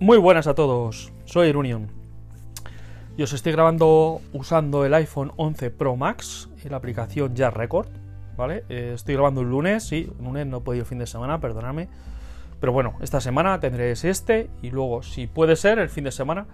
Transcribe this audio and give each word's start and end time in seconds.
Muy 0.00 0.18
buenas 0.18 0.46
a 0.46 0.54
todos, 0.54 1.12
soy 1.24 1.48
Irunion 1.48 1.88
y 3.16 3.22
os 3.22 3.32
estoy 3.32 3.52
grabando 3.52 4.20
usando 4.32 4.84
el 4.84 4.94
iPhone 4.94 5.32
11 5.36 5.70
Pro 5.70 5.96
Max 5.96 6.48
la 6.68 6.76
aplicación 6.76 7.34
Jazz 7.34 7.54
Record, 7.54 7.88
¿vale? 8.36 8.64
Eh, 8.68 8.92
estoy 8.94 9.14
grabando 9.14 9.40
el 9.40 9.50
lunes, 9.50 9.84
sí, 9.84 10.10
el 10.18 10.24
lunes 10.24 10.46
no 10.46 10.58
he 10.58 10.60
podido 10.60 10.82
el 10.82 10.88
fin 10.88 10.98
de 10.98 11.06
semana, 11.06 11.40
perdonadme, 11.40 11.88
pero 12.60 12.72
bueno, 12.72 12.94
esta 13.00 13.20
semana 13.20 13.58
tendréis 13.60 14.04
este 14.04 14.48
y 14.62 14.70
luego, 14.70 15.02
si 15.02 15.26
puede 15.26 15.56
ser, 15.56 15.78
el 15.78 15.88
fin 15.88 16.04
de 16.04 16.12
semana 16.12 16.46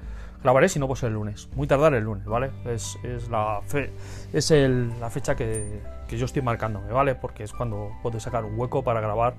grabaré, 0.42 0.68
si 0.68 0.78
no, 0.78 0.86
pues 0.86 1.02
el 1.02 1.12
lunes, 1.12 1.48
muy 1.54 1.66
tardar 1.66 1.94
el 1.94 2.04
lunes, 2.04 2.26
¿vale? 2.26 2.50
Es, 2.66 2.98
la, 3.30 3.60
fe, 3.66 3.90
es 4.32 4.50
la 4.50 5.10
fecha 5.10 5.36
que, 5.36 5.82
que 6.06 6.16
yo 6.16 6.24
estoy 6.26 6.42
marcándome, 6.42 6.90
¿vale? 6.92 7.14
Porque 7.14 7.44
es 7.44 7.52
cuando 7.52 7.90
puedo 8.02 8.18
sacar 8.20 8.44
un 8.44 8.58
hueco 8.58 8.82
para 8.82 9.00
grabar 9.00 9.34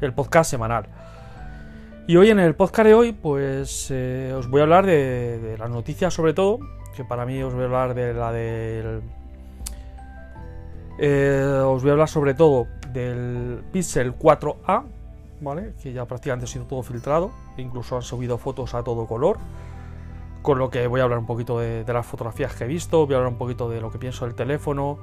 el 0.00 0.12
podcast 0.12 0.50
semanal. 0.50 0.86
Y 2.06 2.16
hoy 2.16 2.30
en 2.30 2.38
el 2.38 2.54
podcast 2.54 2.86
de 2.86 2.94
hoy, 2.94 3.12
pues 3.12 3.88
eh, 3.90 4.32
os 4.36 4.48
voy 4.48 4.60
a 4.60 4.64
hablar 4.64 4.86
de, 4.86 5.56
las 5.58 5.70
noticias 5.70 6.14
sobre 6.14 6.34
todo, 6.34 6.60
que 6.94 7.04
para 7.04 7.26
mí 7.26 7.42
os 7.42 7.52
voy 7.52 7.62
a 7.62 7.66
hablar 7.66 7.94
de 7.94 8.14
la 8.14 8.32
del... 8.32 9.02
Eh, 10.98 11.62
os 11.64 11.82
voy 11.82 11.90
a 11.90 11.92
hablar 11.92 12.08
sobre 12.08 12.34
todo 12.34 12.68
del 12.92 13.62
Pixel 13.72 14.16
4a, 14.16 14.84
¿vale? 15.40 15.74
Que 15.82 15.92
ya 15.92 16.04
prácticamente 16.06 16.44
ha 16.44 16.48
sido 16.48 16.64
todo 16.66 16.82
filtrado, 16.82 17.32
incluso 17.56 17.96
han 17.96 18.02
subido 18.02 18.38
fotos 18.38 18.74
a 18.74 18.84
todo 18.84 19.06
color, 19.06 19.38
con 20.42 20.58
lo 20.58 20.70
que 20.70 20.86
voy 20.86 21.00
a 21.00 21.04
hablar 21.04 21.18
un 21.18 21.26
poquito 21.26 21.58
de, 21.58 21.82
de 21.82 21.92
las 21.92 22.06
fotografías 22.06 22.54
que 22.54 22.64
he 22.64 22.68
visto, 22.68 23.04
voy 23.04 23.14
a 23.14 23.18
hablar 23.18 23.32
un 23.32 23.38
poquito 23.38 23.68
de 23.68 23.80
lo 23.80 23.90
que 23.90 23.98
pienso 23.98 24.26
del 24.26 24.36
teléfono, 24.36 24.98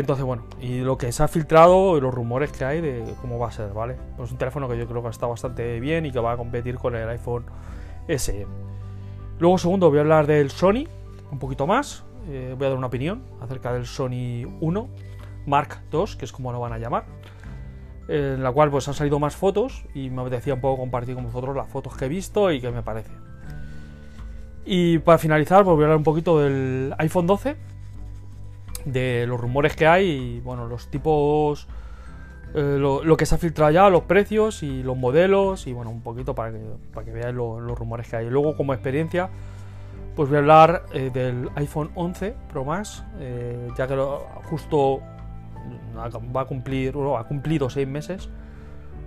entonces, 0.00 0.24
bueno, 0.24 0.42
y 0.60 0.80
lo 0.80 0.98
que 0.98 1.12
se 1.12 1.22
ha 1.22 1.28
filtrado 1.28 1.96
y 1.96 2.00
los 2.00 2.12
rumores 2.12 2.50
que 2.50 2.64
hay 2.64 2.80
de 2.80 3.14
cómo 3.20 3.38
va 3.38 3.46
a 3.46 3.52
ser, 3.52 3.72
¿vale? 3.72 3.96
Pues 4.16 4.32
un 4.32 4.38
teléfono 4.38 4.68
que 4.68 4.76
yo 4.76 4.88
creo 4.88 5.04
que 5.04 5.08
está 5.08 5.28
bastante 5.28 5.78
bien 5.78 6.04
y 6.04 6.10
que 6.10 6.18
va 6.18 6.32
a 6.32 6.36
competir 6.36 6.78
con 6.78 6.96
el 6.96 7.08
iPhone 7.08 7.44
SE. 8.08 8.44
Luego, 9.38 9.56
segundo, 9.56 9.90
voy 9.90 9.98
a 9.98 10.00
hablar 10.00 10.26
del 10.26 10.50
Sony 10.50 10.88
un 11.30 11.38
poquito 11.38 11.68
más. 11.68 12.02
Eh, 12.28 12.56
voy 12.58 12.66
a 12.66 12.70
dar 12.70 12.78
una 12.78 12.88
opinión 12.88 13.22
acerca 13.40 13.72
del 13.72 13.86
Sony 13.86 14.46
1 14.60 14.88
Mark 15.46 15.80
II, 15.92 16.16
que 16.18 16.24
es 16.24 16.32
como 16.32 16.50
lo 16.50 16.58
van 16.58 16.72
a 16.72 16.78
llamar. 16.78 17.04
En 18.08 18.42
la 18.42 18.50
cual 18.50 18.72
pues 18.72 18.88
han 18.88 18.94
salido 18.94 19.20
más 19.20 19.36
fotos 19.36 19.84
y 19.94 20.10
me 20.10 20.22
apetecía 20.22 20.54
un 20.54 20.60
poco 20.60 20.80
compartir 20.80 21.14
con 21.14 21.22
vosotros 21.22 21.54
las 21.54 21.68
fotos 21.68 21.96
que 21.96 22.06
he 22.06 22.08
visto 22.08 22.50
y 22.50 22.60
qué 22.60 22.72
me 22.72 22.82
parece. 22.82 23.12
Y 24.64 24.98
para 24.98 25.18
finalizar, 25.18 25.62
pues 25.62 25.76
voy 25.76 25.84
a 25.84 25.86
hablar 25.86 25.98
un 25.98 26.04
poquito 26.04 26.40
del 26.40 26.92
iPhone 26.98 27.28
12 27.28 27.73
de 28.84 29.26
los 29.26 29.40
rumores 29.40 29.76
que 29.76 29.86
hay 29.86 30.06
y 30.06 30.40
bueno, 30.40 30.66
los 30.66 30.90
tipos, 30.90 31.66
eh, 32.54 32.76
lo, 32.78 33.16
que 33.16 33.26
se 33.26 33.34
ha 33.34 33.38
filtrado 33.38 33.70
ya, 33.70 33.88
los 33.88 34.02
precios 34.02 34.62
y 34.62 34.82
los 34.82 34.96
modelos 34.96 35.66
y 35.66 35.72
bueno, 35.72 35.90
un 35.90 36.02
poquito 36.02 36.34
para 36.34 36.52
que, 36.52 36.60
para 36.92 37.04
que 37.04 37.12
veáis 37.12 37.34
los 37.34 37.78
rumores 37.78 38.08
que 38.08 38.16
hay. 38.16 38.30
Luego 38.30 38.56
como 38.56 38.74
experiencia, 38.74 39.30
pues 40.14 40.28
voy 40.28 40.36
a 40.36 40.40
hablar 40.40 40.84
eh, 40.92 41.10
del 41.12 41.50
iPhone 41.56 41.90
11 41.94 42.34
Pro 42.52 42.64
Max, 42.64 43.04
eh, 43.18 43.68
ya 43.76 43.86
que 43.86 43.96
justo 44.44 45.00
va 45.96 46.40
a 46.42 46.44
cumplir, 46.44 46.92
bueno, 46.92 47.16
ha 47.16 47.24
cumplido 47.24 47.70
seis 47.70 47.88
meses, 47.88 48.28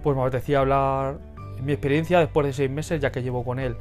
pues 0.03 0.15
me 0.15 0.21
apetecía 0.23 0.59
hablar 0.59 1.17
mi 1.61 1.71
experiencia 1.71 2.19
después 2.19 2.45
de 2.47 2.53
seis 2.53 2.69
meses, 2.69 3.01
ya 3.01 3.11
que 3.11 3.21
llevo 3.21 3.43
con 3.43 3.59
él 3.59 3.75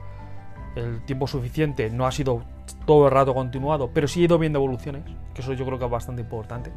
el 0.77 1.05
tiempo 1.05 1.27
suficiente, 1.27 1.91
no 1.91 2.07
ha 2.07 2.13
sido 2.13 2.45
todo 2.85 3.07
el 3.07 3.13
rato 3.13 3.35
continuado, 3.35 3.91
pero 3.93 4.07
sí 4.07 4.21
he 4.21 4.25
ido 4.25 4.39
viendo 4.39 4.59
evoluciones, 4.59 5.03
que 5.35 5.41
eso 5.41 5.53
yo 5.55 5.65
creo 5.65 5.79
que 5.79 5.87
es 5.87 5.91
bastante 5.91 6.23
importante. 6.23 6.71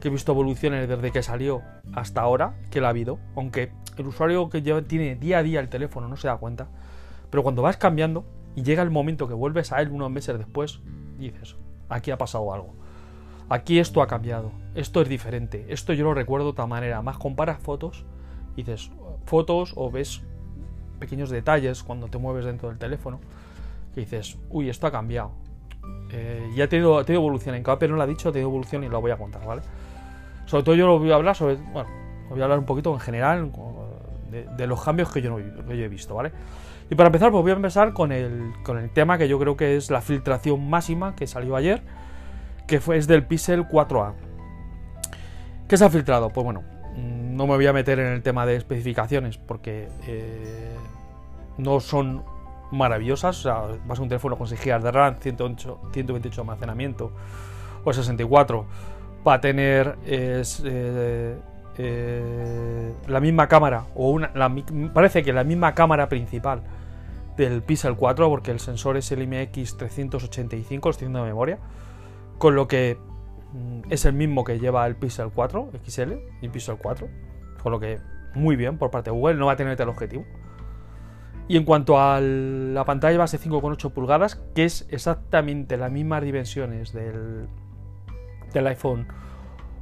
Que 0.00 0.08
he 0.08 0.10
visto 0.10 0.32
evoluciones 0.32 0.88
desde 0.88 1.12
que 1.12 1.22
salió 1.22 1.62
hasta 1.94 2.22
ahora, 2.22 2.54
que 2.70 2.80
la 2.80 2.88
ha 2.88 2.90
habido, 2.90 3.18
aunque 3.36 3.70
el 3.96 4.06
usuario 4.06 4.48
que 4.50 4.62
lleva, 4.62 4.82
tiene 4.82 5.14
día 5.14 5.38
a 5.38 5.42
día 5.42 5.60
el 5.60 5.68
teléfono 5.68 6.08
no 6.08 6.16
se 6.16 6.28
da 6.28 6.36
cuenta, 6.36 6.68
pero 7.30 7.42
cuando 7.42 7.62
vas 7.62 7.76
cambiando 7.76 8.24
y 8.56 8.62
llega 8.62 8.82
el 8.82 8.90
momento 8.90 9.28
que 9.28 9.34
vuelves 9.34 9.72
a 9.72 9.80
él 9.80 9.90
unos 9.90 10.10
meses 10.10 10.36
después, 10.38 10.80
dices, 11.18 11.56
aquí 11.88 12.10
ha 12.10 12.18
pasado 12.18 12.52
algo. 12.52 12.74
Aquí 13.50 13.78
esto 13.78 14.00
ha 14.00 14.06
cambiado, 14.06 14.52
esto 14.74 15.02
es 15.02 15.08
diferente, 15.08 15.66
esto 15.68 15.92
yo 15.92 16.04
lo 16.04 16.14
recuerdo 16.14 16.46
de 16.46 16.52
otra 16.52 16.66
manera. 16.66 17.02
Más 17.02 17.18
comparas 17.18 17.58
fotos, 17.60 18.06
dices 18.56 18.90
fotos 19.26 19.74
o 19.76 19.90
ves 19.90 20.22
pequeños 20.98 21.30
detalles 21.30 21.82
cuando 21.82 22.08
te 22.08 22.18
mueves 22.18 22.44
dentro 22.44 22.68
del 22.68 22.78
teléfono 22.78 23.20
que 23.94 24.00
dices, 24.00 24.36
uy, 24.50 24.68
esto 24.68 24.86
ha 24.86 24.90
cambiado. 24.90 25.30
Eh, 26.10 26.50
ya 26.54 26.64
ha 26.64 26.68
tenido, 26.68 27.00
evolución. 27.06 27.54
En 27.54 27.62
KP 27.62 27.82
no 27.88 27.96
lo 27.96 28.02
ha 28.02 28.06
dicho, 28.06 28.28
ha 28.28 28.32
tenido 28.32 28.48
evolución 28.48 28.84
y 28.84 28.88
lo 28.88 29.00
voy 29.00 29.12
a 29.12 29.16
contar, 29.16 29.44
¿vale? 29.46 29.62
Sobre 30.46 30.64
todo 30.64 30.74
yo 30.74 30.86
lo 30.86 30.98
voy 30.98 31.12
a 31.12 31.14
hablar 31.14 31.36
sobre. 31.36 31.56
Bueno, 31.56 31.88
voy 32.28 32.40
a 32.40 32.44
hablar 32.44 32.58
un 32.58 32.66
poquito 32.66 32.92
en 32.92 33.00
general 33.00 33.52
de, 34.30 34.66
los 34.66 34.82
cambios 34.82 35.10
que 35.10 35.22
yo, 35.22 35.30
no, 35.30 35.38
he 35.38 35.88
visto, 35.88 36.14
¿vale? 36.14 36.32
Y 36.90 36.94
para 36.96 37.06
empezar, 37.06 37.30
pues 37.30 37.42
voy 37.42 37.52
a 37.52 37.54
empezar 37.54 37.92
con 37.92 38.12
el, 38.12 38.52
con 38.62 38.78
el 38.78 38.90
tema 38.90 39.16
que 39.16 39.28
yo 39.28 39.38
creo 39.38 39.56
que 39.56 39.76
es 39.76 39.90
la 39.90 40.00
filtración 40.00 40.68
máxima 40.68 41.14
que 41.14 41.26
salió 41.26 41.56
ayer, 41.56 41.82
que 42.66 42.80
fue, 42.80 42.96
es 42.96 43.06
del 43.06 43.24
Pixel 43.24 43.66
4a. 43.66 44.12
¿Qué 45.68 45.76
se 45.76 45.84
ha 45.84 45.90
filtrado? 45.90 46.30
Pues 46.30 46.44
bueno, 46.44 46.62
no 46.96 47.46
me 47.46 47.56
voy 47.56 47.66
a 47.66 47.72
meter 47.72 47.98
en 47.98 48.12
el 48.12 48.22
tema 48.22 48.46
de 48.46 48.56
especificaciones 48.56 49.38
porque 49.38 49.88
eh, 50.06 50.74
no 51.58 51.80
son 51.80 52.22
maravillosas. 52.70 53.44
O 53.46 53.48
va 53.48 53.94
a 53.96 54.00
un 54.00 54.08
teléfono 54.08 54.36
con 54.36 54.46
6 54.46 54.60
GB 54.64 54.82
de 54.82 54.90
RAM, 54.90 55.16
108, 55.20 55.80
128 55.92 56.36
de 56.36 56.42
almacenamiento 56.42 57.12
o 57.84 57.92
64. 57.92 58.66
Va 59.26 59.34
a 59.34 59.40
tener 59.40 59.96
eh, 60.04 60.42
eh, 61.78 62.94
la 63.08 63.20
misma 63.20 63.48
cámara, 63.48 63.86
o 63.94 64.10
una, 64.10 64.32
parece 64.92 65.22
que 65.22 65.32
la 65.32 65.44
misma 65.44 65.74
cámara 65.74 66.08
principal 66.08 66.62
del 67.36 67.62
Pixel 67.62 67.96
4, 67.96 68.28
porque 68.28 68.50
el 68.50 68.60
sensor 68.60 68.96
es 68.96 69.10
el 69.12 69.28
IMX385, 69.28 70.84
lo 70.84 70.90
estoy 70.90 71.08
de 71.08 71.22
memoria, 71.22 71.58
con 72.38 72.54
lo 72.54 72.68
que 72.68 72.98
es 73.90 74.04
el 74.04 74.14
mismo 74.14 74.44
que 74.44 74.58
lleva 74.58 74.86
el 74.86 74.96
Pixel 74.96 75.30
4 75.34 75.70
XL 75.84 76.12
y 76.40 76.48
Pixel 76.48 76.76
4, 76.76 77.08
con 77.62 77.72
lo 77.72 77.80
que 77.80 78.00
muy 78.34 78.56
bien 78.56 78.78
por 78.78 78.90
parte 78.90 79.10
de 79.10 79.16
Google, 79.16 79.34
no 79.34 79.46
va 79.46 79.52
a 79.52 79.56
tener 79.56 79.80
el 79.80 79.88
objetivo. 79.88 80.24
Y 81.46 81.56
en 81.56 81.64
cuanto 81.64 82.00
a 82.00 82.20
la 82.20 82.84
pantalla 82.84 83.18
base 83.18 83.38
5,8 83.38 83.92
pulgadas, 83.92 84.36
que 84.54 84.64
es 84.64 84.86
exactamente 84.90 85.76
las 85.76 85.92
mismas 85.92 86.22
dimensiones 86.22 86.92
del, 86.92 87.46
del 88.52 88.66
iPhone 88.66 89.06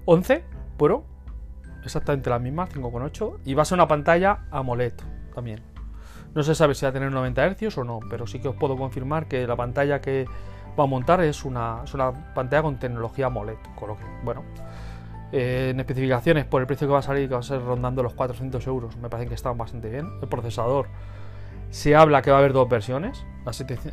11 0.05 0.45
Pro, 0.77 1.05
exactamente 1.85 2.31
la 2.31 2.41
misma, 2.41 2.69
5,8, 2.69 3.39
y 3.45 3.55
va 3.55 3.63
a 3.63 3.65
ser 3.65 3.77
una 3.77 3.87
pantalla 3.87 4.47
AMOLED 4.51 4.95
también. 5.35 5.61
No 6.35 6.43
se 6.43 6.55
sabe 6.55 6.75
si 6.75 6.85
va 6.85 6.91
a 6.91 6.93
tener 6.93 7.13
90 7.13 7.55
Hz 7.55 7.79
o 7.79 7.85
no, 7.85 8.01
pero 8.09 8.27
sí 8.27 8.41
que 8.41 8.49
os 8.49 8.57
puedo 8.57 8.77
confirmar 8.77 9.29
que 9.29 9.47
la 9.47 9.55
pantalla 9.55 10.01
que 10.01 10.27
va 10.79 10.85
a 10.85 10.87
montar 10.87 11.21
es 11.23 11.45
una, 11.45 11.81
es 11.85 11.95
una 11.95 12.13
pantalla 12.35 12.63
con 12.63 12.77
tecnología 12.79 13.27
AMOLED, 13.27 13.59
con 13.77 13.89
lo 13.89 13.97
que, 13.97 14.05
bueno, 14.25 14.43
eh, 15.33 15.71
en 15.71 15.81
especificaciones 15.81 16.45
por 16.45 16.61
el 16.61 16.67
precio 16.67 16.87
que 16.87 16.93
va 16.93 16.99
a 16.99 17.03
salir, 17.03 17.29
que 17.29 17.35
va 17.35 17.41
a 17.41 17.45
ser 17.45 17.63
rondando 17.63 18.03
los 18.03 18.15
400 18.15 18.67
euros, 18.67 18.97
me 18.97 19.09
parece 19.09 19.29
que 19.29 19.35
está 19.35 19.53
bastante 19.53 19.89
bien. 19.89 20.09
El 20.21 20.29
procesador 20.29 20.89
se 21.71 21.97
habla 21.97 22.21
que 22.21 22.31
va 22.31 22.37
a 22.37 22.41
haber 22.41 22.53
dos 22.53 22.69
versiones, 22.69 23.25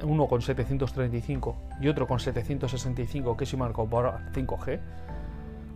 uno 0.03 0.27
con 0.27 0.41
735 0.41 1.55
y 1.79 1.87
otro 1.87 2.07
con 2.07 2.19
765 2.19 3.37
que 3.37 3.45
se 3.45 3.55
por 3.55 3.71
5G, 3.71 4.79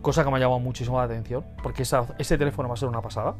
cosa 0.02 0.22
que 0.22 0.30
me 0.30 0.36
ha 0.36 0.40
llamado 0.40 0.60
muchísimo 0.60 0.98
la 0.98 1.04
atención, 1.04 1.44
porque 1.62 1.82
ese 1.82 2.38
teléfono 2.38 2.68
va 2.68 2.74
a 2.74 2.76
ser 2.76 2.90
una 2.90 3.00
pasada, 3.00 3.34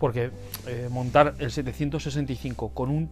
porque 0.00 0.30
eh, 0.66 0.88
montar 0.90 1.34
el 1.38 1.50
765 1.50 2.70
con 2.70 2.88
un, 2.88 3.10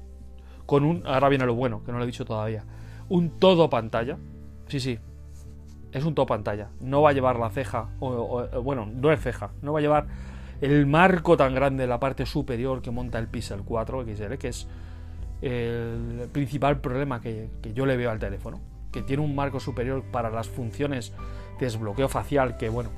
con 0.64 0.84
un, 0.84 1.06
ahora 1.06 1.28
viene 1.28 1.44
lo 1.44 1.54
bueno, 1.54 1.84
que 1.84 1.92
no 1.92 1.98
lo 1.98 2.04
he 2.04 2.06
dicho 2.06 2.25
todavía, 2.25 2.64
un 3.09 3.38
todo 3.38 3.70
pantalla, 3.70 4.19
sí, 4.69 4.81
sí, 4.81 4.98
es 5.92 6.04
un 6.04 6.15
todo 6.15 6.26
pantalla, 6.26 6.69
no 6.81 7.03
va 7.03 7.10
a 7.10 7.12
llevar 7.12 7.38
la 7.38 7.50
ceja, 7.50 7.88
o, 8.00 8.47
bueno, 8.62 8.87
no 8.87 9.12
es 9.12 9.20
ceja, 9.20 9.50
no 9.62 9.72
va 9.72 9.78
a 9.78 9.82
llevar 9.82 10.06
el 10.60 10.87
marco 10.87 11.37
tan 11.37 11.55
grande 11.55 11.84
en 11.84 11.90
la 11.90 12.00
parte 12.00 12.26
superior 12.26 12.82
que 12.82 12.90
monta 12.90 13.19
el 13.19 13.29
Pixel 13.29 13.62
4 13.64 14.05
XL, 14.05 14.34
que 14.34 14.49
es 14.49 14.67
el 15.43 16.29
principal 16.32 16.81
problema 16.81 17.20
que, 17.20 17.50
yo 17.75 17.87
le 17.87 17.96
veo 17.96 18.11
al 18.11 18.19
teléfono, 18.19 18.61
que 18.93 19.02
tiene 19.02 19.23
un 19.23 19.34
marco 19.34 19.61
superior 19.61 20.02
para 20.11 20.31
las 20.31 20.49
funciones 20.49 21.12
de 21.58 21.67
desbloqueo 21.67 22.08
facial, 22.08 22.56
que 22.56 22.69
bueno, 22.69 22.90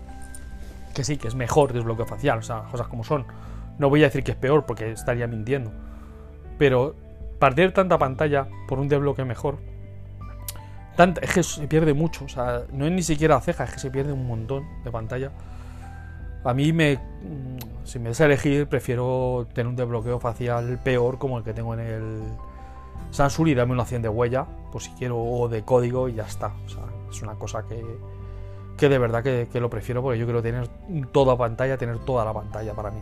que 0.95 1.05
sí, 1.05 1.17
que 1.17 1.29
es 1.29 1.35
mejor 1.35 1.73
desbloqueo 1.73 2.07
facial, 2.07 2.39
o 2.39 2.43
sea, 2.43 2.63
cosas 2.71 2.89
como 2.89 3.05
son. 3.05 3.27
No 3.79 3.91
voy 3.91 4.03
a 4.03 4.07
decir 4.07 4.25
que 4.25 4.33
es 4.33 4.39
peor 4.39 4.65
porque 4.65 4.93
estaría 4.93 5.27
mintiendo, 5.27 5.71
pero 6.57 6.95
perder 7.39 7.73
tanta 7.73 7.99
pantalla 7.99 8.49
por 8.69 8.79
un 8.79 8.89
desbloqueo 8.89 9.27
mejor, 9.27 9.59
es 10.99 11.33
que 11.33 11.43
se 11.43 11.67
pierde 11.67 11.93
mucho, 11.95 12.25
o 12.25 12.29
sea, 12.29 12.63
no 12.73 12.87
es 12.87 12.93
ni 12.93 13.03
siquiera 13.03 13.41
ceja, 13.41 13.65
es 13.65 13.73
que 13.73 13.79
se 13.79 13.91
pierde 13.91 14.13
un 14.13 14.27
montón 14.27 14.65
de 14.83 14.91
pantalla. 14.91 15.31
A 16.45 16.55
mí 16.55 16.73
me. 16.73 16.97
Mm, 16.97 17.85
si 17.85 17.99
me 17.99 18.09
des 18.09 18.21
elegir, 18.21 18.67
prefiero 18.67 19.47
tener 19.53 19.69
un 19.69 19.77
desbloqueo 19.77 20.19
facial 20.21 20.79
peor 20.83 21.19
como 21.19 21.39
el 21.39 21.45
que 21.45 21.53
tengo 21.53 21.75
en 21.75 21.81
el 21.81 22.23
Samsung 23.11 23.49
y 23.49 23.55
darme 23.55 23.73
una 23.73 23.83
opción 23.83 24.03
de 24.03 24.09
huella, 24.09 24.47
pues 24.73 24.85
si 24.85 24.91
quiero, 24.93 25.19
o 25.19 25.49
de 25.49 25.63
código 25.63 26.09
y 26.09 26.15
ya 26.15 26.25
está. 26.25 26.53
O 26.67 26.69
sea, 26.69 26.83
es 27.11 27.23
una 27.23 27.35
cosa 27.35 27.65
que, 27.69 27.83
que 28.77 28.89
de 28.89 28.99
verdad 28.99 29.23
que, 29.23 29.49
lo 29.61 29.71
prefiero 29.71 30.03
porque 30.03 30.19
yo 30.19 30.27
quiero 30.27 30.43
tener 30.43 30.69
toda 31.13 31.37
pantalla, 31.37 31.77
tener 31.77 31.99
toda 32.01 32.25
la 32.25 32.33
pantalla 32.33 32.75
para 32.75 32.91
mí. 32.91 33.01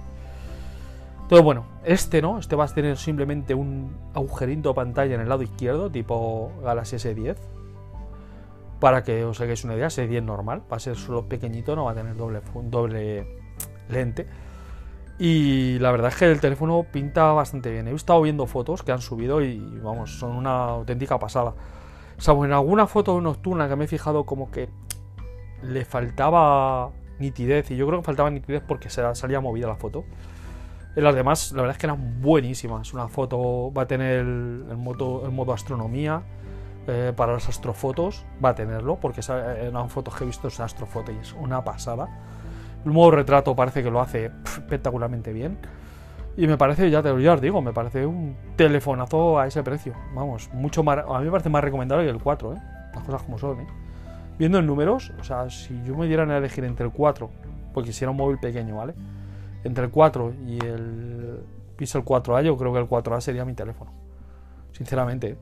Entonces, 1.23 1.45
bueno, 1.45 1.65
este 1.85 2.21
no, 2.21 2.39
este 2.39 2.55
va 2.55 2.65
a 2.65 2.69
tener 2.69 2.97
simplemente 2.99 3.55
un 3.55 3.97
agujerito 4.15 4.71
de 4.71 4.75
pantalla 4.75 5.15
en 5.15 5.23
el 5.23 5.29
lado 5.29 5.43
izquierdo, 5.43 5.91
tipo 5.91 6.53
Galaxy 6.63 6.97
S10. 6.97 7.37
Para 8.85 9.03
que 9.03 9.25
os 9.25 9.41
hagáis 9.41 9.65
una 9.65 9.77
idea, 9.77 9.87
S10 9.87 10.23
normal, 10.23 10.61
va 10.71 10.77
a 10.77 10.79
ser 10.79 10.95
solo 10.95 11.27
pequeñito, 11.27 11.75
no 11.75 11.87
va 11.87 11.93
a 11.93 11.95
tener 11.95 12.15
doble, 12.19 12.43
doble 12.65 13.27
lente. 13.89 14.27
Y 15.19 15.79
la 15.79 15.91
verdad 15.91 16.11
es 16.11 16.17
que 16.19 16.31
el 16.31 16.39
teléfono 16.39 16.85
pinta 16.93 17.33
bastante 17.33 17.71
bien. 17.71 17.89
He 17.89 17.93
estado 17.93 18.21
viendo 18.21 18.47
fotos 18.47 18.83
que 18.83 18.93
han 18.93 19.01
subido 19.01 19.41
y 19.41 19.59
vamos, 19.83 20.19
son 20.19 20.37
una 20.37 20.65
auténtica 20.65 21.19
pasada. 21.19 21.55
Salvo 22.19 22.45
en 22.45 22.53
alguna 22.53 22.87
foto 22.87 23.19
nocturna 23.23 23.71
que 23.71 23.77
me 23.77 23.87
he 23.87 23.89
fijado 23.89 24.27
como 24.27 24.51
que 24.51 24.69
le 25.63 25.87
faltaba 25.87 26.91
nitidez. 27.19 27.71
Y 27.71 27.77
yo 27.77 27.87
creo 27.87 28.01
que 28.01 28.05
faltaba 28.05 28.29
nitidez 28.29 28.63
porque 28.69 28.91
se 28.91 29.15
salía 29.15 29.41
movida 29.41 29.67
la 29.67 29.77
foto. 29.77 30.05
En 30.95 31.05
las 31.05 31.15
demás, 31.15 31.53
la 31.53 31.63
verdad 31.63 31.75
es 31.75 31.81
que 31.81 31.87
eran 31.87 32.21
buenísimas. 32.21 32.93
Una 32.93 33.09
foto 33.09 33.73
va 33.73 33.85
a 33.85 33.87
tener 33.87 34.19
el, 34.19 34.77
modo, 34.77 35.25
el 35.25 35.33
modo 35.33 35.55
astronomía 35.55 36.23
eh, 36.87 37.13
para 37.15 37.33
las 37.33 37.49
astrofotos. 37.49 38.25
Va 38.45 38.51
a 38.51 38.55
tenerlo 38.55 38.97
porque 38.97 39.21
eran 39.29 39.89
fotos 39.91 40.15
que 40.15 40.25
he 40.25 40.27
visto 40.27 40.49
en 40.49 40.63
astrofoto 40.63 41.13
y 41.13 41.17
es 41.17 41.33
una 41.33 41.65
pasada. 41.65 42.09
El 42.85 42.93
modo 42.93 43.13
retrato 43.13 43.57
parece 43.57 43.83
que 43.83 43.91
lo 43.91 44.01
hace 44.01 44.31
espectacularmente 44.45 45.33
bien. 45.33 45.59
Y 46.37 46.47
me 46.47 46.59
parece, 46.59 46.91
ya 46.91 47.01
te 47.03 47.11
lo 47.11 47.33
os 47.33 47.41
digo, 47.41 47.63
me 47.63 47.73
parece 47.73 48.05
un 48.05 48.37
telefonazo 48.57 49.39
a 49.39 49.47
ese 49.47 49.63
precio. 49.63 49.95
Vamos, 50.15 50.51
mucho 50.53 50.83
más. 50.83 50.99
A 50.99 51.19
mí 51.21 51.27
me 51.27 51.31
parece 51.31 51.49
más 51.49 51.63
recomendable 51.63 52.05
que 52.05 52.11
el 52.11 52.21
4, 52.21 52.55
¿eh? 52.55 52.63
Las 52.93 53.05
cosas 53.05 53.23
como 53.23 53.39
son, 53.39 53.61
¿eh? 53.61 53.67
Viendo 54.39 54.59
en 54.59 54.67
números, 54.67 55.13
o 55.21 55.25
sea, 55.25 55.49
si 55.49 55.81
yo 55.85 55.95
me 55.95 56.09
dieran 56.09 56.33
a 56.33 56.39
elegir 56.39 56.65
entre 56.65 56.87
el 56.87 56.93
4, 56.93 57.31
porque 57.73 57.93
si 57.93 58.05
era 58.05 58.11
un 58.11 58.17
móvil 58.17 58.39
pequeño, 58.39 58.77
¿vale? 58.77 58.95
Entre 59.63 59.85
el 59.85 59.91
4 59.93 60.35
y 60.45 60.59
el 60.65 61.41
Pixel 61.77 62.05
4A, 62.05 62.43
yo 62.43 62.57
creo 62.57 62.73
que 62.73 62.81
el 62.81 62.89
4A 62.89 63.21
sería 63.21 63.45
mi 63.45 63.55
teléfono. 63.55 63.93
Sinceramente. 64.73 65.39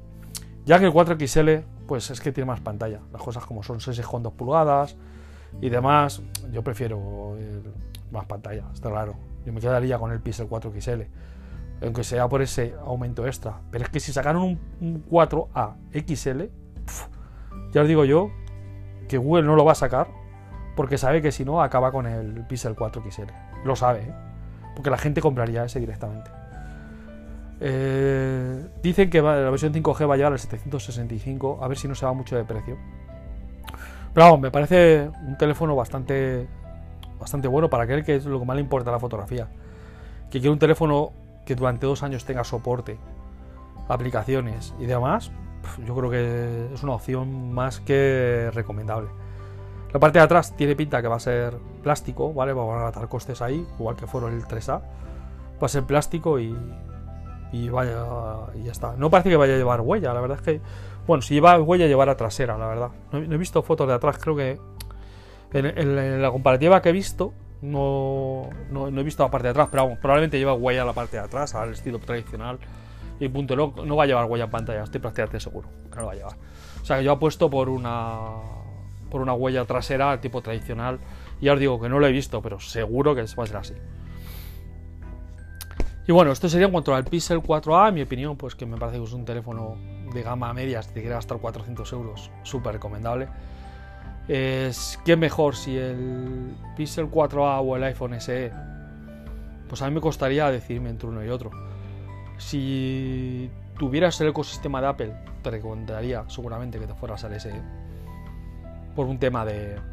Ya 0.65 0.79
que 0.79 0.87
el 0.87 0.93
4XL, 0.93 1.65
pues 1.87 2.11
es 2.11 2.21
que 2.21 2.33
tiene 2.33 2.47
más 2.47 2.61
pantalla. 2.61 3.01
Las 3.13 3.23
cosas 3.23 3.45
como 3.45 3.63
son, 3.63 3.79
6,2 3.81 4.33
pulgadas 4.33 4.97
y 5.61 5.69
demás, 5.69 6.23
yo 6.51 6.63
prefiero 6.63 7.37
más 8.11 8.27
pantalla, 8.27 8.65
está 8.73 8.91
claro. 8.91 9.15
Yo 9.45 9.53
me 9.53 9.61
quedaría 9.61 9.99
con 9.99 10.13
el 10.13 10.21
Pixel 10.21 10.49
4XL, 10.49 11.07
aunque 11.83 12.05
sea 12.05 12.29
por 12.29 12.43
ese 12.43 12.75
aumento 12.87 13.27
extra. 13.27 13.61
Pero 13.71 13.85
es 13.85 13.91
que 13.91 13.99
si 13.99 14.13
sacaron 14.13 14.59
un, 14.81 15.05
4A 15.11 15.75
XL, 15.93 16.43
ya 17.73 17.83
os 17.83 17.89
digo 17.89 18.05
yo 18.05 18.31
que 19.09 19.19
Google 19.19 19.43
no 19.43 19.57
lo 19.57 19.65
va 19.65 19.73
a 19.73 19.77
sacar 19.77 20.09
porque 20.77 20.97
sabe 20.97 21.21
que 21.21 21.33
si 21.33 21.45
no 21.45 21.61
acaba 21.61 21.91
con 21.91 22.07
el 22.07 22.47
Pixel 22.47 22.77
4XL. 22.77 23.65
Lo 23.65 23.77
sabe, 23.77 24.03
¿eh? 24.03 24.15
porque 24.75 24.91
la 24.91 24.99
gente 24.99 25.21
compraría 25.21 25.65
ese 25.65 25.81
directamente. 25.81 26.31
Eh, 27.65 28.67
dicen 28.83 29.09
que 29.09 29.23
la 29.23 29.51
versión 29.51 29.73
5G 29.73 30.11
va 30.11 30.15
a 30.15 30.17
llegar 30.17 30.33
al 30.33 30.39
765, 30.41 31.61
a 31.63 31.69
ver 31.69 31.79
si 31.79 31.87
no 31.87 31.95
se 31.95 32.05
va 32.05 32.13
mucho 32.13 32.35
de 32.35 32.45
precio. 32.45 32.77
Pero 34.13 34.27
vamos, 34.27 34.41
me 34.41 34.51
parece 34.51 35.09
un 35.27 35.39
teléfono 35.39 35.77
bastante 35.77 36.49
bastante 37.21 37.47
bueno 37.47 37.71
para 37.71 37.85
aquel 37.85 38.05
que 38.05 38.17
es 38.17 38.25
lo 38.25 38.41
que 38.41 38.45
más 38.45 38.57
le 38.57 38.63
importa 38.63 38.91
la 38.91 38.99
fotografía. 38.99 39.47
Que 40.29 40.41
quiere 40.41 40.51
un 40.51 40.59
teléfono 40.59 41.13
que 41.47 41.55
durante 41.55 41.87
dos 41.87 42.03
años 42.03 42.25
tenga 42.25 42.43
soporte, 42.43 42.99
aplicaciones 43.89 44.75
y 44.81 44.87
demás, 44.87 45.31
yo 45.87 45.95
creo 45.95 46.11
que 46.11 46.75
es 46.75 46.83
una 46.83 46.95
opción 46.95 47.53
más 47.53 47.79
que 47.79 48.51
recomendable. 48.53 49.09
La 49.93 50.01
parte 50.01 50.19
de 50.19 50.25
atrás 50.25 50.57
tiene 50.57 50.75
pinta 50.75 51.01
que 51.01 51.07
va 51.07 51.17
a 51.17 51.21
ser 51.21 51.57
plástico, 51.83 52.35
¿vale? 52.35 52.53
Va 52.55 52.63
a 52.63 52.65
abaratar 52.65 53.09
costes 53.09 53.41
ahí, 53.41 53.65
igual 53.79 53.95
que 53.95 54.09
fueron 54.09 54.33
el 54.33 54.43
3A. 54.43 54.81
Va 55.63 55.67
a 55.67 55.69
ser 55.69 55.85
plástico 55.85 56.41
y, 56.41 56.57
y 57.53 57.69
vaya, 57.69 58.05
y 58.55 58.65
ya 58.65 58.73
está. 58.73 58.95
No 58.97 59.11
parece 59.11 59.31
que 59.31 59.37
vaya 59.37 59.55
a 59.55 59.57
llevar 59.57 59.81
huella, 59.81 60.13
la 60.13 60.21
verdad 60.21 60.39
es 60.39 60.45
que, 60.45 60.61
bueno, 61.07 61.23
si 61.23 61.35
lleva 61.35 61.61
huella, 61.61 61.87
llevará 61.87 62.17
trasera, 62.17 62.59
la 62.59 62.67
verdad. 62.67 62.91
no 63.13 63.35
he 63.35 63.39
visto 63.39 63.63
fotos 63.63 63.87
de 63.87 63.95
atrás, 63.95 64.19
creo 64.19 64.35
que 64.35 64.59
en, 65.53 66.23
la 66.23 66.31
comparativa 66.31 66.81
que 66.81 66.89
he 66.89 66.93
visto, 66.93 67.33
no, 67.61 68.49
no, 68.71 68.89
he 68.89 69.03
visto 69.03 69.23
la 69.23 69.31
parte 69.31 69.49
de 69.49 69.51
atrás, 69.51 69.69
pero 69.71 69.97
probablemente 70.01 70.39
lleva 70.39 70.55
huella 70.55 70.85
la 70.85 70.93
parte 70.93 71.17
de 71.17 71.23
atrás, 71.23 71.55
al 71.55 71.73
estilo 71.73 71.99
tradicional. 71.99 72.59
Y 73.21 73.29
punto, 73.29 73.55
no, 73.55 73.75
no 73.85 73.97
va 73.97 74.05
a 74.05 74.07
llevar 74.07 74.25
huella 74.25 74.45
en 74.45 74.51
pantalla, 74.51 74.83
estoy 74.83 75.01
prácticamente 75.01 75.39
seguro 75.39 75.69
que 75.91 75.99
no 75.99 76.07
va 76.07 76.13
a 76.13 76.15
llevar. 76.15 76.37
O 76.81 76.85
sea 76.85 76.99
que 76.99 77.05
yo 77.05 77.13
apuesto 77.13 77.51
por 77.51 77.69
una 77.69 78.31
por 79.11 79.21
una 79.21 79.35
huella 79.35 79.67
trasera 79.67 80.19
tipo 80.21 80.41
tradicional. 80.41 80.99
Ya 81.41 81.53
os 81.53 81.61
digo 81.61 81.79
que 81.79 81.89
no 81.91 81.99
lo 81.99 82.07
he 82.07 82.13
visto, 82.13 82.41
pero 82.41 82.59
seguro 82.61 83.15
que 83.15 83.23
va 83.23 83.45
a 83.45 83.47
ser 83.47 83.57
así. 83.59 83.75
Y 86.07 86.13
bueno, 86.13 86.33
esto 86.33 86.49
sería 86.49 86.67
en 86.67 86.73
cuanto 86.73 86.95
al 86.95 87.05
Pixel 87.05 87.39
4A, 87.39 87.89
en 87.89 87.95
mi 87.95 88.03
opinión, 88.03 88.37
pues 88.37 88.55
que 88.55 88.67
me 88.67 88.77
parece 88.77 88.99
que 88.99 89.05
es 89.05 89.13
un 89.13 89.25
teléfono 89.25 89.77
de 90.13 90.23
gama 90.23 90.53
media, 90.53 90.83
si 90.83 90.89
te 90.89 91.01
quieres 91.01 91.19
gastar 91.19 91.39
400 91.39 91.93
euros, 91.93 92.31
súper 92.43 92.75
recomendable. 92.75 93.29
Es 94.29 94.99
¿Qué 95.05 95.17
mejor 95.17 95.57
si 95.57 95.77
el 95.77 96.55
Pixel 96.77 97.11
4A 97.11 97.61
o 97.63 97.77
el 97.77 97.85
iPhone 97.85 98.21
SE? 98.21 98.53
Pues 99.69 99.81
a 99.83 99.89
mí 99.89 99.95
me 99.95 100.01
costaría 100.01 100.51
decirme 100.51 100.91
entre 100.91 101.09
uno 101.09 101.25
y 101.25 101.29
otro. 101.29 101.51
Si 102.37 103.49
tuvieras 103.79 104.21
el 104.21 104.29
ecosistema 104.29 104.81
de 104.81 104.87
Apple, 104.89 105.15
te 105.43 105.51
recomendaría 105.51 106.25
seguramente 106.29 106.79
que 106.79 106.87
te 106.87 106.95
fueras 106.95 107.25
al 107.25 107.41
SE. 107.41 107.53
Por 108.95 109.07
un 109.07 109.19
tema 109.19 109.45
de. 109.45 109.92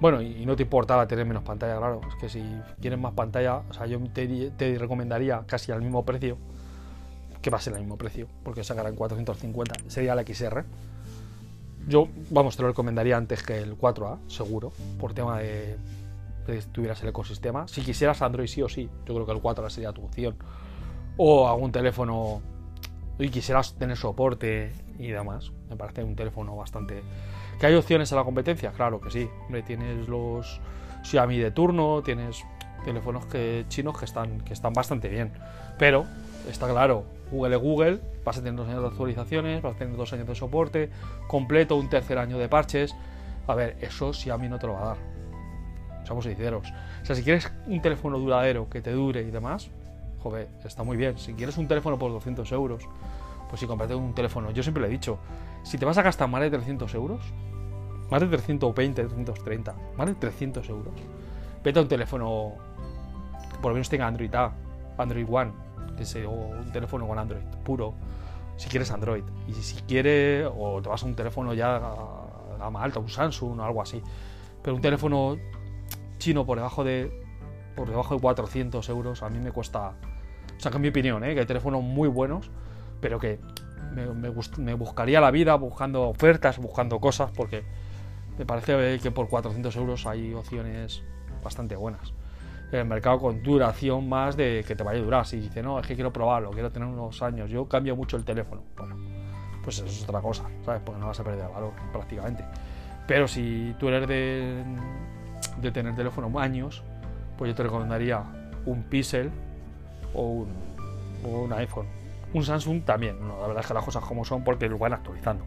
Bueno, 0.00 0.22
y 0.22 0.46
no 0.46 0.54
te 0.54 0.62
importaba 0.62 1.06
tener 1.08 1.26
menos 1.26 1.42
pantalla, 1.42 1.76
claro. 1.76 2.00
Es 2.08 2.14
que 2.16 2.28
si 2.28 2.42
quieres 2.80 2.98
más 2.98 3.14
pantalla, 3.14 3.62
o 3.68 3.72
sea, 3.72 3.86
yo 3.86 3.98
te, 4.12 4.50
te 4.50 4.78
recomendaría 4.78 5.42
casi 5.46 5.72
al 5.72 5.82
mismo 5.82 6.04
precio, 6.04 6.38
que 7.42 7.50
va 7.50 7.58
a 7.58 7.60
ser 7.60 7.74
el 7.74 7.80
mismo 7.80 7.96
precio, 7.96 8.28
porque 8.44 8.62
sacarán 8.62 8.94
450, 8.94 9.74
sería 9.88 10.14
la 10.14 10.22
XR 10.22 10.64
yo, 11.88 12.08
vamos, 12.30 12.56
te 12.56 12.62
lo 12.62 12.68
recomendaría 12.68 13.16
antes 13.16 13.42
que 13.42 13.58
el 13.58 13.78
4A, 13.78 14.18
seguro, 14.28 14.72
por 15.00 15.14
tema 15.14 15.38
de 15.38 15.76
que 16.46 16.60
tuvieras 16.70 17.02
el 17.02 17.08
ecosistema. 17.08 17.66
Si 17.66 17.82
quisieras 17.82 18.20
Android 18.20 18.46
sí 18.46 18.62
o 18.62 18.68
sí, 18.68 18.90
yo 19.06 19.14
creo 19.14 19.26
que 19.26 19.32
el 19.32 19.42
4A 19.42 19.70
sería 19.70 19.92
tu 19.92 20.04
opción. 20.04 20.36
O 21.16 21.48
algún 21.48 21.72
teléfono 21.72 22.42
y 23.18 23.30
quisieras 23.30 23.74
tener 23.74 23.96
soporte 23.96 24.72
y 24.98 25.08
demás. 25.08 25.50
Me 25.68 25.76
parece 25.76 26.04
un 26.04 26.14
teléfono 26.14 26.56
bastante... 26.56 27.02
¿Que 27.58 27.66
hay 27.66 27.74
opciones 27.74 28.12
a 28.12 28.16
la 28.16 28.24
competencia? 28.24 28.70
Claro 28.70 29.00
que 29.00 29.10
sí. 29.10 29.28
Tienes 29.66 30.08
los 30.08 30.60
Xiaomi 31.02 31.38
de 31.38 31.50
turno, 31.50 32.02
tienes 32.04 32.44
teléfonos 32.84 33.24
chinos 33.68 33.98
que 33.98 34.04
están, 34.04 34.40
que 34.42 34.52
están 34.52 34.72
bastante 34.72 35.08
bien. 35.08 35.32
Pero, 35.78 36.06
está 36.48 36.68
claro, 36.68 37.04
Google 37.30 37.56
es 37.56 37.62
Google, 37.62 38.00
vas 38.24 38.38
a 38.38 38.42
tener 38.42 38.56
dos 38.56 38.68
años 38.68 38.82
de 38.82 38.88
actualizaciones, 38.88 39.62
vas 39.62 39.74
a 39.74 39.78
tener 39.78 39.96
dos 39.96 40.12
años 40.12 40.26
de 40.26 40.34
soporte 40.34 40.90
completo, 41.26 41.76
un 41.76 41.88
tercer 41.88 42.18
año 42.18 42.38
de 42.38 42.48
parches. 42.48 42.94
A 43.46 43.54
ver, 43.54 43.76
eso 43.80 44.12
sí 44.12 44.30
mí 44.38 44.48
no 44.48 44.58
te 44.58 44.66
lo 44.66 44.74
va 44.74 44.82
a 44.82 44.86
dar. 44.86 44.96
Seamos 46.04 46.24
sinceros. 46.24 46.68
O 47.02 47.04
sea, 47.04 47.16
si 47.16 47.22
quieres 47.22 47.50
un 47.66 47.82
teléfono 47.82 48.18
duradero 48.18 48.68
que 48.70 48.80
te 48.80 48.92
dure 48.92 49.22
y 49.22 49.30
demás, 49.30 49.68
joder, 50.20 50.48
está 50.64 50.84
muy 50.84 50.96
bien. 50.96 51.18
Si 51.18 51.34
quieres 51.34 51.58
un 51.58 51.66
teléfono 51.66 51.98
por 51.98 52.12
200 52.12 52.50
euros, 52.52 52.84
pues 53.48 53.60
sí, 53.60 53.66
comprate 53.66 53.94
un 53.94 54.14
teléfono. 54.14 54.50
Yo 54.50 54.62
siempre 54.62 54.82
le 54.82 54.88
he 54.88 54.90
dicho, 54.90 55.18
si 55.62 55.76
te 55.78 55.84
vas 55.84 55.98
a 55.98 56.02
gastar 56.02 56.28
más 56.28 56.40
de 56.40 56.50
300 56.50 56.94
euros, 56.94 57.20
más 58.10 58.20
de 58.20 58.28
320, 58.28 59.02
330, 59.04 59.74
más 59.96 60.06
de 60.06 60.14
300 60.14 60.68
euros, 60.68 60.94
vete 61.62 61.78
a 61.78 61.82
un 61.82 61.88
teléfono 61.88 62.54
que 63.50 63.58
por 63.58 63.70
lo 63.70 63.74
menos 63.74 63.88
tenga 63.88 64.06
Android 64.06 64.34
A, 64.34 64.52
Android 64.96 65.26
One, 65.28 65.52
o 66.26 66.30
un 66.30 66.72
teléfono 66.72 67.06
con 67.06 67.18
Android 67.18 67.42
puro, 67.64 67.94
si 68.56 68.68
quieres 68.68 68.90
Android. 68.90 69.24
Y 69.46 69.54
si 69.54 69.80
quieres, 69.82 70.48
o 70.56 70.80
te 70.82 70.88
vas 70.88 71.02
a 71.02 71.06
un 71.06 71.14
teléfono 71.14 71.54
ya 71.54 71.80
gama 72.58 72.82
alta, 72.82 73.00
un 73.00 73.08
Samsung 73.08 73.60
o 73.60 73.64
algo 73.64 73.82
así. 73.82 74.02
Pero 74.62 74.76
un 74.76 74.82
teléfono 74.82 75.36
chino 76.18 76.44
por 76.44 76.58
debajo 76.58 76.84
de 76.84 77.26
por 77.76 77.88
debajo 77.88 78.14
de 78.14 78.20
400 78.20 78.88
euros 78.88 79.22
a 79.22 79.28
mí 79.28 79.38
me 79.38 79.52
cuesta. 79.52 79.94
O 80.56 80.60
sea, 80.60 80.70
que 80.72 80.76
en 80.76 80.82
mi 80.82 80.88
opinión, 80.88 81.22
¿eh? 81.22 81.34
que 81.34 81.40
hay 81.40 81.46
teléfonos 81.46 81.82
muy 81.82 82.08
buenos, 82.08 82.50
pero 83.00 83.20
que 83.20 83.38
me, 83.94 84.06
me, 84.06 84.74
buscaría 84.74 85.20
la 85.20 85.30
vida 85.30 85.54
buscando 85.54 86.08
ofertas, 86.08 86.58
buscando 86.58 86.98
cosas, 86.98 87.30
porque 87.30 87.62
me 88.38 88.46
parece 88.46 88.98
que 89.00 89.10
por 89.10 89.28
400 89.28 89.74
euros 89.76 90.06
hay 90.06 90.32
opciones 90.34 91.02
bastante 91.42 91.76
buenas 91.76 92.12
el 92.72 92.84
mercado 92.84 93.18
con 93.18 93.42
duración 93.42 94.08
más 94.08 94.36
de 94.36 94.64
que 94.66 94.76
te 94.76 94.82
vaya 94.82 95.00
a 95.00 95.02
durar. 95.02 95.26
Si 95.26 95.38
dice, 95.38 95.62
no, 95.62 95.78
es 95.78 95.86
que 95.86 95.94
quiero 95.94 96.12
probarlo, 96.12 96.50
quiero 96.50 96.70
tener 96.70 96.88
unos 96.88 97.22
años, 97.22 97.50
yo 97.50 97.66
cambio 97.66 97.96
mucho 97.96 98.16
el 98.16 98.24
teléfono. 98.24 98.62
Bueno, 98.76 98.96
pues 99.62 99.78
eso 99.78 99.86
es 99.86 100.02
otra 100.04 100.20
cosa, 100.20 100.44
¿sabes? 100.64 100.82
Porque 100.84 101.00
no 101.00 101.06
vas 101.06 101.18
a 101.18 101.24
perder 101.24 101.48
valor 101.48 101.72
prácticamente. 101.92 102.44
Pero 103.06 103.26
si 103.26 103.74
tú 103.78 103.88
eres 103.88 104.06
de, 104.06 104.62
de 105.60 105.70
tener 105.70 105.94
teléfono 105.96 106.38
años, 106.38 106.82
pues 107.38 107.50
yo 107.50 107.54
te 107.54 107.62
recomendaría 107.62 108.22
un 108.66 108.82
Pixel 108.82 109.30
o 110.14 110.22
un, 110.22 110.48
o 111.24 111.44
un 111.44 111.52
iPhone. 111.54 111.86
Un 112.34 112.44
Samsung 112.44 112.84
también, 112.84 113.16
la 113.26 113.46
verdad 113.46 113.60
es 113.60 113.66
que 113.66 113.74
las 113.74 113.84
cosas 113.84 114.04
como 114.04 114.24
son 114.24 114.44
porque 114.44 114.68
lo 114.68 114.76
van 114.76 114.92
actualizando. 114.92 115.44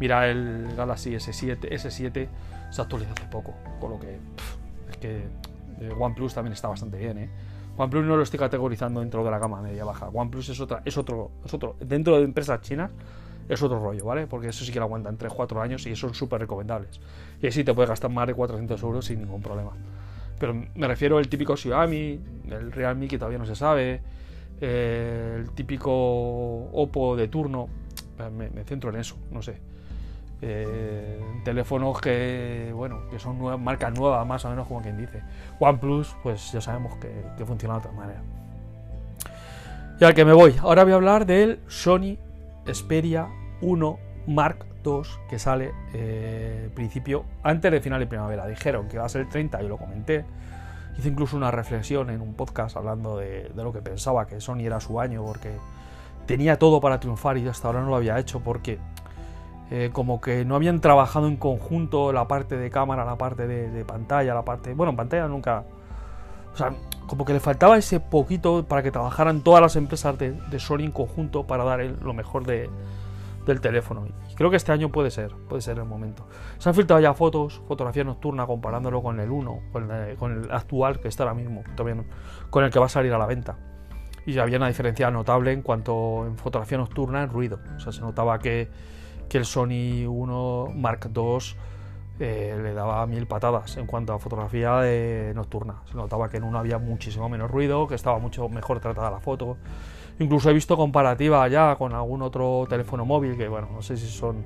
Mira 0.00 0.28
el 0.28 0.74
Galaxy 0.76 1.12
S7, 1.12 1.70
S7 1.70 2.28
se 2.70 2.82
actualizó 2.82 3.12
hace 3.12 3.26
poco, 3.26 3.54
con 3.80 3.90
lo 3.90 4.00
que 4.00 4.18
es 4.90 4.96
que 4.98 5.24
OnePlus 5.98 6.34
también 6.34 6.52
está 6.52 6.68
bastante 6.68 6.98
bien, 6.98 7.18
¿eh? 7.18 7.28
OnePlus 7.76 8.04
no 8.04 8.16
lo 8.16 8.22
estoy 8.22 8.38
categorizando 8.38 9.00
dentro 9.00 9.22
de 9.22 9.30
la 9.30 9.38
gama 9.38 9.60
media 9.60 9.84
baja. 9.84 10.08
OnePlus 10.08 10.48
es 10.48 10.60
otra, 10.60 10.80
es 10.84 10.96
otro, 10.96 11.30
es 11.44 11.52
otro. 11.52 11.76
Dentro 11.80 12.16
de 12.16 12.24
empresas 12.24 12.60
chinas 12.62 12.90
es 13.48 13.62
otro 13.62 13.78
rollo, 13.78 14.04
¿vale? 14.04 14.26
Porque 14.26 14.48
eso 14.48 14.64
sí 14.64 14.72
que 14.72 14.78
lo 14.78 14.86
aguantan 14.86 15.18
3-4 15.18 15.62
años 15.62 15.86
y 15.86 15.94
son 15.94 16.14
súper 16.14 16.40
recomendables. 16.40 17.00
Y 17.42 17.46
así 17.46 17.64
te 17.64 17.74
puedes 17.74 17.90
gastar 17.90 18.10
más 18.10 18.26
de 18.26 18.34
400 18.34 18.82
euros 18.82 19.04
sin 19.04 19.20
ningún 19.20 19.42
problema. 19.42 19.72
Pero 20.38 20.54
me 20.74 20.88
refiero 20.88 21.18
al 21.18 21.28
típico 21.28 21.56
Xiaomi, 21.56 22.20
el 22.50 22.72
Realme 22.72 23.08
que 23.08 23.18
todavía 23.18 23.38
no 23.38 23.46
se 23.46 23.54
sabe, 23.54 24.00
eh, 24.60 25.36
el 25.38 25.50
típico 25.50 25.90
Oppo 25.92 27.16
de 27.16 27.28
turno. 27.28 27.68
Eh, 28.18 28.30
me, 28.30 28.64
centro 28.64 28.90
en 28.90 28.96
eso, 28.96 29.16
no 29.30 29.42
sé. 29.42 29.58
Eh, 30.42 31.20
teléfonos 31.44 32.00
que, 32.00 32.70
bueno, 32.74 33.08
que 33.10 33.18
son 33.18 33.62
marcas 33.62 33.94
nuevas, 33.94 34.26
más 34.26 34.44
o 34.44 34.50
menos 34.50 34.66
como 34.66 34.82
quien 34.82 34.96
dice. 34.96 35.22
OnePlus, 35.58 36.16
pues 36.22 36.52
ya 36.52 36.60
sabemos 36.60 36.96
que, 36.98 37.10
que 37.36 37.44
funciona 37.44 37.74
de 37.74 37.80
otra 37.80 37.92
manera. 37.92 38.20
Y 39.98 40.04
al 40.04 40.14
que 40.14 40.24
me 40.24 40.34
voy, 40.34 40.54
ahora 40.60 40.84
voy 40.84 40.92
a 40.92 40.96
hablar 40.96 41.24
del 41.24 41.60
Sony 41.68 42.18
Xperia 42.66 43.28
1 43.62 43.98
Mark 44.26 44.66
II 44.84 45.02
que 45.28 45.38
sale 45.38 45.72
eh, 45.94 46.70
principio 46.74 47.24
antes 47.42 47.70
de 47.70 47.80
final 47.80 48.00
de 48.00 48.06
primavera. 48.06 48.46
Dijeron 48.46 48.88
que 48.88 48.98
va 48.98 49.06
a 49.06 49.08
ser 49.08 49.22
el 49.22 49.28
30, 49.28 49.62
yo 49.62 49.68
lo 49.68 49.78
comenté. 49.78 50.24
Hice 50.98 51.08
incluso 51.08 51.36
una 51.36 51.50
reflexión 51.50 52.10
en 52.10 52.20
un 52.20 52.34
podcast 52.34 52.76
hablando 52.76 53.18
de, 53.18 53.50
lo 53.54 53.72
que 53.72 53.82
pensaba 53.82 54.26
que 54.26 54.40
Sony 54.40 54.60
era 54.60 54.80
su 54.80 55.00
año 55.00 55.24
porque 55.24 55.50
tenía 56.26 56.58
todo 56.58 56.80
para 56.80 57.00
triunfar 57.00 57.36
y 57.36 57.46
hasta 57.46 57.68
ahora 57.68 57.80
no 57.80 57.90
lo 57.90 57.96
había 57.96 58.18
hecho 58.18 58.40
porque 58.40 58.78
eh, 59.70 59.90
como 59.92 60.20
que 60.20 60.44
no 60.44 60.54
habían 60.54 60.80
trabajado 60.80 61.26
en 61.26 61.36
conjunto 61.36 62.12
la 62.12 62.28
parte 62.28 62.56
de 62.56 62.70
cámara, 62.70 63.04
la 63.04 63.18
parte 63.18 63.46
de, 63.46 63.84
pantalla, 63.84 64.34
la 64.34 64.44
parte... 64.44 64.74
Bueno, 64.74 64.90
en 64.90 64.96
pantalla 64.96 65.26
nunca... 65.28 65.64
O 66.52 66.56
sea, 66.56 66.72
como 67.06 67.24
que 67.24 67.32
le 67.32 67.40
faltaba 67.40 67.76
ese 67.76 68.00
poquito 68.00 68.64
para 68.64 68.82
que 68.82 68.90
trabajaran 68.90 69.42
todas 69.42 69.60
las 69.60 69.76
empresas 69.76 70.16
de, 70.18 70.58
Sony 70.58 70.80
en 70.80 70.92
conjunto 70.92 71.46
para 71.46 71.64
dar 71.64 71.80
lo 71.80 72.14
mejor 72.14 72.46
de, 72.46 72.70
del 73.46 73.60
teléfono. 73.60 74.06
Y 74.30 74.34
creo 74.34 74.50
que 74.50 74.56
este 74.56 74.72
año 74.72 74.90
puede 74.90 75.10
ser, 75.10 75.32
puede 75.48 75.62
ser 75.62 75.78
el 75.78 75.84
momento. 75.84 76.26
Se 76.58 76.68
han 76.68 76.74
filtrado 76.74 77.00
ya 77.00 77.14
fotos, 77.14 77.60
fotografía 77.66 78.04
nocturna 78.04 78.46
comparándolo 78.46 79.02
con 79.02 79.20
el 79.20 79.30
1, 79.30 79.60
con 80.18 80.32
el, 80.32 80.50
actual 80.50 81.00
que 81.00 81.08
está 81.08 81.24
ahora 81.24 81.34
mismo, 81.34 81.62
todavía 81.76 82.04
con 82.50 82.64
el 82.64 82.70
que 82.70 82.78
va 82.78 82.86
a 82.86 82.90
salir 82.90 83.12
a 83.12 83.18
la 83.18 83.26
venta. 83.26 83.56
Y 84.26 84.38
había 84.38 84.58
una 84.58 84.68
diferencia 84.68 85.10
notable 85.10 85.52
en 85.52 85.62
cuanto 85.62 86.26
en 86.26 86.36
fotografía 86.36 86.78
nocturna 86.78 87.22
en 87.22 87.30
ruido. 87.30 87.60
O 87.76 87.80
sea, 87.80 87.92
se 87.92 88.00
notaba 88.00 88.38
que, 88.40 88.68
que 89.28 89.38
el 89.38 89.44
Sony 89.44 90.06
1 90.06 90.72
Mark 90.74 91.10
II 91.14 91.38
eh, 92.18 92.58
le 92.62 92.72
daba 92.72 93.06
mil 93.06 93.26
patadas 93.26 93.76
en 93.76 93.86
cuanto 93.86 94.12
a 94.12 94.18
fotografía 94.18 94.82
nocturna. 95.34 95.82
Se 95.90 95.96
notaba 95.96 96.28
que 96.28 96.38
en 96.38 96.44
uno 96.44 96.58
había 96.58 96.78
muchísimo 96.78 97.28
menos 97.28 97.50
ruido, 97.50 97.86
que 97.86 97.94
estaba 97.94 98.18
mucho 98.18 98.48
mejor 98.48 98.80
tratada 98.80 99.10
la 99.10 99.20
foto. 99.20 99.56
Incluso 100.18 100.48
he 100.48 100.54
visto 100.54 100.76
comparativa 100.76 101.46
ya 101.48 101.76
con 101.76 101.92
algún 101.92 102.22
otro 102.22 102.66
teléfono 102.68 103.04
móvil, 103.04 103.36
que 103.36 103.48
bueno, 103.48 103.68
no 103.72 103.82
sé 103.82 103.96
si 103.96 104.06
son 104.06 104.44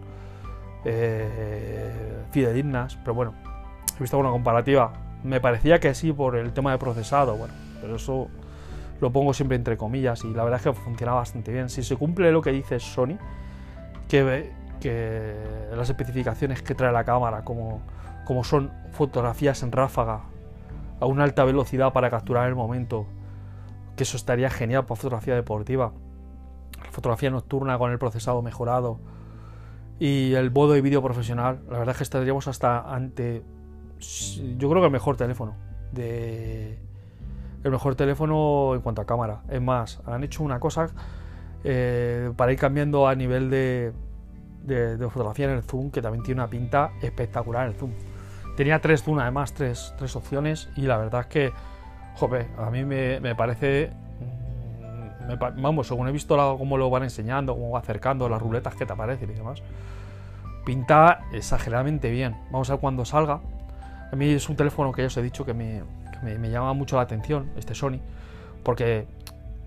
eh, 0.84 2.24
fidedignas, 2.32 2.96
pero 2.96 3.14
bueno, 3.14 3.34
he 3.96 4.00
visto 4.00 4.18
una 4.18 4.30
comparativa. 4.30 4.92
Me 5.22 5.40
parecía 5.40 5.78
que 5.78 5.94
sí 5.94 6.12
por 6.12 6.36
el 6.36 6.52
tema 6.52 6.72
de 6.72 6.78
procesado, 6.78 7.36
bueno, 7.36 7.54
pero 7.80 7.96
eso 7.96 8.28
lo 9.00 9.12
pongo 9.12 9.32
siempre 9.32 9.56
entre 9.56 9.76
comillas 9.76 10.24
y 10.24 10.32
la 10.34 10.44
verdad 10.44 10.58
es 10.58 10.64
que 10.64 10.72
funciona 10.72 11.12
bastante 11.12 11.52
bien. 11.52 11.68
Si 11.68 11.82
se 11.82 11.96
cumple 11.96 12.32
lo 12.32 12.42
que 12.42 12.50
dice 12.50 12.80
Sony, 12.80 13.16
que 14.08 14.50
que 14.80 15.34
las 15.76 15.88
especificaciones 15.88 16.62
que 16.62 16.74
trae 16.74 16.92
la 16.92 17.04
cámara, 17.04 17.44
como, 17.44 17.82
como 18.24 18.44
son 18.44 18.70
fotografías 18.92 19.62
en 19.62 19.72
ráfaga 19.72 20.22
a 21.00 21.06
una 21.06 21.24
alta 21.24 21.44
velocidad 21.44 21.92
para 21.92 22.10
capturar 22.10 22.48
el 22.48 22.54
momento, 22.54 23.06
que 23.96 24.02
eso 24.02 24.16
estaría 24.16 24.50
genial 24.50 24.84
para 24.84 24.96
fotografía 24.96 25.34
deportiva, 25.34 25.92
fotografía 26.90 27.30
nocturna 27.30 27.78
con 27.78 27.92
el 27.92 27.98
procesado 27.98 28.42
mejorado 28.42 28.98
y 29.98 30.34
el 30.34 30.50
modo 30.50 30.72
de 30.72 30.80
vídeo 30.80 31.02
profesional, 31.02 31.60
la 31.70 31.78
verdad 31.78 31.92
es 31.92 31.98
que 31.98 32.04
estaríamos 32.04 32.48
hasta 32.48 32.80
ante, 32.80 33.42
yo 34.58 34.70
creo 34.70 34.80
que 34.80 34.86
el 34.86 34.92
mejor 34.92 35.16
teléfono 35.16 35.54
de 35.92 36.78
el 37.62 37.70
mejor 37.70 37.94
teléfono 37.94 38.74
en 38.74 38.80
cuanto 38.80 39.02
a 39.02 39.06
cámara. 39.06 39.42
Es 39.48 39.60
más, 39.60 40.00
han 40.06 40.24
hecho 40.24 40.42
una 40.42 40.60
cosa 40.60 40.88
eh, 41.64 42.32
para 42.36 42.52
ir 42.52 42.58
cambiando 42.58 43.06
a 43.06 43.14
nivel 43.14 43.50
de, 43.50 43.92
de, 44.62 44.96
fotografía 45.08 45.46
en 45.46 45.52
el 45.52 45.62
zoom 45.62 45.90
que 45.90 46.02
también 46.02 46.22
tiene 46.22 46.40
una 46.40 46.50
pinta 46.50 46.92
espectacular 47.02 47.66
el 47.68 47.74
zoom. 47.74 47.92
Tenía 48.56 48.80
tres 48.80 49.02
zoom 49.02 49.18
además, 49.18 49.52
tres, 49.54 49.94
tres 49.98 50.14
opciones 50.16 50.68
y 50.76 50.82
la 50.82 50.98
verdad 50.98 51.22
es 51.22 51.26
que, 51.26 51.52
a 52.58 52.70
mí 52.70 52.84
me, 52.84 53.34
parece, 53.34 53.90
mm, 55.26 55.62
vamos, 55.62 55.86
según 55.86 56.08
he 56.08 56.12
visto 56.12 56.36
cómo 56.58 56.76
lo 56.76 56.90
van 56.90 57.04
enseñando, 57.04 57.54
cómo 57.54 57.70
va 57.70 57.78
acercando, 57.78 58.28
las 58.28 58.40
ruletas 58.42 58.74
que 58.74 58.84
te 58.84 58.92
aparecen 58.92 59.30
y 59.30 59.34
demás, 59.34 59.62
pinta 60.64 61.22
exageradamente 61.32 62.10
bien. 62.10 62.36
Vamos 62.50 62.68
a 62.70 62.74
ver 62.74 62.80
cuando 62.80 63.04
salga. 63.04 63.40
A 64.12 64.16
mí 64.16 64.28
es 64.30 64.48
un 64.48 64.56
teléfono 64.56 64.92
que 64.92 65.02
ya 65.02 65.06
os 65.06 65.16
he 65.16 65.22
dicho 65.22 65.46
que 65.46 65.54
me, 65.54 65.82
que 66.20 66.38
me 66.38 66.50
llama 66.50 66.72
mucho 66.74 66.96
la 66.96 67.02
atención, 67.02 67.50
este 67.56 67.74
Sony, 67.74 68.00
porque 68.62 69.06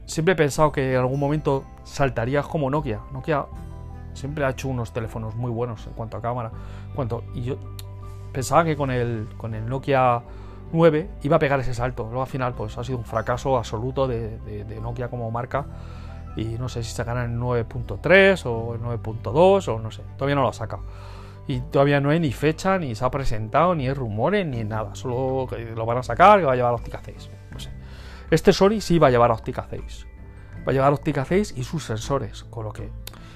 siempre 0.06 0.34
he 0.34 0.36
pensado 0.36 0.72
que 0.72 0.94
en 0.94 1.00
algún 1.00 1.20
momento 1.20 1.64
saltaría 1.84 2.44
como 2.44 2.70
Nokia. 2.70 3.00
Nokia 3.12 3.46
Siempre 4.14 4.46
ha 4.46 4.50
hecho 4.50 4.68
unos 4.68 4.94
teléfonos 4.94 5.36
muy 5.36 5.52
buenos 5.52 5.86
en 5.88 5.94
cuanto 5.94 6.18
a 6.18 6.22
cámara. 6.22 6.52
cuanto, 6.96 7.24
y 7.34 7.44
yo 7.44 7.58
pensaba 8.32 8.64
que 8.64 8.76
con 8.76 8.92
el, 8.92 9.28
con 9.38 9.54
el 9.54 9.68
Nokia 9.68 10.22
9 10.74 11.10
iba 11.24 11.36
a 11.36 11.40
pegar 11.40 11.60
ese 11.60 11.74
salto. 11.74 12.04
Luego 12.04 12.22
al 12.22 12.28
final 12.28 12.54
pues 12.54 12.78
ha 12.78 12.84
sido 12.84 12.98
un 12.98 13.06
fracaso 13.06 13.58
absoluto 13.58 14.08
de, 14.08 14.80
Nokia 14.82 15.08
como 15.08 15.30
marca. 15.32 15.66
Y 16.36 16.46
no 16.58 16.68
sé 16.68 16.84
si 16.84 17.04
gana 17.04 17.26
el 17.26 17.38
9.3 17.38 18.46
o 18.48 18.74
el 18.74 18.82
9.2 18.82 19.68
o 19.68 19.80
no 19.80 19.92
sé. 19.92 20.02
Todavía 20.18 20.36
no 20.36 20.42
lo 20.42 20.50
ha 20.50 20.54
sacado. 20.54 20.84
Y 21.46 21.60
todavía 21.60 22.00
no 22.00 22.10
hay 22.10 22.20
ni 22.20 22.32
fecha, 22.32 22.80
ni 22.80 22.96
se 22.96 23.06
ha 23.06 23.12
presentado, 23.12 23.76
ni 23.76 23.88
hay 23.88 23.94
rumores, 23.94 24.46
ni 24.46 24.64
nada. 24.64 24.96
Solo 24.96 25.46
que 25.48 25.58
lo 25.76 25.86
van 25.86 26.00
a 26.00 26.04
sacar, 26.04 26.40
que 26.40 26.46
va 26.46 26.54
a 26.54 26.56
llevar 26.56 26.74
óptica 26.74 27.02
6. 27.04 27.30
No 27.52 27.60
sé. 27.60 27.70
Este 28.32 28.52
Sony 28.52 28.80
sí 28.80 28.98
va 28.98 29.08
a 29.08 29.12
llevar 29.12 29.30
óptica 29.30 29.68
6. 29.70 30.08
Va 30.68 30.72
a 30.72 30.74
llevar 30.74 30.94
óptica 30.94 31.24
6 31.24 31.54
y 31.56 31.64
sus 31.64 31.84
sensores. 31.84 32.46
Con 32.46 32.64
lo 32.66 32.72
que 32.72 32.90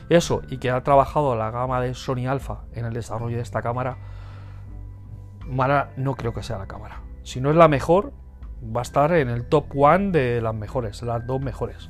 eso, 0.10 0.42
y 0.50 0.58
que 0.58 0.70
ha 0.70 0.82
trabajado 0.84 1.36
la 1.36 1.52
gama 1.52 1.82
de 1.82 1.94
Sony 1.94 2.28
Alpha 2.28 2.62
en 2.74 2.86
el 2.86 2.94
desarrollo 2.94 3.36
de 3.36 3.44
esta 3.44 3.62
cámara, 3.62 3.98
Mara 5.46 5.92
no 5.98 6.16
creo 6.16 6.34
que 6.34 6.44
sea 6.44 6.58
la 6.58 6.68
cámara. 6.68 7.02
Si 7.24 7.42
no 7.42 7.50
es 7.50 7.56
la 7.56 7.68
mejor, 7.68 8.14
va 8.64 8.82
a 8.82 8.84
estar 8.84 9.14
en 9.14 9.30
el 9.30 9.46
top 9.46 9.66
one 9.76 10.12
de 10.12 10.42
las 10.42 10.56
mejores, 10.56 11.02
las 11.04 11.26
dos 11.26 11.42
mejores. 11.42 11.90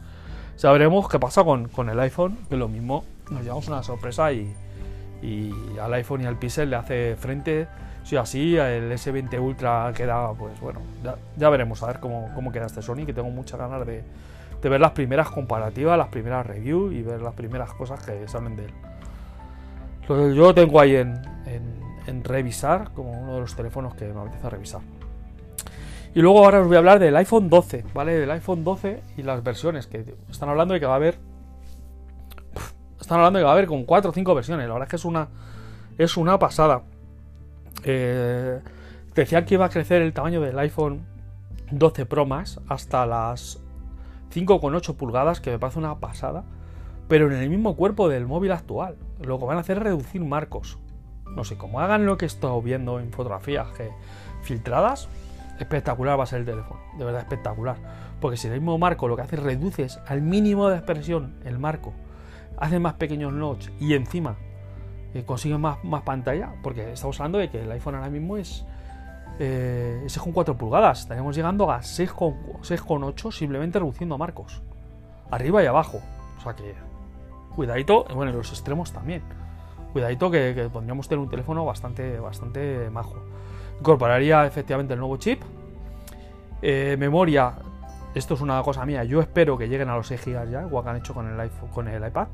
Ya 0.58 0.72
veremos 0.72 1.08
qué 1.08 1.20
pasa 1.20 1.44
con, 1.44 1.90
el 1.90 2.00
iPhone, 2.00 2.40
que 2.50 2.58
lo 2.58 2.68
mismo 2.68 3.06
nos 3.30 3.44
llevamos 3.44 3.68
una 3.68 3.84
sorpresa 3.84 4.32
y, 4.32 4.56
al 5.80 5.94
iPhone 5.94 6.22
y 6.22 6.26
al 6.26 6.38
Pixel 6.38 6.70
le 6.70 6.76
hace 6.76 7.16
frente. 7.16 7.68
Si 8.04 8.16
así, 8.16 8.58
el 8.58 8.92
S20 8.92 9.40
Ultra 9.40 9.92
queda, 9.96 10.34
pues 10.34 10.60
bueno, 10.60 10.80
ya, 11.38 11.50
veremos 11.50 11.84
a 11.84 11.88
ver 11.88 12.00
cómo, 12.00 12.32
cómo 12.34 12.52
queda 12.52 12.66
este 12.66 12.82
Sony, 12.82 13.06
que 13.06 13.14
tengo 13.14 13.30
muchas 13.30 13.60
ganas 13.60 13.86
de, 13.86 14.04
de 14.62 14.70
ver 14.70 14.82
las 14.82 14.92
primeras 14.92 15.30
comparativas, 15.30 15.98
las 15.98 16.08
primeras 16.08 16.46
reviews 16.46 16.94
y 16.94 17.02
ver 17.02 17.22
las 17.22 17.34
primeras 17.34 17.74
cosas 17.74 18.04
que 18.04 18.28
salen 18.28 18.56
de 18.56 18.66
él. 18.66 18.74
Yo 20.08 20.16
lo 20.16 20.54
tengo 20.54 20.80
ahí 20.80 20.96
en, 20.96 22.24
revisar 22.24 22.92
como 22.94 23.12
uno 23.12 23.36
de 23.36 23.42
los 23.42 23.56
teléfonos 23.56 23.94
que 23.96 24.06
me 24.06 24.22
apetece 24.22 24.50
revisar. 24.50 24.82
Y 26.16 26.22
luego 26.22 26.46
ahora 26.46 26.62
os 26.62 26.68
voy 26.68 26.76
a 26.78 26.80
hablar 26.80 27.00
del 27.00 27.16
iPhone 27.18 27.50
12, 27.50 27.84
¿vale? 27.94 28.14
Del 28.14 28.32
iPhone 28.32 28.64
12 28.64 29.02
y 29.18 29.24
las 29.24 29.44
versiones 29.44 29.88
que 29.88 30.16
están 30.32 30.50
hablando 30.50 30.74
de 30.74 30.80
que 30.80 30.86
va 30.86 30.94
a 30.94 30.96
haber. 30.96 31.20
Están 33.00 33.20
hablando 33.20 33.38
de 33.38 33.44
que 33.44 33.46
va 33.46 33.52
a 33.52 33.54
haber 33.54 33.68
con 33.68 33.84
4 33.84 34.10
o 34.10 34.14
5 34.14 34.36
versiones. 34.36 34.68
La 34.68 34.74
verdad 34.74 34.88
es 34.88 34.90
que 34.90 34.96
es 34.96 35.06
una, 35.06 35.28
es 35.98 36.18
una 36.18 36.40
pasada. 36.40 36.84
Eh, 37.84 38.60
decían 39.14 39.46
que 39.46 39.56
iba 39.56 39.66
a 39.66 39.70
crecer 39.70 40.02
el 40.02 40.14
tamaño 40.14 40.42
del 40.42 40.58
iPhone 40.60 41.06
12 41.72 42.06
Pro 42.06 42.26
Max 42.26 42.60
hasta 42.68 43.06
las 43.06 43.60
5,8 44.34 44.96
pulgadas, 44.96 45.42
que 45.42 45.52
me 45.52 45.60
parece 45.60 45.80
una 45.80 46.00
pasada, 46.00 46.44
pero 47.08 47.28
en 47.28 47.34
el 47.34 47.50
mismo 47.50 47.76
cuerpo 47.76 48.10
del 48.10 48.28
móvil 48.28 48.52
actual. 48.52 48.98
Lo 49.22 49.40
que 49.40 49.46
van 49.46 49.58
a 49.58 49.62
hacer 49.62 49.78
es 49.78 49.84
reducir 49.84 50.24
marcos. 50.24 50.78
No 51.30 51.44
sé, 51.44 51.58
como 51.58 51.80
hagan 51.80 52.06
lo 52.06 52.18
que 52.18 52.26
he 52.26 52.28
estado 52.28 52.62
viendo 52.62 53.00
en 53.00 53.12
fotografías 53.12 53.68
filtradas, 54.42 55.08
espectacular 55.60 56.20
va 56.20 56.24
a 56.24 56.28
ser 56.28 56.40
el 56.40 56.46
teléfono. 56.46 56.80
De 56.98 57.06
verdad, 57.06 57.22
espectacular. 57.22 57.78
Porque 58.20 58.38
si 58.38 58.48
el 58.48 58.54
mismo 58.54 58.78
marco 58.78 59.08
lo 59.08 59.16
que 59.16 59.22
hace 59.22 59.36
es 59.36 59.44
reduces 59.44 60.00
al 60.08 60.22
mínimo 60.22 60.70
de 60.70 60.78
expresión 60.78 61.36
el 61.46 61.60
marco, 61.60 61.94
hace 62.58 62.80
más 62.80 62.96
pequeños 62.96 63.34
notch 63.34 63.70
y 63.80 63.94
encima 63.94 64.38
eh, 65.14 65.24
consigue 65.24 65.58
más, 65.58 65.84
más 65.84 66.02
pantalla, 66.02 66.54
porque 66.64 66.94
estamos 66.94 67.20
hablando 67.20 67.38
de 67.38 67.50
que 67.50 67.62
el 67.62 67.72
iPhone 67.72 67.96
ahora 67.96 68.10
mismo 68.10 68.38
es 68.38 68.66
eh, 69.40 70.02
6,4 70.06 70.56
pulgadas. 70.56 71.02
Estaríamos 71.02 71.36
llegando 71.36 71.72
a 71.72 71.80
6,8 71.80 73.32
simplemente 73.32 73.80
reduciendo 73.80 74.18
marcos. 74.18 74.62
Arriba 75.32 75.64
y 75.64 75.66
abajo. 75.66 76.00
O 76.38 76.42
sea 76.42 76.56
que, 76.56 76.74
cuidadito, 77.56 78.06
bueno, 78.14 78.32
en 78.32 78.38
los 78.38 78.52
extremos 78.52 78.92
también. 78.92 79.22
Cuidadito 79.94 80.30
que, 80.30 80.70
podríamos 80.72 81.08
tener 81.08 81.24
un 81.24 81.30
teléfono 81.30 81.66
bastante, 81.66 82.20
bastante 82.20 82.90
majo. 82.92 83.16
Incorporaría 83.80 84.46
efectivamente 84.46 84.94
el 84.94 85.00
nuevo 85.00 85.18
chip. 85.18 85.42
Eh, 86.62 86.96
memoria 86.98 87.54
esto 88.18 88.34
es 88.34 88.42
una 88.42 88.62
cosa 88.64 88.86
mía, 88.86 89.04
yo 89.04 89.22
espero 89.22 89.58
que 89.58 89.70
lleguen 89.70 89.90
a 89.90 89.96
los 89.96 90.08
6 90.08 90.26
GB 90.26 90.50
ya, 90.50 90.62
igual 90.64 90.84
que 90.84 90.90
han 90.90 90.96
hecho 90.98 91.14
con 91.14 91.28
el, 91.28 91.40
iPhone, 91.40 91.70
con 91.70 91.88
el 91.88 92.06
iPad. 92.06 92.28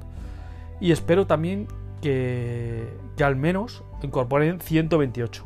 Y 0.79 0.91
espero 0.91 1.27
también 1.27 1.67
que, 2.01 2.88
que 3.17 3.24
al 3.24 3.36
menos 3.36 3.83
incorporen 4.01 4.60
128. 4.60 5.45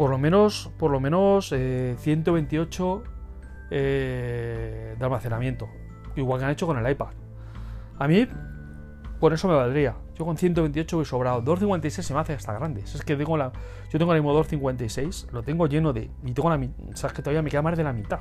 Por 0.00 0.08
lo 0.08 0.16
menos, 0.16 0.70
por 0.78 0.90
lo 0.90 0.98
menos 0.98 1.50
128 1.50 3.02
eh, 3.04 3.08
eh, 3.70 4.96
de 4.98 5.04
almacenamiento. 5.04 5.68
Igual 6.16 6.38
que 6.38 6.46
han 6.46 6.52
hecho 6.52 6.66
con 6.66 6.78
el 6.78 6.90
iPad. 6.90 7.08
A 7.98 8.08
mí, 8.08 8.26
por 9.20 9.34
eso 9.34 9.46
me 9.46 9.54
valdría. 9.54 9.96
Yo 10.14 10.24
con 10.24 10.38
128 10.38 10.96
voy 10.96 11.04
sobrado. 11.04 11.42
256 11.42 12.06
se 12.06 12.14
me 12.14 12.20
hace 12.20 12.32
hasta 12.32 12.54
grande. 12.54 12.80
Es 12.80 13.04
que 13.04 13.14
tengo 13.14 13.36
la. 13.36 13.52
Yo 13.90 13.98
tengo 13.98 14.14
el 14.14 14.22
mismo 14.22 14.32
256, 14.32 15.26
lo 15.32 15.42
tengo 15.42 15.66
lleno 15.66 15.92
de. 15.92 16.10
Y 16.24 16.32
tengo 16.32 16.48
la. 16.48 16.58
Sabes 16.94 17.14
que 17.14 17.20
todavía 17.20 17.42
me 17.42 17.50
queda 17.50 17.60
más 17.60 17.76
de 17.76 17.84
la 17.84 17.92
mitad. 17.92 18.20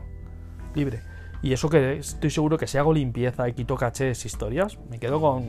Libre. 0.76 1.00
Y 1.42 1.54
eso 1.54 1.70
que 1.70 2.00
estoy 2.00 2.30
seguro 2.30 2.58
que 2.58 2.68
si 2.68 2.78
hago 2.78 2.92
limpieza 2.92 3.48
y 3.48 3.54
quito 3.54 3.78
cachés, 3.78 4.26
historias, 4.26 4.78
me 4.90 5.00
quedo 5.00 5.22
con 5.22 5.46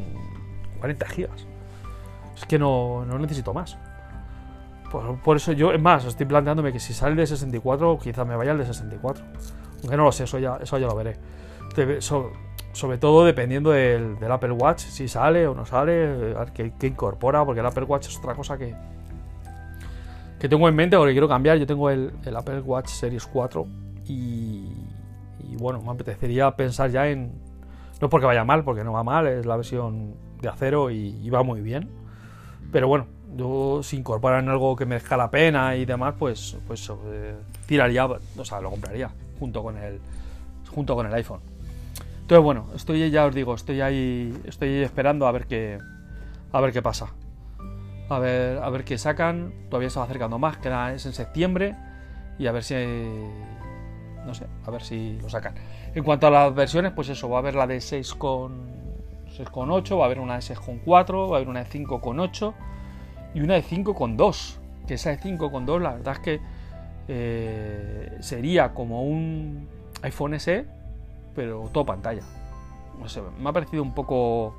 40 0.79 1.07
gigas. 1.07 1.45
Es 2.37 2.47
que 2.47 2.57
no, 2.57 3.05
no 3.05 3.19
necesito 3.19 3.53
más. 3.53 3.77
Por, 4.91 5.37
eso 5.37 5.53
yo, 5.53 5.73
es 5.73 5.81
más, 5.81 6.05
estoy 6.05 6.27
planteándome 6.27 6.73
que 6.73 6.81
si 6.81 6.93
sale 6.93 7.13
el 7.13 7.19
de 7.19 7.27
64, 7.27 7.99
quizás 8.03 8.27
me 8.27 8.35
vaya 8.35 8.53
el 8.53 8.59
de 8.59 8.67
64. 8.67 9.25
Aunque 9.83 9.97
no 9.97 10.05
lo 10.05 10.13
sé, 10.13 10.25
eso 10.25 10.39
ya, 10.39 10.59
eso 10.61 10.79
ya 10.79 10.89
lo 10.89 10.97
veré. 10.97 11.17
sobre 12.73 12.99
todo 12.99 13.25
dependiendo 13.25 13.71
del, 13.71 14.17
Apple 14.29 14.53
Watch, 14.53 14.81
si 14.81 15.07
sale 15.07 15.47
o 15.47 15.55
no 15.55 15.65
sale, 15.65 16.35
a 16.35 16.45
ver 16.45 16.53
qué, 16.53 16.87
incorpora, 16.87 17.45
porque 17.45 17.61
el 17.61 17.67
Apple 17.67 17.85
Watch 17.85 18.09
es 18.09 18.19
otra 18.19 18.35
cosa 18.35 18.59
que, 18.59 18.75
que 20.41 20.49
tengo 20.49 20.69
en 20.69 20.75
mente 20.75 20.97
porque 20.97 21.13
quiero 21.13 21.29
cambiar. 21.29 21.59
Yo 21.59 21.67
tengo 21.67 21.89
el, 21.89 22.13
Apple 22.37 22.61
Watch 22.61 22.89
Series 22.89 23.27
4 23.27 23.67
y, 24.07 24.73
y, 25.39 25.57
bueno, 25.57 25.81
me 25.83 25.91
apetecería 25.93 26.51
pensar 26.57 26.91
ya 26.91 27.09
en. 27.09 27.33
No 28.01 28.09
porque 28.09 28.27
vaya 28.27 28.45
mal, 28.45 28.65
porque 28.65 28.83
no 28.83 28.93
va 28.93 29.05
mal, 29.05 29.29
es 29.29 29.47
la 29.47 29.57
versión 29.57 30.15
de 30.41 30.49
acero 30.49 30.91
y 30.91 31.31
va 31.31 31.45
muy 31.45 31.61
bien. 31.61 31.89
Pero 32.73 32.89
bueno, 32.89 33.07
yo 33.37 33.81
si 33.83 33.97
incorporan 33.97 34.49
algo 34.49 34.77
que 34.77 34.87
merezca 34.87 35.17
la 35.17 35.31
pena 35.31 35.77
y 35.77 35.85
demás, 35.85 36.15
pues, 36.19 36.57
pues 36.67 36.91
eh, 37.07 37.35
tiraría, 37.67 38.07
o 38.07 38.45
sea, 38.45 38.61
lo 38.61 38.71
compraría 38.71 39.11
junto 39.39 39.63
con 39.63 39.77
el, 39.77 40.01
junto 40.75 40.95
con 40.95 41.07
el 41.07 41.15
iPhone. 41.15 41.41
Entonces 42.21 42.45
bueno, 42.45 42.67
estoy 42.77 43.11
ya 43.11 43.27
os 43.27 43.35
digo, 43.35 43.55
estoy 43.55 43.81
ahí, 43.81 44.41
estoy 44.45 44.83
esperando 44.83 45.27
a 45.27 45.33
ver 45.33 45.47
qué, 45.47 45.79
a 46.53 46.61
ver 46.61 46.73
qué 46.73 46.83
pasa. 46.83 47.09
A 48.09 48.19
ver, 48.19 48.59
a 48.59 48.69
ver 48.71 48.85
qué 48.85 48.99
sacan. 48.99 49.53
Todavía 49.69 49.91
se 49.91 49.99
va 49.99 50.05
acercando 50.05 50.39
más, 50.39 50.59
que 50.59 50.69
es 50.95 51.07
en 51.07 51.13
septiembre 51.13 51.77
y 52.39 52.47
a 52.47 52.53
ver 52.53 52.65
si, 52.65 52.75
no 54.27 54.35
sé, 54.35 54.47
a 54.65 54.71
ver 54.71 54.83
si 54.83 55.19
lo 55.21 55.29
sacan. 55.29 55.55
En 55.95 56.05
cuanto 56.05 56.27
a 56.27 56.31
las 56.31 56.55
versiones, 56.55 56.93
pues 56.93 57.09
eso, 57.09 57.29
va 57.29 57.37
a 57.37 57.41
haber 57.41 57.55
la 57.55 57.67
de 57.67 57.81
6 57.81 58.15
con 58.15 58.69
6,8, 59.37 59.99
va 59.99 60.05
a 60.05 60.07
haber 60.07 60.21
una 60.21 60.35
de 60.35 60.41
6,4, 60.41 61.31
va 61.31 61.35
a 61.35 61.37
haber 61.37 61.49
una 61.49 61.65
de 61.65 61.71
5,8 61.71 62.55
y 63.35 63.41
una 63.41 63.55
de 63.55 63.63
5,2. 63.63 64.57
Que 64.87 64.95
esa 64.95 65.11
de 65.11 65.19
5,2 65.19 65.81
la 65.81 65.93
verdad 65.93 66.15
es 66.15 66.21
que 66.21 66.41
eh, 67.09 68.19
sería 68.21 68.73
como 68.73 69.05
un 69.05 69.69
iPhone 70.03 70.39
SE, 70.39 70.67
pero 71.35 71.69
todo 71.73 71.87
pantalla. 71.87 72.23
No 72.99 73.09
sé, 73.09 73.23
me 73.39 73.49
ha 73.49 73.53
parecido 73.53 73.83
un 73.83 73.95
poco 73.95 74.55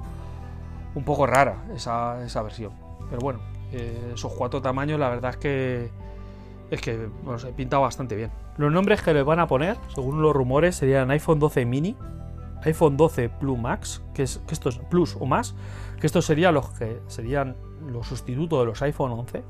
un 0.94 1.04
poco 1.04 1.26
rara 1.26 1.64
esa, 1.76 2.24
esa 2.24 2.42
versión. 2.42 2.74
Pero 3.10 3.22
bueno, 3.22 3.40
eh, 3.72 4.12
esos 4.14 4.34
cuatro 4.34 4.62
tamaños 4.62 5.00
la 5.00 5.10
verdad 5.10 5.32
es 5.32 5.38
que 5.38 5.90
es 6.72 6.82
que 6.82 7.08
bueno, 7.24 7.40
se 7.40 7.52
pinta 7.52 7.78
bastante 7.78 8.16
bien. 8.16 8.32
Los 8.58 8.72
nombres 8.72 9.02
que 9.02 9.14
le 9.14 9.24
van 9.24 9.40
a 9.40 9.48
poner, 9.48 9.78
según 9.94 10.22
los 10.22 10.34
rumores, 10.34 10.76
serían 10.76 11.12
iPhone 11.12 11.40
12 11.40 11.66
mini, 11.66 11.96
iPhone 12.64 12.98
12 12.98 13.30
Plus 13.30 13.58
Max, 13.58 14.04
que, 14.14 14.24
es, 14.24 14.42
que 14.48 14.56
Plus 14.90 15.18
o 15.20 15.26
más, 15.26 15.56
que 16.00 16.08
estos 16.08 16.26
serían 16.26 16.54
los 16.54 16.70
que 16.72 17.00
serían 17.08 17.56
los 17.88 18.08
sustitutos 18.08 18.60
de 18.60 18.66
los 18.66 18.82
iPhone 18.82 19.12
11. 19.12 19.44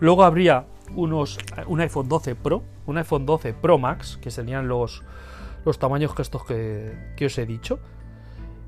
Luego 0.00 0.24
habría 0.24 0.66
unos, 0.94 1.38
un 1.66 1.80
iPhone 1.80 2.08
12 2.08 2.34
Pro, 2.36 2.62
un 2.86 2.98
iPhone 2.98 3.26
12 3.26 3.54
Pro 3.54 3.78
Max, 3.78 4.18
que 4.22 4.30
serían 4.30 4.68
los, 4.68 5.02
los 5.64 5.78
tamaños 5.78 6.14
que 6.14 6.22
estos 6.22 6.44
que, 6.44 7.12
que 7.16 7.26
os 7.26 7.38
he 7.38 7.46
dicho. 7.46 7.78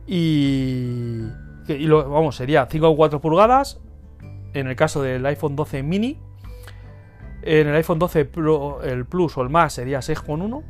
Y, 0.07 1.23
y 1.69 1.87
lo, 1.87 2.09
vamos, 2.09 2.37
sería 2.37 2.69
5,4 2.69 3.21
pulgadas. 3.21 3.81
En 4.53 4.67
el 4.67 4.75
caso 4.75 5.03
del 5.03 5.25
iPhone 5.27 5.55
12 5.55 5.85
mini, 5.85 6.19
en 7.43 7.69
el 7.69 7.75
iPhone 7.77 7.99
12 8.01 8.25
Pro, 8.25 8.83
el 8.83 9.07
Plus 9.07 9.39
o 9.39 9.43
el 9.43 9.49
Max 9.49 9.75
sería 9.75 10.01
6,1 10.01 10.65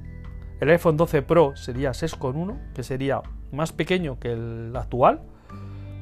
el 0.61 0.69
iPhone 0.69 0.97
12 0.99 1.23
Pro 1.23 1.57
sería 1.57 1.91
6,1, 1.91 2.55
que 2.75 2.83
sería 2.83 3.23
más 3.51 3.73
pequeño 3.73 4.19
que 4.19 4.33
el 4.33 4.73
actual, 4.77 5.21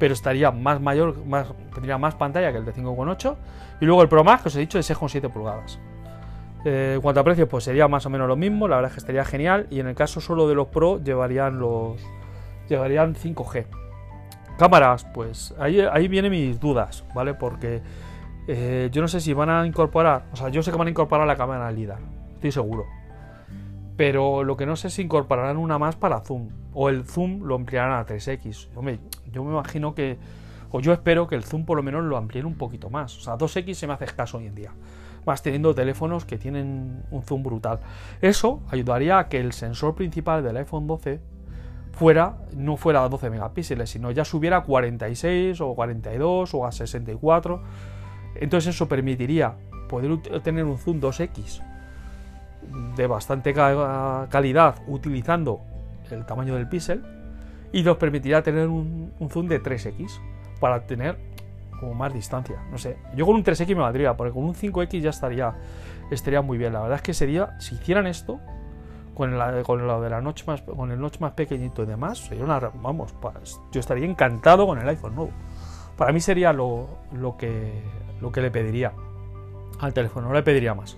pero 0.01 0.13
estaría 0.13 0.51
más 0.51 0.81
mayor, 0.81 1.25
más, 1.25 1.47
tendría 1.73 1.97
más 1.97 2.17
pantalla 2.17 2.51
que 2.51 2.59
el 2.59 2.65
de 2.65 2.75
5,8. 2.75 3.37
Y 3.81 3.85
luego 3.85 4.03
el 4.03 4.09
Pro 4.09 4.25
Max, 4.25 4.43
que 4.43 4.49
os 4.49 4.57
he 4.57 4.61
dicho, 4.61 4.79
de 4.79 4.83
6,7 4.83 5.31
pulgadas. 5.31 5.79
Eh, 6.65 6.95
en 6.97 7.01
cuanto 7.01 7.21
a 7.21 7.25
precios, 7.25 7.49
pues 7.49 7.65
sería 7.65 7.87
más 7.87 8.05
o 8.07 8.11
menos 8.11 8.27
lo 8.27 8.35
mismo, 8.35 8.67
la 8.67 8.77
verdad 8.77 8.91
es 8.91 8.95
que 8.95 9.01
estaría 9.01 9.25
genial. 9.25 9.69
Y 9.71 9.79
en 9.79 9.87
el 9.87 9.95
caso 9.95 10.21
solo 10.21 10.49
de 10.49 10.57
los 10.57 10.69
Pro, 10.69 11.01
llevarían 11.03 11.61
los. 11.61 12.01
llevarían 12.69 13.15
5G. 13.15 13.67
Cámaras, 14.59 15.05
pues 15.15 15.55
ahí, 15.61 16.09
vienen 16.09 16.33
mis 16.33 16.59
dudas, 16.59 17.05
¿vale? 17.15 17.33
Porque 17.35 17.81
eh, 18.49 18.89
yo 18.91 19.01
no 19.01 19.07
sé 19.07 19.21
si 19.21 19.33
van 19.33 19.51
a 19.51 19.65
incorporar, 19.65 20.25
o 20.33 20.37
sea, 20.37 20.49
yo 20.49 20.65
sé 20.65 20.73
que 20.73 20.77
van 20.77 20.89
a 20.89 20.91
incorporar 20.91 21.29
la 21.29 21.37
cámara 21.37 21.71
LIDAR, 21.71 22.01
estoy 22.35 22.51
seguro 22.51 22.98
pero 23.99 24.45
lo 24.45 24.57
que 24.57 24.65
no 24.65 24.77
sé 24.77 24.87
es 24.87 24.95
si 24.95 25.03
incorporarán 25.03 25.57
una 25.57 25.77
más 25.77 25.97
para 25.97 26.21
zoom. 26.21 26.51
O 26.73 26.89
el 26.89 27.05
zoom 27.05 27.43
lo 27.43 27.57
ampliarán 27.57 27.99
a 27.99 28.07
3x. 28.07 28.69
Hombre, 28.77 29.01
yo 29.33 29.43
me 29.43 29.51
imagino 29.51 29.93
que. 29.93 30.17
O 30.71 30.79
yo 30.79 30.93
espero 30.93 31.27
que 31.27 31.35
el 31.35 31.43
zoom 31.43 31.65
por 31.65 31.77
lo 31.77 31.83
menos 31.83 32.05
lo 32.05 32.17
amplíen 32.17 32.47
un 32.47 32.55
poquito 32.55 32.91
más. 32.91 33.19
O 33.19 33.21
sea, 33.21 33.37
2x 33.37 33.75
se 33.75 33.89
me 33.89 33.95
hace 33.95 34.05
escaso 34.05 34.39
hoy 34.39 34.47
en 34.47 34.55
día. 34.55 34.73
Más 35.27 35.43
teniendo 35.43 35.75
teléfonos 35.75 36.25
que 36.25 36.39
tienen 36.39 37.03
un 37.11 37.23
zoom 37.25 37.43
brutal. 37.43 37.81
Eso 38.23 38.63
ayudaría 38.71 39.19
a 39.19 39.29
que 39.29 39.41
el 39.41 39.51
sensor 39.53 39.97
principal 39.97 40.45
del 40.45 40.59
iPhone 40.59 40.87
12 40.87 41.21
fuera, 41.91 42.39
no 42.57 42.77
fuera 42.77 43.03
a 43.03 43.09
12 43.09 43.31
megapíxeles, 43.31 43.91
sino 43.91 44.13
ya 44.13 44.25
subiera 44.25 44.59
a 44.59 44.63
46 44.63 45.61
o 45.61 45.75
42 45.75 46.55
o 46.55 46.65
a 46.65 46.71
64. 46.71 47.63
Entonces 48.37 48.77
eso 48.77 48.89
permitiría 48.89 49.57
poder 49.89 50.19
tener 50.43 50.63
un 50.67 50.79
zoom 50.79 51.01
2x 51.01 51.65
de 52.97 53.07
bastante 53.07 53.55
calidad 53.55 54.77
utilizando 54.87 55.61
el 56.11 56.25
tamaño 56.27 56.55
del 56.55 56.69
píxel 56.69 57.05
y 57.73 57.83
nos 57.83 57.97
permitirá 57.97 58.43
tener 58.43 58.69
un, 58.69 59.13
zoom 59.31 59.47
de 59.47 59.63
3x 59.63 60.21
para 60.61 60.87
tener 60.87 61.19
como 61.79 61.95
más 61.95 62.13
distancia. 62.13 62.57
No 62.71 62.79
sé, 62.79 62.97
yo 63.15 63.25
con 63.27 63.37
un 63.37 63.45
3x 63.45 63.69
me 63.69 63.83
valdría, 63.83 64.17
porque 64.17 64.33
con 64.33 64.45
un 64.45 64.55
5x 64.55 65.01
ya 65.01 65.11
estaría, 65.11 65.55
estaría 66.11 66.43
muy 66.43 66.59
bien. 66.59 66.73
La 66.73 66.81
verdad 66.81 66.97
es 66.97 67.03
que 67.03 67.15
sería, 67.15 67.59
si 67.61 67.77
hicieran 67.77 68.07
esto, 68.07 68.41
con, 69.15 69.33
con 69.65 69.87
lo 69.87 70.01
de 70.01 70.11
la 70.11 70.21
noche 70.21 70.45
más, 70.47 70.63
con 70.63 70.91
el 70.91 71.01
notch 71.01 71.21
más 71.21 71.33
pequeñito 71.33 71.83
y 71.83 71.87
demás, 71.87 72.19
sería 72.19 72.45
una, 72.45 72.59
vamos, 72.59 73.15
yo 73.71 73.81
estaría 73.81 74.07
encantado 74.07 74.67
con 74.67 74.79
el 74.79 74.89
iPhone 74.89 75.15
nuevo. 75.15 75.31
Para 75.97 76.13
mí 76.13 76.21
sería 76.21 76.53
lo, 76.53 76.89
lo, 77.13 77.37
que, 77.37 77.83
lo 78.21 78.33
que 78.33 78.41
le 78.41 78.51
pediría 78.51 78.93
al 79.81 79.93
teléfono, 79.93 80.29
no 80.29 80.35
le 80.35 80.43
pediría 80.43 80.75
más 80.75 80.97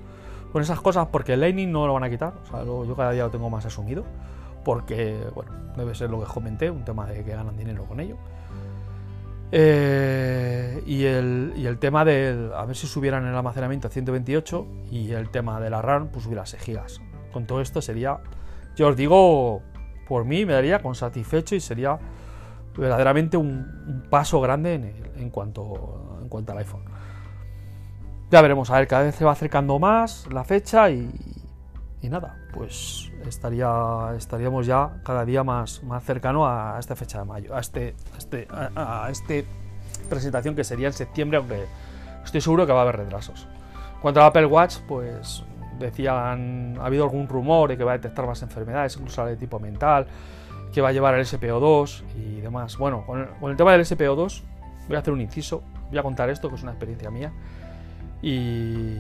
con 0.53 0.63
esas 0.63 0.81
cosas 0.81 1.09
porque 1.11 1.35
el 1.35 1.41
Lightning 1.41 1.71
no 1.71 1.87
lo 1.87 1.95
van 1.95 2.05
a 2.05 2.11
quitar. 2.11 2.35
O 2.43 2.47
sea, 2.47 2.65
yo 2.65 2.95
cada 2.97 3.13
día 3.13 3.25
lo 3.25 3.31
tengo 3.31 3.51
más 3.51 3.65
asumido. 3.65 4.05
Porque, 4.65 5.25
bueno, 5.35 5.53
debe 5.77 5.95
ser 5.95 6.11
lo 6.11 6.21
que 6.21 6.27
comenté, 6.27 6.71
un 6.71 6.85
tema 6.85 7.07
de 7.07 7.25
que 7.25 7.31
ganan 7.31 7.57
dinero 7.57 7.85
con 7.85 8.01
ello. 8.01 8.17
Eh, 9.53 10.83
y, 10.87 11.05
el, 11.05 11.55
y, 11.57 11.67
el, 11.67 11.79
tema 11.79 12.05
de 12.05 12.51
a 12.55 12.65
ver 12.67 12.77
si 12.77 12.87
subieran 12.87 13.27
el 13.27 13.35
almacenamiento 13.35 13.89
a 13.89 13.91
128 13.91 14.67
y 14.93 15.11
el 15.11 15.31
tema 15.31 15.61
de 15.61 15.71
la 15.71 15.83
RAM, 15.83 16.09
pues 16.09 16.25
subiera 16.25 16.43
a 16.43 16.47
6 16.47 16.63
gigas. 16.63 17.01
Con 17.33 17.47
todo 17.47 17.61
esto 17.61 17.83
sería, 17.83 18.19
yo 18.77 18.89
os 18.89 18.97
digo, 18.97 19.63
por 20.07 20.25
mí 20.25 20.45
me 20.45 20.53
daría 20.53 20.81
con 20.81 20.95
satisfecho 20.95 21.55
y 21.55 21.61
sería 21.61 21.99
verdaderamente 22.77 23.37
un, 23.37 24.05
paso 24.09 24.41
grande 24.41 24.75
en, 24.75 24.95
en, 25.17 25.31
cuanto, 25.31 26.19
en 26.23 26.29
cuanto 26.29 26.53
al 26.53 26.59
iPhone. 26.59 26.85
Ya 28.31 28.41
veremos, 28.43 28.71
a 28.71 28.79
ver, 28.79 28.87
cada 28.87 29.03
vez 29.03 29.17
se 29.17 29.25
va 29.25 29.33
acercando 29.33 29.81
más 29.81 30.29
la 30.33 30.45
fecha 30.45 30.89
y, 30.89 31.11
y 32.01 32.09
nada, 32.09 32.37
pues 32.53 33.11
estaría, 33.27 34.13
estaríamos 34.17 34.67
ya 34.67 35.01
cada 35.05 35.25
día 35.25 35.43
más, 35.43 35.83
más 35.83 36.05
cercano 36.05 36.47
a 36.47 36.77
esta 36.79 36.95
fecha 36.95 37.19
de 37.19 37.25
mayo, 37.25 37.57
a 37.57 37.59
este, 37.59 37.97
a 38.15 38.19
este, 38.19 38.49
a, 38.53 39.09
este 39.11 39.45
presentación 40.09 40.55
que 40.55 40.63
sería 40.63 40.87
en 40.87 40.93
septiembre, 40.93 41.39
aunque 41.39 41.65
estoy 42.25 42.41
seguro 42.41 42.67
que 42.67 42.73
va 42.73 42.79
a 42.79 42.83
haber 42.83 42.99
retrasos. 42.99 43.49
Cuanto 44.01 44.21
al 44.21 44.29
Apple 44.29 44.47
Watch, 44.47 44.77
pues 44.87 45.43
decían, 45.81 46.77
ha 46.81 46.87
habido 46.87 47.03
algún 47.03 47.27
rumor 47.27 47.71
de 47.71 47.77
que 47.77 47.83
va 47.83 47.93
a 47.93 47.99
detectar 47.99 48.29
más 48.29 48.43
enfermedades, 48.43 48.97
incluso 48.97 49.27
de 49.27 49.37
tipo 49.37 49.59
mental, 49.59 50.07
que 50.73 50.81
va 50.81 50.91
a 50.91 50.93
llevar 50.93 51.15
el 51.15 51.27
SPO2 51.27 52.05
y 52.17 52.41
demás. 52.41 52.79
Bueno, 52.79 53.05
con 53.05 53.23
el, 53.23 53.29
con 53.41 53.51
el 53.51 53.57
tema 53.57 53.73
del 53.73 53.81
SPO2 53.81 54.43
voy 54.87 54.97
a 54.97 55.01
hacer 55.01 55.13
un 55.13 55.21
inciso, 55.21 55.65
voy 55.89 55.99
a 55.99 56.03
contar 56.05 56.31
esto, 56.31 56.49
que 56.49 56.55
es 56.55 56.63
una 56.63 56.71
experiencia 56.73 57.11
mía. 57.11 57.33
Y 58.23 58.97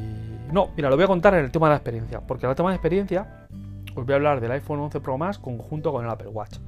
no, 0.52 0.70
mira, 0.76 0.88
lo 0.88 0.96
voy 0.96 1.04
a 1.04 1.08
contar 1.08 1.34
en 1.34 1.44
el 1.44 1.50
tema 1.50 1.66
de 1.66 1.70
la 1.70 1.76
experiencia, 1.76 2.20
porque 2.20 2.46
en 2.46 2.50
el 2.50 2.56
tema 2.56 2.70
de 2.70 2.76
experiencia 2.76 3.46
os 3.94 4.04
voy 4.04 4.12
a 4.12 4.16
hablar 4.16 4.40
del 4.40 4.50
iPhone 4.52 4.80
11 4.80 5.00
Pro 5.00 5.18
Max 5.18 5.38
conjunto 5.38 5.92
con 5.92 6.04
el 6.04 6.10
Apple 6.10 6.28
Watch. 6.28 6.58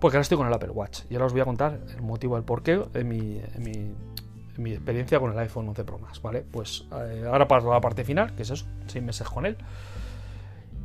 Porque 0.00 0.16
ahora 0.16 0.22
estoy 0.22 0.38
con 0.38 0.46
el 0.46 0.52
Apple 0.52 0.70
Watch 0.70 1.02
y 1.10 1.14
ahora 1.14 1.26
os 1.26 1.32
voy 1.32 1.42
a 1.42 1.44
contar 1.44 1.78
el 1.94 2.02
motivo, 2.02 2.36
el 2.36 2.42
porqué 2.42 2.76
de 2.92 3.04
mi, 3.04 3.40
mi, 3.58 4.72
experiencia 4.72 5.20
con 5.20 5.32
el 5.32 5.38
iPhone 5.38 5.68
11 5.68 5.84
Pro 5.84 5.98
Max, 5.98 6.20
¿vale? 6.20 6.44
Pues 6.50 6.86
eh, 6.92 7.24
ahora 7.26 7.46
paso 7.46 7.70
a 7.70 7.74
la 7.74 7.80
parte 7.80 8.04
final, 8.04 8.34
que 8.34 8.42
es 8.42 8.50
eso, 8.50 8.66
seis 8.86 9.04
meses 9.04 9.28
con 9.28 9.46
él. 9.46 9.56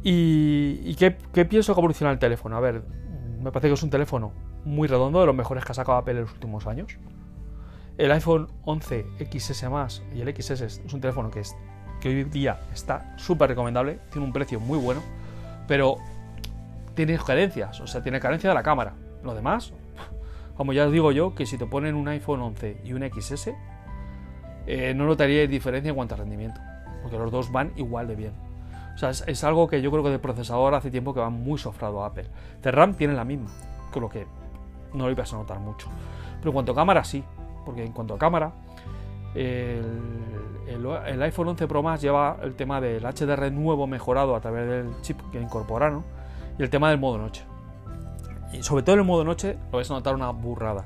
¿Y, 0.03 0.95
qué, 0.95 1.11
pienso 1.45 1.73
que 1.73 1.79
evoluciona 1.79 2.11
el 2.11 2.19
teléfono? 2.19 2.55
A 2.55 2.59
ver, 2.59 2.83
me 3.41 3.51
parece 3.51 3.67
que 3.67 3.73
es 3.73 3.83
un 3.83 3.89
teléfono 3.89 4.31
muy 4.63 4.87
redondo, 4.87 5.19
de 5.19 5.25
los 5.25 5.35
mejores 5.35 5.65
que 5.65 5.71
ha 5.71 5.75
sacado 5.75 5.97
Apple 5.97 6.13
en 6.13 6.21
los 6.21 6.33
últimos 6.33 6.67
años. 6.67 6.97
El 7.97 8.11
iPhone 8.11 8.47
11 8.65 9.05
XS 9.31 9.69
Más 9.71 10.03
y 10.13 10.21
el 10.21 10.35
XS 10.35 10.61
es 10.61 10.93
un 10.93 11.01
teléfono 11.01 11.31
que, 11.31 11.39
es, 11.39 11.55
que 11.99 12.09
hoy 12.09 12.23
día 12.25 12.59
está 12.71 13.17
súper 13.17 13.49
recomendable, 13.49 13.99
tiene 14.11 14.27
un 14.27 14.33
precio 14.33 14.59
muy 14.59 14.77
bueno, 14.77 15.01
pero 15.67 15.97
tiene 16.93 17.17
carencias, 17.17 17.79
o 17.81 17.87
sea, 17.87 18.03
tiene 18.03 18.19
carencia 18.19 18.51
de 18.51 18.53
la 18.53 18.61
cámara. 18.61 18.93
Lo 19.23 19.33
demás, 19.33 19.73
como 20.55 20.73
ya 20.73 20.85
os 20.85 20.91
digo 20.91 21.11
yo, 21.11 21.33
que 21.33 21.47
si 21.47 21.57
te 21.57 21.65
ponen 21.65 21.95
un 21.95 22.07
iPhone 22.07 22.41
11 22.41 22.81
y 22.85 22.93
un 22.93 23.01
XS, 23.01 23.53
eh, 24.67 24.93
no 24.95 25.05
notaría 25.05 25.47
diferencia 25.47 25.89
en 25.89 25.95
cuanto 25.95 26.13
a 26.13 26.17
rendimiento, 26.17 26.61
porque 27.01 27.17
los 27.17 27.31
dos 27.31 27.51
van 27.51 27.73
igual 27.77 28.07
de 28.07 28.15
bien. 28.15 28.33
O 28.93 28.97
sea, 28.99 29.09
es, 29.09 29.43
algo 29.43 29.67
que 29.67 29.81
yo 29.81 29.89
creo 29.89 30.03
que 30.03 30.09
de 30.11 30.19
procesador 30.19 30.75
hace 30.75 30.91
tiempo 30.91 31.15
que 31.15 31.19
va 31.19 31.29
muy 31.31 31.57
sofrado 31.57 32.03
a 32.03 32.07
Apple. 32.07 32.27
De 32.61 32.71
RAM 32.71 32.93
tiene 32.93 33.13
la 33.13 33.23
misma, 33.23 33.49
con 33.91 34.03
lo 34.03 34.09
que 34.09 34.27
no 34.93 35.05
lo 35.05 35.11
ibas 35.11 35.33
a 35.33 35.37
notar 35.37 35.59
mucho. 35.59 35.87
Pero 36.39 36.49
en 36.49 36.53
cuanto 36.53 36.71
a 36.71 36.75
cámara, 36.75 37.03
sí, 37.03 37.23
porque 37.67 37.83
en 37.83 37.91
cuanto 37.91 38.13
a 38.13 38.17
cámara, 38.17 38.53
el, 39.35 41.21
iPhone 41.21 41.49
11 41.49 41.67
Pro 41.67 41.83
Max 41.83 42.01
lleva 42.01 42.37
el 42.41 42.55
tema 42.55 42.79
del 42.79 43.03
HDR 43.03 43.51
nuevo 43.51 43.87
mejorado 43.87 44.37
a 44.37 44.39
través 44.39 44.69
del 44.69 45.01
chip 45.01 45.19
que 45.33 45.41
incorporaron 45.41 46.05
y 46.57 46.63
el 46.63 46.69
tema 46.69 46.89
del 46.89 46.97
modo 46.97 47.17
noche. 47.17 47.43
Y 48.53 48.63
sobre 48.63 48.83
todo 48.83 48.93
en 48.93 49.01
el 49.01 49.05
modo 49.05 49.25
noche 49.25 49.57
lo 49.69 49.79
vais 49.79 49.91
a 49.91 49.95
notar 49.95 50.15
una 50.15 50.29
burrada. 50.29 50.85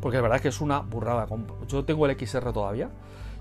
Porque 0.00 0.16
es 0.16 0.22
verdad 0.22 0.40
que 0.40 0.48
es 0.48 0.60
una 0.60 0.80
burrada. 0.80 1.28
Yo 1.68 1.84
tengo 1.84 2.06
el 2.06 2.18
XR 2.18 2.52
todavía. 2.52 2.90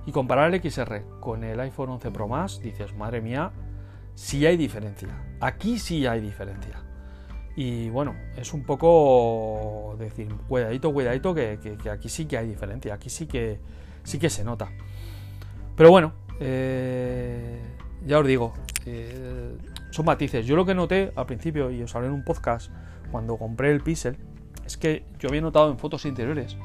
Y 0.05 0.11
comparar 0.11 0.53
el 0.53 0.61
XR 0.61 1.01
con 1.19 1.43
el 1.43 1.59
iPhone 1.59 1.89
11 1.89 2.11
Pro 2.11 2.27
Max, 2.27 2.59
dices, 2.61 2.95
madre 2.95 3.19
mía, 3.19 3.51
sí 4.13 4.45
hay 4.45 4.57
diferencia. 4.57 5.09
Aquí 5.41 5.79
sí 5.79 6.05
hay 6.05 6.21
diferencia. 6.21 6.84
Y 7.55 7.89
bueno, 7.89 8.15
es 8.35 8.53
un 8.53 8.63
poco 8.63 9.95
decir, 9.97 10.27
cuidadito, 10.47 10.91
cuidadito, 10.93 11.33
que, 11.33 11.57
aquí 11.89 12.09
sí 12.09 12.25
que 12.25 12.37
hay 12.37 12.47
diferencia. 12.47 12.93
Aquí 12.93 13.09
sí 13.09 13.27
que, 13.27 13.59
sí 14.03 14.19
que 14.19 14.29
se 14.29 14.43
nota. 14.43 14.69
Pero 15.75 15.89
bueno, 15.89 16.13
eh, 16.39 17.61
ya 18.05 18.19
os 18.19 18.27
digo, 18.27 18.53
eh, 18.85 19.57
son 19.91 20.05
matices. 20.05 20.45
Yo 20.45 20.55
lo 20.55 20.65
que 20.65 20.75
noté 20.75 21.11
al 21.15 21.25
principio, 21.25 21.71
y 21.71 21.81
os 21.81 21.95
hablé 21.95 22.07
en 22.09 22.13
un 22.13 22.23
podcast, 22.25 22.71
cuando 23.11 23.37
compré 23.37 23.71
el 23.71 23.81
Pixel, 23.81 24.17
es 24.65 24.77
que 24.77 25.05
yo 25.19 25.29
había 25.29 25.41
notado 25.41 25.71
en 25.71 25.77
fotos 25.77 26.05
interiores 26.05 26.57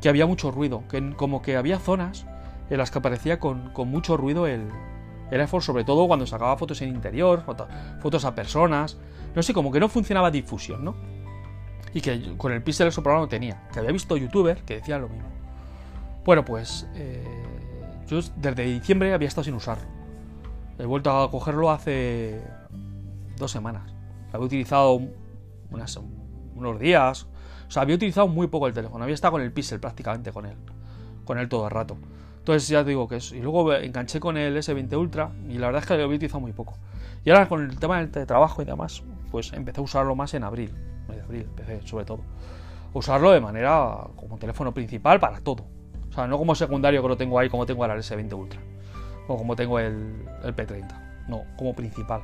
que 0.00 0.08
había 0.08 0.26
mucho 0.26 0.50
ruido, 0.50 0.84
que 0.88 1.14
como 1.14 1.42
que 1.42 1.56
había 1.56 1.78
zonas 1.78 2.26
en 2.70 2.78
las 2.78 2.90
que 2.90 2.98
aparecía 2.98 3.38
con, 3.38 3.72
mucho 3.86 4.16
ruido 4.16 4.46
el, 4.46 4.68
el, 5.30 5.40
iPhone, 5.40 5.62
sobre 5.62 5.84
todo 5.84 6.06
cuando 6.06 6.26
sacaba 6.26 6.56
fotos 6.56 6.80
en 6.82 6.88
interior, 6.90 7.44
fotos 8.00 8.24
a 8.24 8.34
personas, 8.34 8.96
no 9.34 9.42
sé, 9.42 9.52
como 9.52 9.70
que 9.70 9.80
no 9.80 9.88
funcionaba 9.88 10.30
difusión, 10.30 10.84
¿no? 10.84 10.94
Y 11.92 12.00
que 12.00 12.36
con 12.36 12.52
el 12.52 12.62
Pixel 12.62 12.88
eso 12.88 13.02
problema 13.02 13.24
no 13.24 13.28
tenía, 13.28 13.68
que 13.72 13.78
había 13.78 13.92
visto 13.92 14.16
youtubers 14.16 14.62
que 14.62 14.76
decían 14.76 15.02
lo 15.02 15.08
mismo. 15.08 15.28
Bueno, 16.24 16.44
pues 16.44 16.86
eh, 16.94 17.24
yo 18.06 18.20
desde 18.36 18.64
diciembre 18.64 19.12
había 19.14 19.28
estado 19.28 19.44
sin 19.44 19.54
usarlo. 19.54 19.84
He 20.78 20.86
vuelto 20.86 21.10
a 21.10 21.30
cogerlo 21.30 21.70
hace 21.70 22.40
dos 23.36 23.50
semanas. 23.50 23.92
Había 24.32 24.46
utilizado 24.46 25.00
unos 26.54 26.78
días. 26.80 27.26
O 27.68 27.70
sea, 27.70 27.82
había 27.82 27.96
utilizado 27.96 28.28
muy 28.28 28.46
poco 28.46 28.66
el 28.66 28.72
teléfono. 28.72 29.04
Había 29.04 29.14
estado 29.14 29.32
con 29.32 29.42
el 29.42 29.52
Pixel 29.52 29.80
prácticamente 29.80 30.32
con 30.32 30.46
él. 30.46 30.56
Con 31.24 31.38
él 31.38 31.48
todo 31.48 31.66
el 31.66 31.70
rato. 31.70 31.96
Entonces 32.40 32.68
ya 32.68 32.82
te 32.82 32.90
digo 32.90 33.06
que 33.06 33.16
es. 33.16 33.32
Y 33.32 33.40
luego 33.40 33.72
enganché 33.74 34.18
con 34.18 34.36
el 34.36 34.56
S20 34.56 34.96
Ultra 34.98 35.30
y 35.48 35.58
la 35.58 35.66
verdad 35.66 35.82
es 35.82 35.88
que 35.88 35.96
lo 35.96 36.04
había 36.04 36.16
utilizado 36.16 36.40
muy 36.40 36.52
poco. 36.52 36.74
Y 37.24 37.30
ahora 37.30 37.48
con 37.48 37.62
el 37.62 37.78
tema 37.78 38.04
del 38.04 38.26
trabajo 38.26 38.62
y 38.62 38.64
demás, 38.64 39.02
pues 39.30 39.52
empecé 39.52 39.80
a 39.80 39.84
usarlo 39.84 40.14
más 40.16 40.34
en 40.34 40.44
abril. 40.44 40.74
En 41.12 41.20
abril 41.20 41.42
empecé 41.42 41.86
sobre 41.86 42.04
todo. 42.04 42.20
Usarlo 42.92 43.30
de 43.30 43.40
manera 43.40 44.06
como 44.16 44.38
teléfono 44.38 44.72
principal 44.72 45.20
para 45.20 45.40
todo. 45.40 45.64
O 46.08 46.12
sea, 46.12 46.26
no 46.26 46.38
como 46.38 46.54
secundario 46.54 47.02
que 47.02 47.08
lo 47.08 47.16
tengo 47.16 47.38
ahí 47.38 47.48
como 47.48 47.66
tengo 47.66 47.84
ahora 47.84 47.94
el 47.94 48.00
S20 48.00 48.32
Ultra. 48.32 48.60
O 49.28 49.36
como 49.36 49.54
tengo 49.54 49.78
el, 49.78 50.26
el 50.42 50.56
P30. 50.56 51.28
No, 51.28 51.42
como 51.56 51.74
principal. 51.74 52.22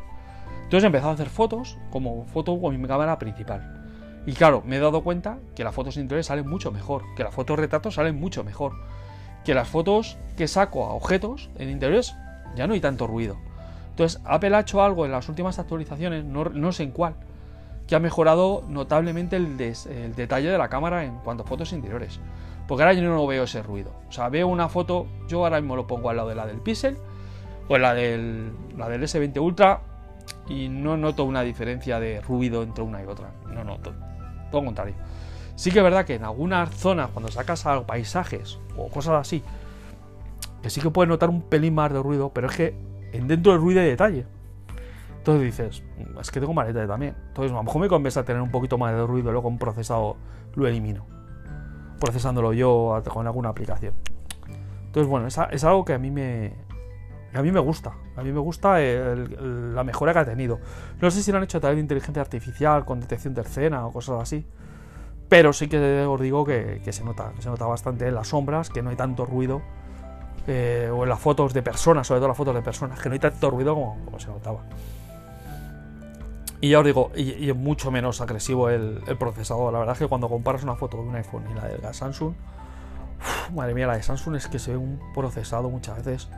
Entonces 0.64 0.83
he 0.83 0.87
empezado 0.87 1.11
a 1.11 1.14
hacer 1.14 1.29
fotos 1.29 1.79
como 1.90 2.24
foto 2.24 2.61
con 2.61 2.81
mi 2.81 2.88
cámara 2.88 3.18
principal. 3.18 3.85
Y 4.26 4.33
claro, 4.33 4.62
me 4.66 4.76
he 4.76 4.81
dado 4.81 5.02
cuenta 5.05 5.38
que 5.55 5.62
las 5.62 5.72
fotos 5.72 5.96
interiores 5.96 6.26
salen 6.26 6.48
mucho 6.48 6.72
mejor, 6.72 7.02
que 7.14 7.22
las 7.22 7.33
fotos 7.33 7.57
retratos 7.57 7.94
salen 7.94 8.18
mucho 8.18 8.42
mejor, 8.42 8.72
que 9.46 9.54
las 9.54 9.68
fotos 9.68 10.18
que 10.37 10.48
saco 10.48 10.85
a 10.85 10.92
objetos 10.92 11.50
en 11.56 11.70
interiores 11.70 12.16
ya 12.56 12.66
no 12.66 12.74
hay 12.74 12.80
tanto 12.80 13.06
ruido. 13.06 13.37
Entonces, 13.90 14.20
Apple 14.24 14.54
ha 14.56 14.61
hecho 14.61 14.82
algo 14.82 15.06
en 15.06 15.12
las 15.12 15.28
últimas 15.28 15.61
actualizaciones, 15.61 16.24
no, 16.24 16.72
sé 16.72 16.82
en 16.82 16.90
cuál, 16.90 17.14
que 17.87 17.94
ha 17.94 18.00
mejorado 18.00 18.64
notablemente 18.68 19.37
el, 19.37 19.59
el, 19.61 20.14
detalle 20.16 20.50
de 20.50 20.59
la 20.59 20.68
cámara 20.68 21.04
en 21.04 21.18
cuanto 21.18 21.44
a 21.44 21.46
fotos 21.46 21.72
interiores. 21.72 22.18
Porque 22.66 22.82
ahora 22.82 22.94
yo 22.94 23.02
no 23.02 23.24
veo 23.24 23.44
ese 23.44 23.62
ruido. 23.62 23.92
O 24.09 24.12
sea, 24.12 24.28
veo 24.28 24.48
una 24.48 24.68
foto, 24.68 25.06
yo 25.28 25.44
ahora 25.44 25.61
mismo 25.61 25.76
lo 25.76 25.87
pongo 25.87 26.11
al 26.11 26.16
lado 26.16 26.28
de 26.28 26.35
la 26.35 26.44
del 26.44 26.59
Pixel 26.59 26.98
o 27.68 27.78
la 27.78 27.94
del, 27.94 28.50
la 28.76 28.88
del 28.88 29.04
S20 29.04 29.40
Ultra 29.40 29.80
y 30.48 30.68
no 30.68 30.96
noto 30.96 31.24
una 31.24 31.42
diferencia 31.42 32.00
de 32.00 32.20
ruido 32.20 32.64
entre 32.64 32.82
una 32.82 33.00
y 33.00 33.06
otra. 33.06 33.30
No 33.54 33.62
noto. 33.62 33.92
Todo 34.50 34.62
lo 34.62 34.66
contrario. 34.66 34.94
Sí 35.56 35.70
que 35.70 35.78
es 35.78 35.84
verdad 35.84 36.04
que 36.04 36.14
en 36.14 36.24
algunas 36.24 36.70
zonas, 36.74 37.10
cuando 37.10 37.30
sacas 37.30 37.66
a 37.66 37.86
paisajes 37.86 38.58
o 38.76 38.88
cosas 38.88 39.14
así, 39.14 39.42
que 40.62 40.70
sí 40.70 40.80
que 40.80 40.90
puedes 40.90 41.08
notar 41.08 41.30
un 41.30 41.42
pelín 41.42 41.74
más 41.74 41.92
de 41.92 42.02
ruido, 42.02 42.30
pero 42.32 42.48
es 42.48 42.56
que 42.56 42.74
en 43.12 43.26
dentro 43.26 43.52
del 43.52 43.60
ruido 43.60 43.80
hay 43.80 43.88
detalle. 43.88 44.26
Entonces 45.18 45.42
dices, 45.42 45.82
mm, 45.98 46.20
es 46.20 46.30
que 46.30 46.40
tengo 46.40 46.54
maleta 46.54 46.86
también. 46.86 47.16
Entonces 47.28 47.52
a 47.52 47.56
lo 47.56 47.62
mejor 47.62 47.80
me 47.80 47.88
conviene 47.88 48.22
tener 48.22 48.42
un 48.42 48.50
poquito 48.50 48.78
más 48.78 48.94
de 48.94 49.06
ruido, 49.06 49.32
luego 49.32 49.48
un 49.48 49.58
procesado 49.58 50.16
lo 50.54 50.66
elimino. 50.66 51.06
Procesándolo 51.98 52.52
yo 52.52 53.02
con 53.08 53.26
alguna 53.26 53.48
aplicación. 53.48 53.94
Entonces, 54.86 55.08
bueno, 55.08 55.26
es 55.26 55.64
algo 55.64 55.84
que 55.84 55.94
a 55.94 55.98
mí 55.98 56.10
me, 56.10 56.54
a 57.34 57.42
mí 57.42 57.52
me 57.52 57.60
gusta, 57.60 57.92
a 58.16 58.22
mí 58.22 58.32
me 58.32 58.40
gusta 58.40 58.78
la 58.78 59.84
mejora 59.84 60.12
que 60.12 60.18
ha 60.20 60.24
tenido. 60.24 60.58
No 61.00 61.10
sé 61.10 61.22
si 61.22 61.30
lo 61.30 61.38
han 61.38 61.44
hecho 61.44 61.58
a 61.58 61.60
través 61.60 61.76
de 61.76 61.82
inteligencia 61.82 62.22
artificial, 62.22 62.84
con 62.84 63.00
detección 63.00 63.34
de 63.34 63.42
escena 63.42 63.86
o 63.86 63.92
cosas 63.92 64.22
así. 64.22 64.46
Pero 65.28 65.52
sí 65.52 65.68
que 65.68 66.04
os 66.06 66.20
digo 66.20 66.44
que, 66.44 66.80
se 66.90 67.04
nota, 67.04 67.32
se 67.38 67.48
nota 67.48 67.66
bastante 67.66 68.06
en 68.06 68.14
las 68.14 68.28
sombras, 68.28 68.70
que 68.70 68.82
no 68.82 68.90
hay 68.90 68.96
tanto 68.96 69.24
ruido. 69.24 69.62
Eh, 70.46 70.88
o 70.94 71.02
en 71.02 71.08
las 71.08 71.18
fotos 71.18 71.52
de 71.52 71.62
personas, 71.62 72.06
sobre 72.06 72.20
todo 72.20 72.28
las 72.28 72.36
fotos 72.36 72.54
de 72.54 72.62
personas, 72.62 73.00
que 73.00 73.08
no 73.08 73.14
hay 73.14 73.18
tanto 73.18 73.50
ruido 73.50 73.74
como, 73.74 74.18
se 74.18 74.28
notaba. 74.28 74.60
Y 76.60 76.70
ya 76.70 76.78
os 76.78 76.84
digo, 76.86 77.10
y, 77.16 77.50
es 77.50 77.56
mucho 77.56 77.90
menos 77.90 78.20
agresivo 78.20 78.70
el, 78.70 79.00
procesador. 79.18 79.72
La 79.72 79.80
verdad 79.80 79.94
es 79.94 79.98
que 79.98 80.06
cuando 80.06 80.28
comparas 80.28 80.62
una 80.62 80.76
foto 80.76 80.98
de 80.98 81.02
un 81.02 81.16
iPhone 81.16 81.44
y 81.50 81.54
la 81.54 81.64
de 81.64 81.94
Samsung, 81.94 82.34
madre 83.54 83.74
mía, 83.74 83.88
la 83.88 83.96
de 83.96 84.02
Samsung 84.02 84.36
es 84.36 84.46
que 84.46 84.58
se 84.60 84.70
ve 84.70 84.76
un 84.76 85.00
procesado 85.12 85.68
muchas 85.68 85.96
veces 85.96 86.28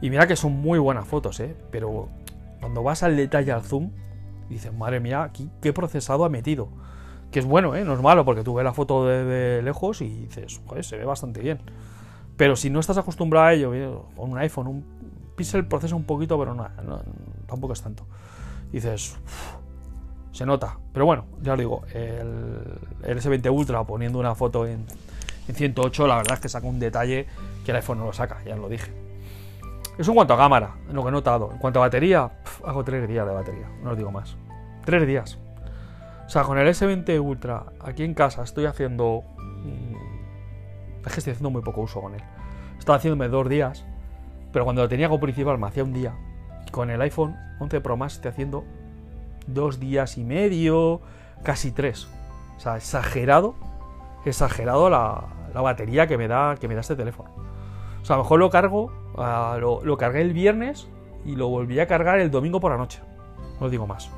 y 0.00 0.10
mira 0.10 0.26
que 0.26 0.36
son 0.36 0.52
muy 0.52 0.78
buenas 0.78 1.06
fotos, 1.06 1.40
¿eh? 1.40 1.56
Pero 1.70 2.08
cuando 2.60 2.82
vas 2.82 3.02
al 3.02 3.16
detalle, 3.16 3.50
al 3.52 3.62
zoom, 3.62 3.90
dices, 4.48 4.72
madre 4.72 5.00
mía, 5.00 5.22
aquí 5.22 5.50
qué 5.60 5.72
procesado 5.72 6.24
ha 6.24 6.28
metido. 6.28 6.68
Que 7.30 7.40
es 7.40 7.44
bueno, 7.44 7.74
¿eh? 7.76 7.84
No 7.84 7.94
es 7.94 8.00
malo, 8.00 8.24
porque 8.24 8.42
tú 8.42 8.54
ves 8.54 8.64
la 8.64 8.72
foto 8.72 9.06
de, 9.06 9.60
lejos 9.62 10.00
y 10.00 10.08
dices, 10.08 10.60
joder, 10.66 10.84
se 10.84 10.96
ve 10.96 11.04
bastante 11.04 11.40
bien. 11.40 11.60
Pero 12.36 12.56
si 12.56 12.70
no 12.70 12.80
estás 12.80 12.98
acostumbrado 12.98 13.46
a 13.46 13.52
ello, 13.52 14.06
con 14.16 14.30
un 14.30 14.38
iPhone, 14.38 14.66
un 14.68 14.84
Pixel 15.36 15.66
procesa 15.66 15.94
un 15.94 16.04
poquito, 16.04 16.38
pero 16.38 16.54
no, 16.54 16.68
tampoco 17.46 17.72
es 17.72 17.82
tanto. 17.82 18.06
dices, 18.72 19.16
se 20.32 20.46
nota. 20.46 20.78
Pero 20.92 21.06
bueno, 21.06 21.26
ya 21.42 21.52
os 21.52 21.58
digo, 21.58 21.82
el, 21.92 22.64
el 23.02 23.18
S20 23.18 23.52
Ultra 23.52 23.84
poniendo 23.84 24.18
una 24.18 24.34
foto 24.34 24.66
en, 24.66 24.86
en 25.48 25.54
108, 25.54 26.06
la 26.06 26.16
verdad 26.16 26.34
es 26.34 26.40
que 26.40 26.48
saca 26.48 26.66
un 26.66 26.78
detalle 26.78 27.26
que 27.64 27.70
el 27.70 27.76
iPhone 27.76 27.98
no 27.98 28.06
lo 28.06 28.12
saca, 28.12 28.42
ya 28.44 28.56
lo 28.56 28.68
dije. 28.68 28.92
Eso 29.98 30.12
en 30.12 30.14
cuanto 30.14 30.34
a 30.34 30.36
cámara, 30.36 30.76
lo 30.92 31.02
que 31.02 31.08
he 31.08 31.12
notado. 31.12 31.50
En 31.52 31.58
cuanto 31.58 31.80
a 31.80 31.86
batería, 31.86 32.30
hago 32.64 32.84
tres 32.84 33.08
días 33.08 33.26
de 33.26 33.34
batería, 33.34 33.68
no 33.82 33.90
os 33.90 33.96
digo 33.96 34.12
más. 34.12 34.36
Tres 34.84 35.06
días. 35.06 35.38
O 36.28 36.30
sea, 36.30 36.42
con 36.42 36.58
el 36.58 36.68
S20 36.68 37.18
Ultra 37.18 37.64
aquí 37.80 38.04
en 38.04 38.12
casa 38.12 38.42
estoy 38.42 38.66
haciendo. 38.66 39.24
Mm, 39.64 41.06
es 41.06 41.12
que 41.12 41.20
estoy 41.20 41.32
haciendo 41.32 41.48
muy 41.48 41.62
poco 41.62 41.80
uso 41.80 42.02
con 42.02 42.14
él. 42.14 42.22
Estaba 42.78 42.98
haciéndome 42.98 43.28
dos 43.28 43.48
días, 43.48 43.86
pero 44.52 44.66
cuando 44.66 44.82
lo 44.82 44.90
tenía 44.90 45.08
como 45.08 45.20
principal 45.20 45.56
me 45.56 45.66
hacía 45.66 45.84
un 45.84 45.94
día. 45.94 46.14
Y 46.66 46.70
con 46.70 46.90
el 46.90 47.00
iPhone 47.00 47.34
11 47.60 47.80
Pro 47.80 47.96
Max 47.96 48.16
estoy 48.16 48.30
haciendo 48.30 48.64
dos 49.46 49.80
días 49.80 50.18
y 50.18 50.24
medio, 50.24 51.00
casi 51.42 51.72
tres. 51.72 52.08
O 52.58 52.60
sea, 52.60 52.76
exagerado, 52.76 53.54
exagerado 54.26 54.90
la, 54.90 55.24
la 55.54 55.62
batería 55.62 56.06
que 56.06 56.18
me 56.18 56.28
da, 56.28 56.56
que 56.56 56.68
me 56.68 56.74
da 56.74 56.82
este 56.82 56.94
teléfono. 56.94 57.30
O 58.02 58.04
sea, 58.04 58.16
a 58.16 58.18
lo 58.18 58.24
mejor 58.24 58.38
lo 58.38 58.50
cargo, 58.50 58.92
ah, 59.16 59.56
lo, 59.58 59.96
cargué 59.96 60.20
el 60.20 60.34
viernes 60.34 60.88
y 61.24 61.36
lo 61.36 61.48
volví 61.48 61.80
a 61.80 61.86
cargar 61.86 62.20
el 62.20 62.30
domingo 62.30 62.60
por 62.60 62.70
la 62.70 62.76
noche. 62.76 63.00
no 63.60 63.70
digo 63.70 63.86
más. 63.86 64.10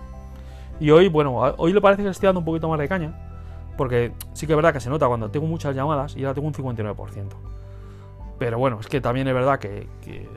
Y 0.80 0.90
hoy, 0.90 1.08
bueno, 1.08 1.36
hoy 1.58 1.72
le 1.74 1.80
parece 1.80 2.02
que 2.02 2.08
estoy 2.08 2.26
dando 2.26 2.40
un 2.40 2.46
poquito 2.46 2.68
más 2.68 2.78
de 2.78 2.88
caña, 2.88 3.12
porque 3.76 4.12
sí 4.32 4.46
que 4.46 4.54
es 4.54 4.56
verdad 4.56 4.72
que 4.72 4.80
se 4.80 4.88
nota 4.88 5.06
cuando 5.06 5.30
tengo 5.30 5.46
muchas 5.46 5.76
llamadas 5.76 6.16
y 6.16 6.24
ahora 6.24 6.34
tengo 6.34 6.48
un 6.48 6.54
59%. 6.54 7.28
Pero 8.38 8.58
bueno, 8.58 8.80
es 8.80 8.86
que 8.86 9.02
también 9.02 9.28
es 9.28 9.34
verdad 9.34 9.58
que, 9.58 9.86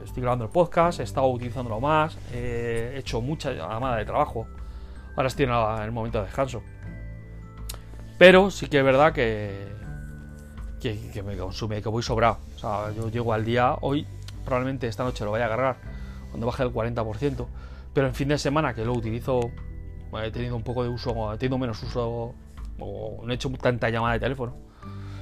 estoy 0.04 0.22
grabando 0.22 0.44
el 0.44 0.52
podcast, 0.52 1.00
he 1.00 1.04
estado 1.04 1.28
utilizándolo 1.28 1.80
más, 1.80 2.18
he 2.34 2.96
hecho 2.98 3.22
mucha 3.22 3.54
llamada 3.54 3.96
de 3.96 4.04
trabajo. 4.04 4.46
Ahora 5.16 5.28
estoy 5.28 5.46
en 5.46 5.52
el 5.52 5.92
momento 5.94 6.20
de 6.20 6.26
descanso. 6.26 6.62
Pero 8.18 8.52
sí 8.52 8.68
que 8.68 8.80
es 8.80 8.84
verdad 8.84 9.14
que, 9.14 9.70
que, 10.82 11.24
me 11.24 11.38
consume, 11.38 11.82
que 11.82 11.88
voy 11.88 12.04
sobrado. 12.04 12.40
O 12.58 12.60
sea, 12.60 12.92
yo 12.92 13.10
llego 13.10 13.32
al 13.32 13.46
día, 13.46 13.78
hoy 13.80 14.06
probablemente 14.44 14.88
esta 14.88 15.06
noche 15.06 15.24
lo 15.24 15.32
vaya 15.32 15.46
a 15.46 15.48
agarrar 15.48 15.78
cuando 16.30 16.48
baje 16.48 16.64
el 16.64 16.74
40%, 16.74 17.46
pero 17.94 18.08
en 18.08 18.14
fin 18.14 18.28
de 18.28 18.38
semana 18.38 18.74
que 18.74 18.84
lo 18.84 18.92
utilizo, 18.92 19.50
he 20.22 20.32
tenido 20.32 20.56
un 20.56 20.64
poco 20.64 20.84
de 20.84 20.90
uso, 20.90 21.34
he 21.34 21.38
tenido 21.38 21.58
menos 21.58 21.82
uso, 21.84 22.34
o 22.80 23.22
no 23.24 23.32
he 23.32 23.36
hecho 23.36 23.50
tanta 23.52 23.90
llamada 23.90 24.14
de 24.14 24.20
teléfono. 24.20 24.54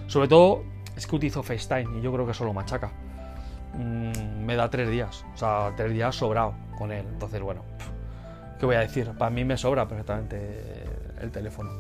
Sobre 0.08 0.28
todo 0.28 0.64
es 0.96 1.08
que 1.08 1.16
utilizo 1.16 1.44
FaceTime 1.44 2.00
y 2.00 2.02
yo 2.02 2.12
creo 2.12 2.26
que 2.26 2.32
eso 2.32 2.46
lo 2.46 2.54
machaca. 2.54 2.92
Mm, 3.74 4.44
me 4.44 4.56
da 4.56 4.70
tres 4.70 4.90
días, 4.90 5.26
o 5.34 5.38
sea, 5.38 5.74
tres 5.78 5.94
días 5.94 6.16
sobrado 6.16 6.54
con 6.78 6.92
él. 6.92 7.06
Entonces, 7.14 7.42
bueno, 7.42 7.64
¿qué 8.60 8.66
voy 8.66 8.76
a 8.76 8.80
decir? 8.80 9.10
Para 9.18 9.32
mí 9.32 9.46
me 9.46 9.58
sobra 9.58 9.88
perfectamente 9.88 10.84
el 11.22 11.32
teléfono. 11.32 11.72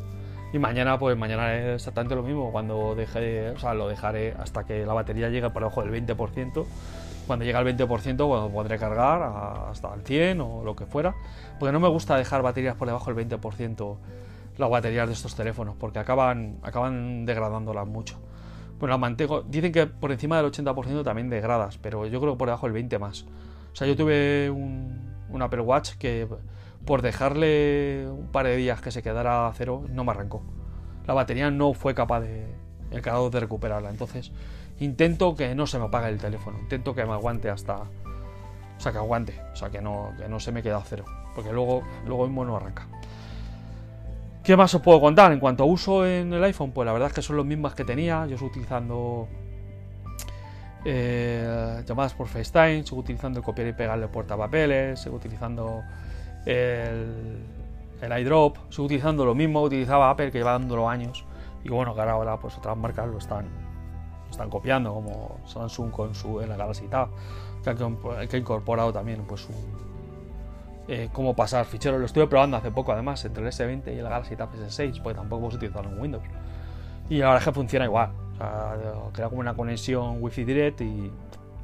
Y 0.54 0.60
mañana, 0.60 1.00
pues 1.00 1.17
mañana 1.17 1.56
es 1.56 1.76
exactamente 1.76 2.15
lo 2.15 2.24
mismo. 2.24 2.52
Cuando 2.52 2.93
deje, 2.95 3.52
o 3.52 3.60
sea, 3.60 3.74
lo 3.74 3.88
dejaré 3.88 4.34
hasta 4.38 4.65
que 4.65 4.86
la 4.86 4.93
batería 4.93 5.30
llegue 5.30 5.50
por 5.50 5.62
debajo 5.62 5.84
del 5.84 6.06
20%. 6.06 6.65
Cuando 7.32 7.46
llegue 7.46 7.58
al 7.58 7.65
20%, 7.65 8.28
bueno, 8.28 8.50
podré 8.50 8.78
cargar 8.78 9.24
hasta 9.70 9.94
el 9.94 10.02
100 10.02 10.41
o 10.41 10.65
lo 10.65 10.76
que 10.76 10.86
fuera. 10.86 11.15
Porque 11.58 11.72
no 11.72 11.80
me 11.80 11.88
gusta 11.88 12.17
dejar 12.17 12.41
baterías 12.41 12.76
por 12.76 12.89
debajo 12.89 13.13
del 13.13 13.26
20% 13.26 13.96
las 14.58 14.70
baterías 14.70 15.08
de 15.08 15.13
estos 15.13 15.34
teléfonos, 15.34 15.78
porque 15.80 16.00
acaban, 16.00 16.58
acaban 16.62 17.26
degradándolas 17.26 17.88
mucho. 17.88 18.20
Bueno, 18.80 18.96
la 18.96 18.98
mantengo. 18.98 19.44
Dicen 19.44 19.72
que 19.72 19.88
por 19.88 20.12
encima 20.12 20.36
del 20.41 20.52
80% 20.52 21.06
también 21.06 21.30
degradas, 21.30 21.78
pero 21.78 22.06
yo 22.06 22.20
creo 22.20 22.34
que 22.34 22.38
por 22.38 22.50
debajo 22.50 22.65
del 22.65 22.74
20 22.74 23.00
más. 23.00 23.24
O 23.72 23.76
sea, 23.78 23.88
yo 23.88 23.96
tuve 23.96 24.50
un, 24.50 25.41
Apple 25.41 25.62
Watch 25.62 25.91
que 25.91 26.28
por 26.86 27.02
dejarle 27.02 28.08
un 28.10 28.28
par 28.28 28.46
de 28.46 28.58
días 28.58 28.82
que 28.82 28.91
se 28.91 29.02
quedara 29.02 29.48
a 29.48 29.54
cero, 29.54 29.86
no 29.88 30.04
me 30.04 30.12
arrancó. 30.12 30.44
La 31.08 31.13
batería 31.13 31.50
no 31.50 31.74
fue 31.74 31.94
capaz 31.96 32.20
de, 32.20 32.46
el 32.91 33.02
de 33.02 33.39
recuperarla. 33.39 33.89
Entonces, 33.89 34.34
intento 34.82 35.36
que 35.36 35.56
no 35.56 35.67
se 35.67 35.80
me 35.80 35.86
apague 35.86 36.10
el 36.10 36.17
teléfono. 36.17 36.60
Intento 36.60 36.94
que 36.94 37.06
me 37.06 37.13
aguante 37.13 37.50
hasta. 37.50 37.78
O 37.78 38.80
sea, 38.80 38.91
que 38.91 38.98
aguante. 38.98 39.39
O 39.54 39.56
sea, 39.56 39.70
que 39.70 39.82
no, 39.82 40.12
que 40.17 40.28
no 40.28 40.39
se 40.39 40.52
me 40.52 40.62
quede 40.62 40.74
a 40.74 40.82
cero. 40.82 41.06
Porque 41.34 41.54
luego, 41.54 41.84
luego 42.06 42.28
mismo 42.28 42.44
no 42.44 42.58
arranca. 42.58 42.88
¿Qué 44.44 44.58
más 44.58 44.74
os 44.74 44.82
puedo 44.82 45.00
contar? 45.00 45.32
En 45.32 45.39
cuanto 45.39 45.63
a 45.63 45.65
uso 45.67 46.06
en 46.06 46.34
el 46.34 46.44
iPhone, 46.44 46.72
pues 46.72 46.86
la 46.86 46.94
verdad 46.94 47.10
es 47.10 47.13
que 47.13 47.22
son 47.22 47.38
los 47.38 47.46
mismas 47.46 47.76
que 47.76 47.86
tenía. 47.86 48.26
Yo 48.26 48.34
estoy 48.34 48.50
utilizando 48.50 49.28
eh, 50.84 51.84
llamadas 51.86 52.15
por 52.15 52.28
FaceTime, 52.28 52.84
sigo 52.84 53.02
utilizando 53.02 53.39
el 53.39 53.46
copiar 53.46 53.67
y 53.67 53.74
pegarle 53.74 54.08
portapapeles, 54.08 55.00
sigo 55.00 55.17
utilizando 55.17 55.84
el, 56.48 57.38
el 58.02 58.20
iDrop, 58.20 58.58
sigo 58.72 58.86
utilizando 58.86 59.26
lo 59.26 59.36
mismo, 59.36 59.62
utilizaba 59.62 60.10
Apple 60.10 60.32
que 60.32 60.39
lleva 60.39 60.54
dándolo 60.54 60.89
años. 60.89 61.24
Y 61.63 61.70
bueno, 61.70 61.94
que 61.94 62.02
ahora 62.02 62.39
pues 62.39 62.58
otras 62.58 62.76
marcas 62.76 63.08
lo 63.08 63.20
están, 63.20 63.46
están 64.32 64.50
copiando, 64.50 64.94
como 64.94 65.38
Samsung 65.46 65.91
con 65.91 66.15
su 66.15 66.41
en 66.41 66.50
la 66.50 66.58
Galaxy 66.58 66.88
Tab, 66.88 67.10
que 67.63 68.36
ha 68.36 68.38
incorporado 68.38 68.91
también 68.91 69.24
pues 69.28 69.48
un 69.48 69.91
eh, 70.88 71.10
cómo 71.13 71.36
pasar 71.36 71.65
ficheros. 71.65 72.00
Lo 72.00 72.06
estuve 72.06 72.28
probando 72.28 72.58
hace 72.58 72.72
poco, 72.72 72.91
además, 72.91 73.24
entre 73.24 73.44
el 73.44 73.50
S20 73.50 73.96
y 73.96 74.00
el 74.00 74.04
Galaxy 74.04 74.36
Tab 74.36 74.52
S6, 74.52 75.02
porque 75.02 75.17
tampoco 75.17 75.44
hemos 75.44 75.56
utilizado 75.56 75.88
en 75.88 76.00
Windows. 76.00 76.24
Y 77.10 77.20
la 77.20 77.28
verdad 77.28 77.39
es 77.39 77.46
que 77.46 77.54
funciona 77.54 77.86
igual. 77.86 78.12
O 79.06 79.12
crea 79.13 79.30
como 79.30 79.39
una 79.39 79.54
conexión 79.54 80.17
Wi-Fi 80.22 80.44
Direct 80.44 80.82
y 80.82 81.12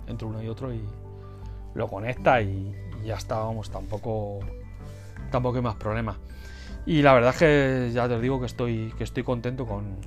entre 0.07 0.27
uno 0.27 0.41
y 0.41 0.47
otro 0.47 0.73
y 0.73 0.81
lo 1.73 1.87
conecta 1.87 2.41
y, 2.41 2.73
ya 3.03 3.15
está, 3.15 3.39
vamos, 3.39 3.69
tampoco, 3.69 4.39
tampoco 5.31 5.57
hay 5.57 5.63
más 5.63 5.75
problemas. 5.75 6.17
Y 6.85 7.01
la 7.01 7.13
verdad 7.13 7.31
es 7.31 7.37
que 7.37 7.91
ya 7.93 8.07
te 8.07 8.19
digo 8.21 8.39
que 8.39 8.45
estoy, 8.45 8.93
que 8.97 9.03
estoy 9.03 9.23
contento 9.23 9.65
con. 9.65 9.97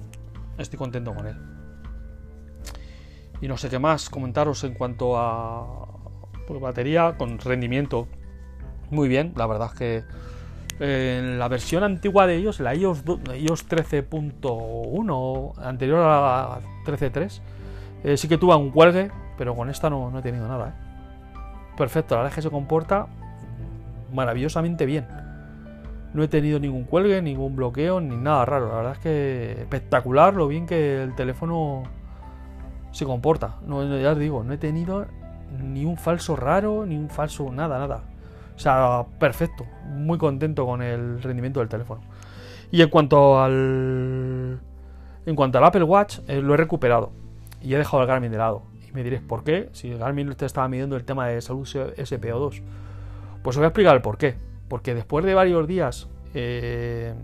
Estoy 0.57 0.79
contento 0.79 1.15
con 1.15 1.27
él. 1.27 1.37
Y 3.41 3.49
no 3.49 3.57
sé 3.57 3.69
qué 3.71 3.79
más 3.79 4.11
comentaros 4.11 4.65
en 4.65 4.75
cuanto 4.75 5.17
a 5.17 5.87
pues, 6.47 6.61
batería, 6.61 7.15
con 7.17 7.39
rendimiento 7.39 8.07
muy 8.91 9.09
bien, 9.09 9.33
la 9.37 9.47
verdad 9.47 9.71
es 9.73 9.79
que 9.79 10.05
eh, 10.81 11.19
en 11.21 11.39
la 11.39 11.49
versión 11.49 11.85
antigua 11.85 12.27
de 12.27 12.37
ellos, 12.37 12.59
la 12.59 12.75
iOS, 12.75 13.05
iOS 13.35 13.69
13.1, 13.69 15.59
anterior 15.59 16.01
a 16.01 16.03
la 16.05 16.61
13.3, 16.85 17.41
eh, 18.03 18.17
sí 18.17 18.29
que 18.29 18.39
tuvo 18.39 18.57
un 18.57 18.71
cuelgue, 18.71 19.11
pero 19.39 19.55
con 19.55 19.71
esta 19.71 19.91
no, 19.91 20.19
he 20.19 20.23
tenido 20.23 20.49
nada. 20.49 20.69
¿eh? 20.69 20.73
Perfecto, 21.77 22.15
la 22.15 22.23
verdad 22.23 22.33
es 22.33 22.37
que 22.37 22.43
se 22.43 22.51
comporta 22.51 23.07
maravillosamente 24.13 24.87
bien. 24.87 25.07
No 26.13 26.25
he 26.25 26.29
tenido 26.29 26.59
ningún 26.59 26.85
cuelgue, 26.85 27.23
ningún 27.23 27.55
bloqueo, 27.55 28.01
ni 28.01 28.17
nada 28.17 28.45
raro. 28.45 28.69
La 28.69 28.75
verdad 28.75 28.93
es 28.95 28.99
que 28.99 29.53
espectacular 29.61 30.35
lo 30.35 30.49
bien 30.49 30.67
que 30.67 31.03
el 31.03 31.15
teléfono 31.15 31.85
se 32.93 33.05
comporta. 33.05 33.57
No, 33.67 33.99
ya 33.99 34.13
os 34.13 34.19
digo, 34.19 34.45
no 34.45 34.53
he 34.53 34.59
tenido 34.59 35.07
ni 35.59 35.85
un 35.85 35.97
falso 35.97 36.37
raro, 36.37 36.87
ni 36.87 36.97
un 36.97 37.11
falso 37.11 37.51
nada, 37.51 37.79
nada. 37.79 38.03
O 38.55 38.59
sea, 38.59 39.07
perfecto. 39.19 39.65
Muy 39.87 40.19
contento 40.19 40.67
con 40.67 40.83
el 40.83 41.23
rendimiento 41.23 41.61
del 41.61 41.69
teléfono. 41.69 42.03
Y 42.71 42.83
en 42.83 42.89
cuanto 42.89 43.41
al. 43.41 44.61
En 45.27 45.37
cuanto 45.37 45.59
al 45.59 45.65
Apple 45.65 45.83
Watch, 45.83 46.19
eh, 46.29 46.41
lo 46.41 46.55
he 46.55 46.57
recuperado. 46.57 47.13
Y 47.63 47.75
he 47.75 47.79
dejado 47.79 48.03
el 48.03 48.09
Garmin 48.09 48.31
de 48.31 48.39
lado. 48.39 48.63
Y 48.89 48.93
me 48.93 49.03
diréis, 49.03 49.23
¿por 49.23 49.45
qué? 49.45 49.69
Si 49.73 49.91
el 49.91 49.99
Garmin 49.99 50.35
te 50.35 50.47
estaba 50.47 50.69
midiendo 50.69 50.97
el 50.97 51.05
tema 51.05 51.27
de 51.29 51.41
salud 51.41 51.67
SPO2. 51.67 52.63
Pues 53.43 53.57
os 53.57 53.59
voy 53.59 53.65
a 53.65 53.69
explicar 53.69 53.97
el 53.97 54.03
por 54.03 54.19
qué. 54.19 54.37
Porque 54.69 54.95
después 54.95 55.25
de 55.25 55.35
varios 55.35 55.67
días. 55.67 56.09
Eh, 56.35 57.15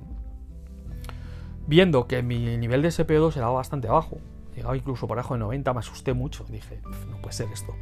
viendo 1.66 2.07
que 2.07 2.22
mi 2.22 2.57
nivel 2.57 2.83
de 2.83 2.88
SPO2 2.88 3.37
era 3.37 3.48
bastante 3.48 3.88
bajo. 3.88 4.18
Llegaba 4.57 4.77
incluso 4.77 5.07
por 5.07 5.19
abajo 5.19 5.35
de 5.35 5.40
90, 5.40 5.73
me 5.75 5.79
asusté 5.81 6.14
mucho. 6.14 6.45
Dije, 6.49 6.81
no 7.11 7.19
puede 7.19 7.35
ser 7.35 7.49
esto. 7.53 7.75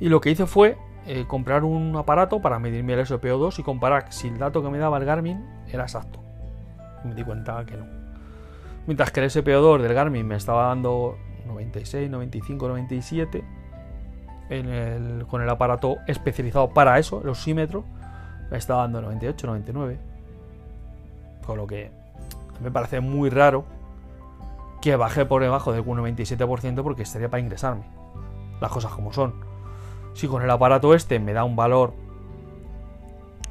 Y 0.00 0.08
lo 0.08 0.20
que 0.20 0.30
hice 0.30 0.46
fue 0.46 0.76
eh, 1.06 1.24
comprar 1.28 1.62
un 1.62 1.94
aparato 1.96 2.42
para 2.42 2.58
medirme 2.58 2.94
el 2.94 3.06
SPO2 3.06 3.60
y 3.60 3.62
comparar 3.62 4.12
si 4.12 4.26
el 4.26 4.38
dato 4.38 4.62
que 4.62 4.68
me 4.68 4.78
daba 4.78 4.98
el 4.98 5.04
Garmin 5.04 5.42
era 5.68 5.84
exacto. 5.84 6.20
me 7.04 7.14
di 7.14 7.22
cuenta 7.22 7.64
que 7.64 7.76
no. 7.76 7.86
Mientras 8.86 9.12
que 9.12 9.20
el 9.20 9.30
SPO2 9.30 9.80
del 9.80 9.94
Garmin 9.94 10.26
me 10.26 10.34
estaba 10.34 10.66
dando 10.66 11.16
96, 11.46 12.10
95, 12.10 12.68
97, 12.68 13.44
con 15.28 15.42
el 15.42 15.50
aparato 15.50 15.98
especializado 16.06 16.70
para 16.70 16.98
eso, 16.98 17.20
el 17.22 17.28
osímetro, 17.28 17.84
me 18.50 18.58
estaba 18.58 18.82
dando 18.82 19.02
98, 19.02 19.46
99. 19.46 19.98
Con 21.46 21.56
lo 21.56 21.66
que 21.66 21.90
me 22.60 22.70
parece 22.70 23.00
muy 23.00 23.30
raro 23.30 23.64
que 24.86 24.94
bajé 24.94 25.26
por 25.26 25.42
debajo 25.42 25.72
del 25.72 25.84
97% 25.84 26.84
porque 26.84 27.02
estaría 27.02 27.28
para 27.28 27.40
ingresarme. 27.40 27.82
Las 28.60 28.70
cosas 28.70 28.92
como 28.92 29.12
son. 29.12 29.34
Si 30.14 30.28
con 30.28 30.44
el 30.44 30.50
aparato 30.50 30.94
este 30.94 31.18
me 31.18 31.32
da 31.32 31.42
un 31.42 31.56
valor 31.56 31.92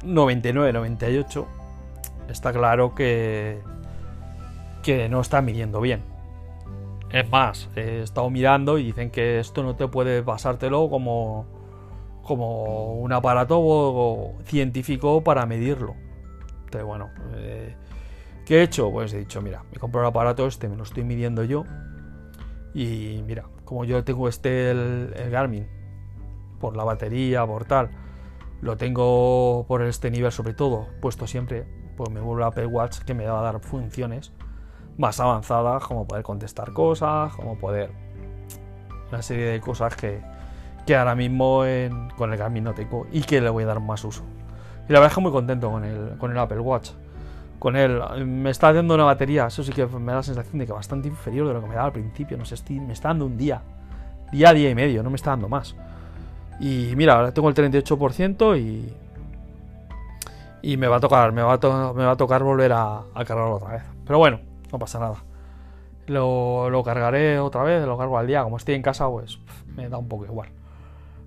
99, 0.02 0.72
98, 0.72 1.46
está 2.30 2.54
claro 2.54 2.94
que, 2.94 3.60
que 4.82 5.10
no 5.10 5.20
está 5.20 5.42
midiendo 5.42 5.82
bien. 5.82 6.00
Es 7.10 7.28
más, 7.28 7.68
he 7.76 8.00
estado 8.00 8.30
mirando 8.30 8.78
y 8.78 8.84
dicen 8.84 9.10
que 9.10 9.38
esto 9.38 9.62
no 9.62 9.76
te 9.76 9.88
puede 9.88 10.22
pasártelo 10.22 10.88
como, 10.88 11.44
como 12.22 12.94
un 12.94 13.12
aparato 13.12 14.32
científico 14.46 15.22
para 15.22 15.44
medirlo. 15.44 15.96
Entonces, 16.64 16.84
bueno, 16.84 17.10
eh, 17.34 17.76
¿qué 18.46 18.60
he 18.60 18.62
hecho? 18.62 18.90
Pues 18.90 19.12
he 19.12 19.18
dicho, 19.18 19.42
mira, 19.42 19.64
me 19.70 19.78
compro 19.78 20.00
el 20.00 20.06
aparato 20.06 20.46
este, 20.46 20.68
me 20.68 20.76
lo 20.76 20.84
estoy 20.84 21.04
midiendo 21.04 21.44
yo. 21.44 21.64
Y 22.72 23.22
mira, 23.26 23.44
como 23.64 23.84
yo 23.84 24.02
tengo 24.04 24.28
este, 24.28 24.70
el 24.70 25.30
Garmin, 25.30 25.66
por 26.58 26.76
la 26.76 26.84
batería, 26.84 27.46
por 27.46 27.64
tal, 27.64 27.90
lo 28.60 28.76
tengo 28.76 29.64
por 29.68 29.82
este 29.82 30.10
nivel 30.10 30.32
sobre 30.32 30.54
todo, 30.54 30.88
puesto 31.00 31.26
siempre, 31.26 31.66
pues 31.96 32.10
me 32.10 32.20
vuelvo 32.20 32.44
a 32.44 32.48
Apple 32.48 32.66
Watch 32.66 32.98
que 33.00 33.14
me 33.14 33.26
va 33.26 33.40
a 33.40 33.42
dar 33.42 33.60
funciones 33.60 34.32
más 34.98 35.20
avanzadas, 35.20 35.84
como 35.84 36.06
poder 36.06 36.22
contestar 36.22 36.72
cosas, 36.72 37.34
como 37.34 37.58
poder... 37.58 37.90
Una 39.10 39.22
serie 39.22 39.44
de 39.44 39.60
cosas 39.60 39.94
que, 39.94 40.20
que 40.84 40.96
ahora 40.96 41.14
mismo 41.14 41.62
con 42.16 42.32
el 42.32 42.38
Garmin 42.38 42.64
no 42.64 42.74
tengo 42.74 43.06
y 43.12 43.22
que 43.22 43.40
le 43.40 43.48
voy 43.50 43.62
a 43.62 43.66
dar 43.66 43.80
más 43.80 44.02
uso. 44.04 44.24
Y 44.88 44.92
la 44.92 44.98
verdad 44.98 45.12
es 45.12 45.14
que 45.14 45.20
muy 45.20 45.30
contento 45.30 45.70
con 45.70 45.84
el, 45.84 46.18
con 46.18 46.32
el 46.32 46.38
Apple 46.38 46.58
Watch. 46.58 46.90
Con 47.58 47.76
él 47.76 48.00
me 48.26 48.50
está 48.50 48.72
dando 48.72 48.94
una 48.94 49.04
batería, 49.04 49.46
eso 49.46 49.62
sí 49.62 49.72
que 49.72 49.86
me 49.86 50.12
da 50.12 50.16
la 50.16 50.22
sensación 50.22 50.58
de 50.58 50.66
que 50.66 50.72
bastante 50.72 51.08
inferior 51.08 51.48
de 51.48 51.54
lo 51.54 51.62
que 51.62 51.68
me 51.68 51.74
daba 51.74 51.86
al 51.86 51.92
principio. 51.92 52.36
No 52.36 52.44
sé, 52.44 52.56
me 52.70 52.92
está 52.92 53.08
dando 53.08 53.26
un 53.26 53.36
día, 53.36 53.62
día, 54.30 54.52
día 54.52 54.70
y 54.70 54.74
medio, 54.74 55.02
no 55.02 55.10
me 55.10 55.16
está 55.16 55.30
dando 55.30 55.48
más. 55.48 55.74
Y 56.60 56.92
mira, 56.96 57.14
ahora 57.14 57.32
tengo 57.32 57.48
el 57.48 57.54
38% 57.54 58.58
y. 58.58 58.92
y 60.62 60.76
me 60.76 60.86
va 60.86 60.96
a 60.96 61.00
tocar, 61.00 61.32
me 61.32 61.42
va 61.42 61.54
a, 61.54 61.92
me 61.94 62.04
va 62.04 62.12
a 62.12 62.16
tocar 62.16 62.42
volver 62.42 62.72
a, 62.72 63.02
cargarlo 63.14 63.56
otra 63.56 63.72
vez. 63.72 63.82
Pero 64.06 64.18
bueno, 64.18 64.40
no 64.72 64.78
pasa 64.78 64.98
nada. 64.98 65.16
Lo, 66.06 66.70
lo, 66.70 66.84
cargaré 66.84 67.38
otra 67.40 67.62
vez, 67.62 67.84
lo 67.84 67.98
cargo 67.98 68.18
al 68.18 68.26
día. 68.26 68.42
Como 68.42 68.58
estoy 68.58 68.74
en 68.74 68.82
casa, 68.82 69.08
pues 69.08 69.38
me 69.74 69.88
da 69.88 69.98
un 69.98 70.08
poco 70.08 70.24
igual. 70.24 70.48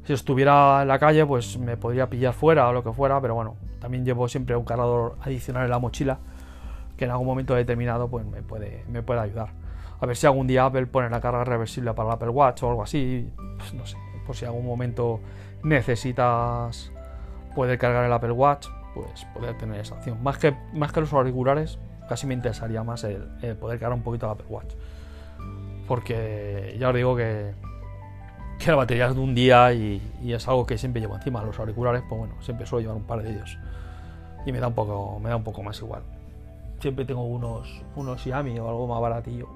Si 0.05 0.13
estuviera 0.13 0.81
en 0.81 0.87
la 0.87 0.97
calle, 0.97 1.25
pues 1.25 1.57
me 1.57 1.77
podría 1.77 2.09
pillar 2.09 2.33
fuera 2.33 2.69
o 2.69 2.73
lo 2.73 2.83
que 2.83 2.91
fuera, 2.91 3.19
pero 3.21 3.35
bueno, 3.35 3.55
también 3.79 4.05
llevo 4.05 4.27
siempre 4.27 4.55
un 4.55 4.65
cargador 4.65 5.17
adicional 5.21 5.65
en 5.65 5.69
la 5.69 5.79
mochila 5.79 6.19
que 6.99 7.05
en 7.05 7.11
algún 7.11 7.27
momento 7.27 7.55
determinado 7.55 8.09
pues 8.09 8.25
me 8.25 8.41
puede, 8.41 8.83
me 8.89 9.01
puede 9.01 9.21
ayudar. 9.21 9.51
A 10.01 10.05
ver 10.05 10.15
si 10.17 10.27
algún 10.27 10.47
día 10.47 10.65
Apple 10.65 10.85
pone 10.87 11.09
la 11.09 11.21
carga 11.21 11.43
reversible 11.45 11.93
para 11.93 12.09
el 12.09 12.15
Apple 12.15 12.29
Watch 12.29 12.63
o 12.63 12.69
algo 12.69 12.83
así, 12.83 13.31
pues 13.57 13.73
no 13.73 13.85
sé, 13.85 13.97
por 14.25 14.35
si 14.35 14.45
algún 14.45 14.65
momento 14.65 15.21
necesitas 15.63 16.91
poder 17.55 17.77
cargar 17.77 18.05
el 18.05 18.13
Apple 18.13 18.31
Watch, 18.31 18.67
pues 18.93 19.25
poder 19.33 19.57
tener 19.57 19.79
esa 19.79 19.95
opción. 19.95 20.21
Más 20.21 20.37
que, 20.37 20.55
más 20.73 20.91
que 20.91 21.01
los 21.01 21.13
auriculares, 21.13 21.79
casi 22.07 22.27
me 22.27 22.33
interesaría 22.33 22.83
más 22.83 23.03
el, 23.03 23.23
poder 23.59 23.79
cargar 23.79 23.97
un 23.97 24.03
poquito 24.03 24.25
el 24.25 24.33
Apple 24.33 24.47
Watch. 24.49 24.73
Porque 25.87 26.75
ya 26.79 26.89
os 26.89 26.95
digo 26.95 27.15
que, 27.15 27.53
que 28.59 28.69
la 28.69 28.75
batería 28.75 29.07
es 29.07 29.15
de 29.15 29.21
un 29.21 29.33
día 29.33 29.73
y, 29.73 30.01
es 30.27 30.47
algo 30.47 30.65
que 30.65 30.77
siempre 30.77 31.01
llevo 31.01 31.15
encima. 31.15 31.41
Los 31.43 31.57
auriculares, 31.57 32.03
pues 32.07 32.19
bueno, 32.19 32.35
siempre 32.41 32.65
suelo 32.67 32.81
llevar 32.81 32.97
un 32.97 33.03
par 33.03 33.23
de 33.23 33.31
ellos. 33.31 33.57
Y 34.45 34.51
me 34.51 34.59
da 34.59 34.67
un 34.67 34.73
poco, 34.73 35.19
me 35.19 35.29
da 35.29 35.37
un 35.37 35.43
poco 35.43 35.63
más 35.63 35.79
igual. 35.79 36.01
Siempre 36.79 37.05
tengo 37.05 37.23
unos, 37.23 37.81
unos 37.95 38.21
Xiaomi 38.21 38.59
o 38.59 38.69
algo 38.69 38.87
más 38.87 39.01
baratillo 39.01 39.47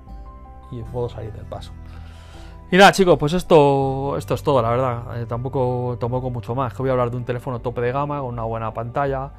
y 0.72 0.82
puedo 0.84 1.10
salir 1.10 1.32
del 1.34 1.46
paso. 1.46 1.74
Y 2.72 2.78
nada, 2.78 2.92
chicos, 2.92 3.18
pues 3.20 3.34
esto, 3.34 4.18
esto 4.18 4.34
es 4.34 4.42
todo, 4.42 4.62
la 4.62 4.70
verdad. 4.70 5.22
Eh, 5.22 5.26
tampoco, 5.26 5.98
tampoco 6.00 6.30
mucho 6.30 6.56
más. 6.56 6.74
Que 6.74 6.82
voy 6.82 6.89
a 6.89 6.94
hablar 6.94 7.12
de 7.12 7.18
un 7.18 7.26
teléfono 7.26 7.60
tope 7.60 7.82
de 7.82 7.92
gama, 7.92 8.20
con 8.20 8.30
una 8.30 8.44
buena 8.44 8.74
pantalla, 8.74 9.32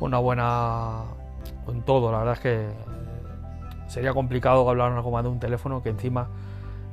una 0.00 0.18
buena. 0.18 1.02
con 1.64 1.82
todo. 1.82 2.12
La 2.12 2.18
verdad 2.18 2.34
es 2.34 2.40
que 2.40 2.68
sería 3.88 4.12
complicado 4.12 4.68
hablar 4.68 4.92
algo 4.92 5.10
más 5.10 5.24
de 5.24 5.30
un 5.30 5.40
teléfono 5.40 5.82
que 5.82 5.88
encima 5.88 6.28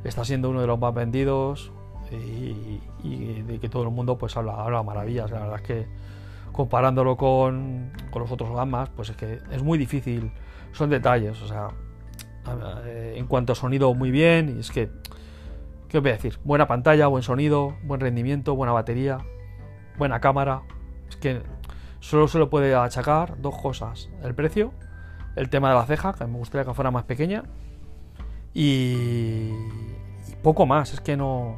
está 0.04 0.23
siendo 0.23 0.49
uno 0.49 0.62
de 0.62 0.67
los 0.67 0.80
más 0.80 0.93
vendidos 0.93 1.71
y, 2.11 3.41
de 3.43 3.59
que 3.59 3.69
todo 3.69 3.83
el 3.83 3.91
mundo 3.91 4.17
pues 4.17 4.35
habla, 4.37 4.53
habla 4.53 4.83
maravillas. 4.83 5.31
La 5.31 5.39
verdad 5.39 5.55
es 5.55 5.61
que 5.61 5.87
comparándolo 6.51 7.17
con, 7.17 7.91
con 8.11 8.21
los 8.21 8.31
otros 8.31 8.55
gamas, 8.55 8.89
pues 8.89 9.09
es 9.09 9.17
que 9.17 9.39
es 9.51 9.63
muy 9.63 9.77
difícil. 9.77 10.31
Son 10.71 10.89
detalles, 10.89 11.41
o 11.41 11.47
sea, 11.47 11.69
eh, 12.85 13.15
en 13.17 13.27
cuanto 13.27 13.53
a 13.53 13.55
sonido, 13.55 13.93
muy 13.93 14.11
bien. 14.11 14.55
Y 14.57 14.59
es 14.59 14.71
que 14.71 14.89
¿Qué 15.95 15.99
os 15.99 16.03
voy 16.03 16.11
a 16.11 16.15
decir? 16.15 16.37
Buena 16.43 16.67
pantalla, 16.67 17.07
buen 17.07 17.23
sonido, 17.23 17.77
buen 17.83 18.01
rendimiento, 18.01 18.53
buena 18.53 18.73
batería, 18.73 19.19
buena 19.97 20.19
cámara. 20.19 20.63
Es 21.07 21.15
que 21.15 21.41
solo 22.01 22.27
se 22.27 22.37
lo 22.37 22.49
puede 22.49 22.75
achacar 22.75 23.39
dos 23.41 23.55
cosas. 23.55 24.09
El 24.21 24.35
precio, 24.35 24.73
el 25.37 25.49
tema 25.49 25.69
de 25.69 25.75
la 25.75 25.85
ceja, 25.85 26.11
que 26.11 26.25
me 26.25 26.37
gustaría 26.37 26.65
que 26.65 26.73
fuera 26.73 26.91
más 26.91 27.05
pequeña. 27.05 27.43
Y, 28.53 29.51
poco 30.43 30.65
más. 30.65 30.93
Es 30.93 30.99
que 30.99 31.15
no... 31.15 31.55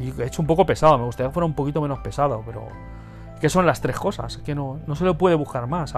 Y 0.00 0.18
he 0.20 0.26
hecho 0.26 0.40
un 0.40 0.46
poco 0.46 0.64
pesado, 0.64 0.96
me 0.98 1.04
gustaría 1.04 1.28
que 1.28 1.34
fuera 1.34 1.46
un 1.46 1.54
poquito 1.54 1.80
menos 1.80 1.98
pesado, 2.00 2.42
pero... 2.44 2.66
Que 3.40 3.48
son 3.48 3.66
las 3.66 3.80
tres 3.80 3.98
cosas. 3.98 4.38
Que 4.38 4.54
no, 4.54 4.80
no 4.86 4.94
se 4.94 5.04
le 5.04 5.14
puede 5.14 5.34
buscar 5.34 5.66
más 5.66 5.94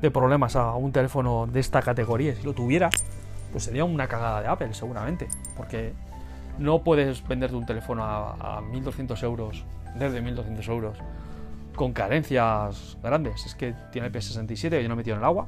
de 0.00 0.10
problemas 0.10 0.56
a 0.56 0.74
un 0.74 0.92
teléfono 0.92 1.46
de 1.46 1.60
esta 1.60 1.82
categoría. 1.82 2.34
Si 2.34 2.42
lo 2.42 2.54
tuviera, 2.54 2.90
pues 3.52 3.64
sería 3.64 3.84
una 3.84 4.06
cagada 4.06 4.42
de 4.42 4.48
Apple, 4.48 4.74
seguramente. 4.74 5.28
Porque 5.56 5.92
no 6.58 6.82
puedes 6.82 7.26
venderte 7.26 7.56
un 7.56 7.66
teléfono 7.66 8.04
a, 8.04 8.60
1.200 8.60 9.22
euros, 9.24 9.64
desde 9.96 10.22
1.200 10.22 10.68
euros, 10.68 10.98
con 11.74 11.92
carencias 11.92 12.98
grandes. 13.02 13.46
Es 13.46 13.54
que 13.54 13.74
tiene 13.90 14.08
el 14.08 14.12
P67 14.12 14.70
que 14.70 14.82
yo 14.82 14.88
no 14.88 14.94
he 14.94 14.98
metido 14.98 15.16
en 15.16 15.22
el 15.22 15.26
agua. 15.26 15.46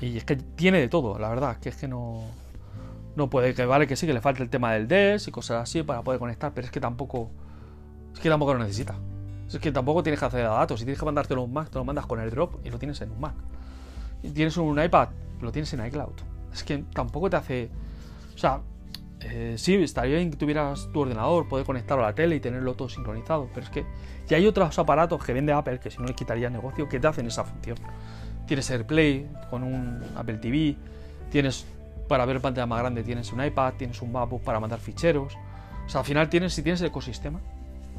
Y 0.00 0.16
es 0.16 0.24
que 0.24 0.36
tiene 0.36 0.78
de 0.78 0.88
todo, 0.88 1.18
la 1.18 1.28
verdad. 1.28 1.56
Que 1.58 1.70
es 1.70 1.76
que 1.76 1.88
no, 1.88 2.22
no 3.16 3.28
puede, 3.30 3.54
que 3.54 3.66
vale 3.66 3.86
que 3.86 3.96
sí, 3.96 4.06
que 4.06 4.14
le 4.14 4.20
falta 4.20 4.42
el 4.42 4.50
tema 4.50 4.72
del 4.72 4.88
DES 4.88 5.28
y 5.28 5.30
cosas 5.30 5.62
así 5.62 5.82
para 5.82 6.02
poder 6.02 6.18
conectar, 6.18 6.52
pero 6.54 6.66
es 6.66 6.70
que 6.70 6.80
tampoco, 6.80 7.30
es 8.14 8.20
que 8.20 8.28
tampoco 8.28 8.54
lo 8.54 8.60
necesita. 8.60 8.94
Es 9.48 9.58
que 9.58 9.70
tampoco 9.70 10.02
tienes 10.02 10.18
que 10.18 10.24
acceder 10.24 10.46
a 10.46 10.50
datos. 10.50 10.80
Si 10.80 10.86
tienes 10.86 10.98
que 10.98 11.04
mandártelo 11.04 11.42
un 11.42 11.52
Mac, 11.52 11.68
te 11.68 11.78
lo 11.78 11.84
mandas 11.84 12.06
con 12.06 12.18
AirDrop 12.18 12.64
y 12.64 12.70
lo 12.70 12.78
tienes 12.78 13.00
en 13.02 13.10
un 13.10 13.20
Mac. 13.20 13.34
Si 14.22 14.30
tienes 14.30 14.56
un 14.56 14.82
iPad, 14.82 15.08
lo 15.42 15.52
tienes 15.52 15.72
en 15.74 15.84
iCloud. 15.84 16.14
Es 16.52 16.64
que 16.64 16.78
tampoco 16.94 17.28
te 17.28 17.36
hace. 17.36 17.70
O 18.34 18.38
sea, 18.38 18.60
eh, 19.20 19.54
sí, 19.58 19.74
estaría 19.74 20.16
bien 20.16 20.30
que 20.30 20.36
tuvieras 20.36 20.88
tu 20.92 21.00
ordenador, 21.00 21.48
poder 21.48 21.66
conectarlo 21.66 22.04
a 22.04 22.08
la 22.08 22.14
tele 22.14 22.36
y 22.36 22.40
tenerlo 22.40 22.74
todo 22.74 22.88
sincronizado, 22.88 23.48
pero 23.54 23.66
es 23.66 23.70
que 23.70 23.84
ya 24.26 24.36
hay 24.36 24.46
otros 24.46 24.78
aparatos 24.78 25.22
que 25.22 25.32
vende 25.32 25.52
Apple, 25.52 25.78
que 25.80 25.90
si 25.90 25.98
no 25.98 26.06
les 26.06 26.16
quitaría 26.16 26.46
el 26.46 26.52
negocio, 26.52 26.88
que 26.88 26.98
te 26.98 27.06
hacen 27.06 27.26
esa 27.26 27.44
función. 27.44 27.76
Tienes 28.46 28.70
AirPlay 28.70 29.28
con 29.50 29.62
un 29.62 30.02
Apple 30.16 30.38
TV, 30.38 30.76
tienes 31.30 31.66
para 32.12 32.26
ver 32.26 32.42
pantalla 32.42 32.66
más 32.66 32.78
grande, 32.78 33.02
tienes 33.02 33.32
un 33.32 33.42
iPad, 33.42 33.72
tienes 33.78 34.02
un 34.02 34.12
MacBook 34.12 34.42
para 34.42 34.60
mandar 34.60 34.78
ficheros. 34.78 35.34
O 35.86 35.88
sea, 35.88 36.00
al 36.00 36.04
final 36.04 36.28
tienes, 36.28 36.52
si 36.52 36.62
tienes 36.62 36.82
el 36.82 36.88
ecosistema, 36.88 37.40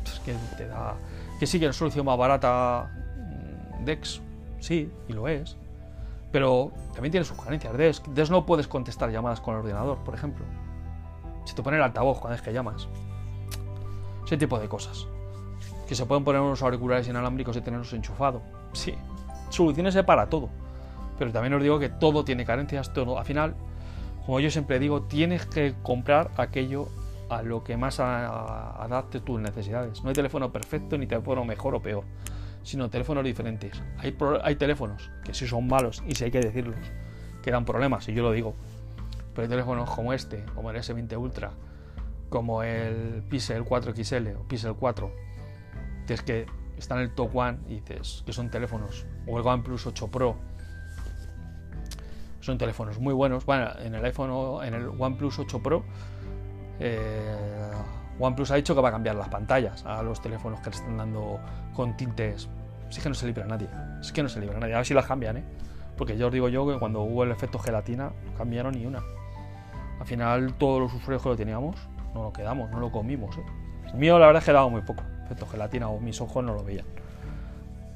pues 0.04 0.19
que 0.19 0.36
te 0.56 0.67
da. 0.67 0.93
Que 1.39 1.47
sí 1.47 1.60
que 1.60 1.65
es 1.65 1.76
solución 1.76 2.06
más 2.06 2.15
barata 2.15 2.91
mm, 3.17 3.86
Dex, 3.86 4.21
sí, 4.60 4.91
y 5.08 5.13
lo 5.13 5.28
es. 5.28 5.58
Pero 6.32 6.71
también 6.93 7.12
tiene 7.12 7.26
sus 7.26 7.41
carencias. 7.41 7.76
Dex, 7.76 8.04
Dex 8.13 8.30
no 8.30 8.45
puedes 8.45 8.67
contestar 8.67 9.10
llamadas 9.10 9.41
con 9.41 9.56
el 9.56 9.62
ordenador, 9.62 9.97
por 10.04 10.13
ejemplo. 10.13 10.45
Si 11.45 11.56
te 11.56 11.63
pone 11.63 11.78
el 11.78 11.84
altavoz 11.84 12.19
cuando 12.19 12.36
es 12.36 12.43
que 12.43 12.54
llamas. 12.54 12.88
Ese 14.28 14.38
tipo 14.38 14.60
de 14.60 14.69
cosas. 14.69 15.08
Que 15.88 15.95
se 15.95 16.06
pueden 16.06 16.23
poner 16.23 16.39
unos 16.39 16.62
auriculares 16.62 17.08
inalámbricos 17.08 17.58
y 17.58 17.62
tenerlos 17.62 17.91
enchufados. 17.93 18.43
Sí, 18.73 18.93
soluciones 19.49 19.97
para 20.04 20.28
todo. 20.28 20.49
Pero 21.17 21.32
también 21.32 21.56
os 21.56 21.63
digo 21.63 21.80
que 21.80 21.89
todo 21.89 22.23
tiene 22.23 22.45
carencias, 22.45 22.93
todo. 22.93 23.17
Al 23.17 23.26
final, 23.26 23.56
como 24.25 24.39
yo 24.39 24.49
siempre 24.49 24.79
digo, 24.79 25.03
tienes 25.03 25.45
que 25.45 25.75
comprar 25.83 26.31
aquello 26.38 26.88
a 27.29 27.41
lo 27.41 27.63
que 27.63 27.77
más 27.77 27.99
adapte 27.99 29.19
tus 29.19 29.39
necesidades. 29.39 30.03
No 30.03 30.09
hay 30.09 30.15
teléfono 30.15 30.51
perfecto 30.51 30.97
ni 30.97 31.07
teléfono 31.07 31.43
mejor 31.45 31.75
o 31.75 31.81
peor, 31.81 32.03
sino 32.63 32.89
teléfonos 32.89 33.23
diferentes. 33.23 33.81
Hay, 33.97 34.55
teléfonos 34.55 35.12
que 35.23 35.33
sí 35.33 35.47
son 35.47 35.67
malos 35.67 36.03
y 36.07 36.15
si 36.15 36.25
hay 36.25 36.31
que 36.31 36.39
decirlos, 36.39 36.77
que 37.41 37.51
dan 37.51 37.65
problemas, 37.65 38.07
y 38.07 38.13
yo 38.13 38.23
lo 38.23 38.31
digo. 38.31 38.55
Pero 39.33 39.43
hay 39.43 39.49
teléfonos 39.49 39.89
como 39.89 40.13
este, 40.13 40.45
como 40.55 40.71
el 40.71 40.77
S20 40.77 41.17
Ultra, 41.17 41.51
como 42.29 42.63
el 42.63 43.23
Pixel 43.29 43.65
4XL 43.65 44.38
o 44.38 44.43
Pixel 44.47 44.75
4, 44.75 45.12
que 46.07 46.13
es 46.13 46.21
que 46.21 46.45
están 46.77 46.99
en 46.99 47.05
el 47.05 47.15
top 47.15 47.36
one 47.36 47.57
y 47.67 47.75
dices 47.75 48.23
que 48.25 48.31
son 48.31 48.49
teléfonos, 48.49 49.05
o 49.27 49.39
el 49.39 49.45
OnePlus 49.45 49.88
8 49.88 50.07
Pro, 50.09 50.38
son 52.43 52.58
teléfonos 52.58 52.99
muy 52.99 53.13
buenos. 53.13 53.45
Bueno, 53.45 53.69
en 53.79 53.95
el 53.95 54.03
iPhone, 54.03 54.63
en 54.65 54.73
el 54.73 54.88
OnePlus 54.88 55.39
8 55.39 55.63
Pro, 55.63 55.84
eh, 56.79 57.71
OnePlus 58.19 58.51
ha 58.51 58.56
dicho 58.56 58.75
que 58.75 58.82
va 58.82 58.89
a 58.89 58.91
cambiar 58.91 59.15
las 59.15 59.29
pantallas 59.29 59.86
a 59.86 60.03
los 60.03 60.21
teléfonos 60.21 60.60
que 60.60 60.69
le 60.69 60.75
están 60.75 60.97
dando 60.97 61.39
con 61.73 61.95
tintes. 61.95 62.49
Es 62.89 62.99
que 62.99 63.10
no 63.10 63.15
se 63.15 63.25
libra 63.25 63.45
nadie. 63.45 63.67
Es 64.01 64.12
que 64.12 64.21
no 64.21 64.29
se 64.29 64.39
libra 64.39 64.60
nadie. 64.60 64.73
A 64.73 64.77
ver 64.77 64.86
si 64.86 64.93
las 64.93 65.06
cambian, 65.06 65.38
¿eh? 65.38 65.43
Porque 65.97 66.17
ya 66.17 66.27
os 66.27 66.34
digo 66.34 66.49
yo 66.49 66.67
que 66.67 66.77
cuando 66.79 67.01
hubo 67.01 67.23
el 67.23 67.32
efecto 67.32 67.60
gelatina, 67.60 68.12
no 68.25 68.34
cambiaron 68.38 68.73
ni 68.73 68.86
una. 68.86 69.01
Al 69.99 70.06
final 70.06 70.53
todos 70.56 70.82
los 70.82 70.93
usuarios 70.93 71.23
que 71.23 71.29
lo 71.29 71.36
teníamos 71.36 71.75
no 72.13 72.23
lo 72.23 72.34
quedamos, 72.34 72.69
no 72.71 72.79
lo 72.79 72.91
comimos. 72.91 73.38
¿eh? 73.38 73.43
El 73.91 73.99
mío 73.99 74.19
la 74.19 74.27
verdad 74.27 74.41
es 74.41 74.45
que 74.45 74.51
daba 74.51 74.67
muy 74.69 74.82
poco. 74.82 75.03
Efecto 75.25 75.47
gelatina 75.47 75.89
o 75.89 75.99
mis 75.99 76.19
ojos 76.21 76.43
no 76.43 76.53
lo 76.53 76.63
veían. 76.63 76.86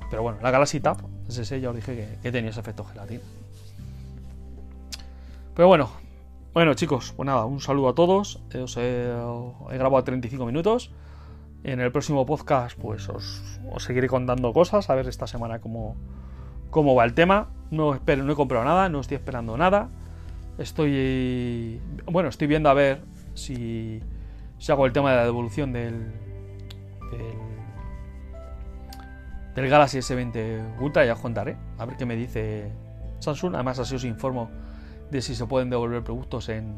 Pero 0.10 0.24
bueno, 0.24 0.40
la 0.42 0.52
Galaxy 0.52 0.80
Tab, 0.80 0.98
ese 1.28 1.60
ya 1.60 1.70
os 1.70 1.76
dije 1.76 2.18
que, 2.22 2.32
tenía 2.32 2.50
ese 2.50 2.60
efecto 2.60 2.84
gelatina. 2.86 3.22
Pero 5.58 5.70
bueno, 5.70 5.89
bueno 6.54 6.76
chicos, 6.76 7.13
pues 7.17 7.26
nada, 7.26 7.46
un 7.46 7.60
saludo 7.60 7.89
a 7.89 7.96
todos. 7.96 8.43
Os 8.62 8.77
he, 8.77 9.12
grabado 9.71 10.04
35 10.04 10.46
minutos. 10.46 10.92
En 11.63 11.79
el 11.79 11.92
próximo 11.92 12.27
podcast 12.27 12.77
pues 12.79 13.10
os, 13.10 13.60
seguiré 13.77 14.08
contando 14.08 14.54
cosas, 14.54 14.88
a 14.92 14.94
ver 14.94 15.08
esta 15.08 15.25
semana 15.25 15.60
cómo, 15.60 15.96
cómo 16.69 16.94
va 16.94 17.06
el 17.06 17.15
tema. 17.15 17.50
No, 17.71 17.96
espero, 17.96 18.23
no 18.23 18.34
he 18.34 18.36
comprado 18.36 18.65
nada, 18.65 18.88
no 18.88 19.00
estoy 19.00 19.15
esperando 19.15 19.58
nada. 19.58 19.90
Estoy. 20.60 21.82
Bueno, 22.06 22.29
estoy 22.29 22.46
viendo 22.46 22.69
a 22.69 22.75
ver 22.75 23.02
si, 23.34 24.00
si 24.60 24.71
hago 24.71 24.86
el 24.86 24.94
tema 24.94 25.10
de 25.10 25.15
la 25.15 25.23
devolución 25.23 25.73
del. 25.73 26.13
del. 27.10 27.38
del 29.56 29.69
Galaxy 29.69 29.98
S20 29.98 30.79
Ultra, 30.79 31.04
ya 31.04 31.13
os 31.13 31.19
contaré. 31.19 31.58
A 31.79 31.86
ver 31.88 31.98
qué 31.98 32.06
me 32.06 32.15
dice 32.15 32.71
Samsung. 33.17 33.56
Además, 33.56 33.79
así 33.79 33.96
os 33.96 34.04
informo 34.04 34.52
de 35.12 35.22
si 35.22 35.36
se 35.36 35.46
pueden 35.46 35.70
devolver 35.70 36.04
productos 36.04 36.50
en, 36.50 36.76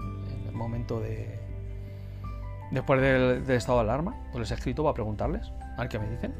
el 0.48 0.54
momento 0.54 1.00
de. 1.00 1.40
Después 2.72 3.02
del, 3.02 3.50
estado 3.50 3.80
de 3.80 3.86
alarma, 3.86 4.16
pues 4.32 4.42
les 4.42 4.52
he 4.52 4.54
escrito 4.54 4.84
para 4.84 4.94
preguntarles, 4.94 5.52
a 5.78 5.82
ver 5.82 5.90
qué 5.90 6.00
me 6.00 6.10
dicen. 6.10 6.34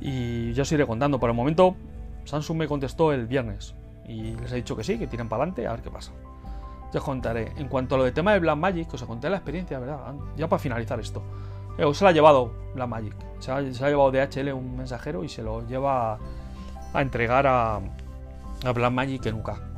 Y 0.00 0.52
ya 0.52 0.62
os 0.62 0.72
iré 0.72 0.86
contando. 0.86 1.20
Por 1.20 1.30
el 1.30 1.36
momento, 1.36 1.76
Samsung 2.24 2.58
me 2.58 2.66
contestó 2.66 3.12
el 3.12 3.26
viernes 3.26 3.74
y 4.08 4.34
les 4.34 4.50
he 4.52 4.56
dicho 4.56 4.74
que 4.76 4.82
sí, 4.82 4.98
que 4.98 5.06
tiren 5.06 5.28
para 5.28 5.42
adelante, 5.42 5.66
a 5.66 5.72
ver 5.72 5.82
qué 5.82 5.90
pasa. 5.90 6.12
Ya 6.92 6.98
os 6.98 7.04
contaré. 7.04 7.52
En 7.56 7.68
cuanto 7.68 7.94
a 7.94 7.98
lo 7.98 8.04
de 8.04 8.10
tema 8.10 8.32
de 8.32 8.40
Black 8.40 8.56
Magic, 8.56 8.92
os 8.92 9.02
conté 9.04 9.30
la 9.30 9.36
experiencia, 9.36 9.78
¿verdad? 9.78 10.14
Ya 10.36 10.48
para 10.48 10.58
finalizar 10.58 10.98
esto. 10.98 11.22
Eh, 11.78 11.94
se 11.94 12.02
la 12.02 12.10
ha 12.10 12.12
llevado 12.12 12.52
la 12.74 12.86
Magic. 12.86 13.14
Se 13.38 13.52
ha, 13.52 13.72
se 13.72 13.84
ha 13.84 13.88
llevado 13.88 14.10
DHL 14.10 14.52
un 14.52 14.76
mensajero 14.76 15.22
y 15.22 15.28
se 15.28 15.42
lo 15.42 15.66
lleva 15.68 16.18
a 16.92 17.02
entregar 17.02 17.46
a, 17.46 17.76
a 17.76 18.72
Black 18.72 18.92
Magic 18.92 19.26
en 19.26 19.34
UK. 19.36 19.69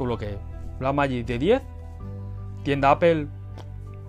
Que 0.00 0.38
Black 0.78 0.94
Magic 0.94 1.26
de 1.26 1.38
10, 1.38 1.62
tienda 2.64 2.90
Apple, 2.90 3.26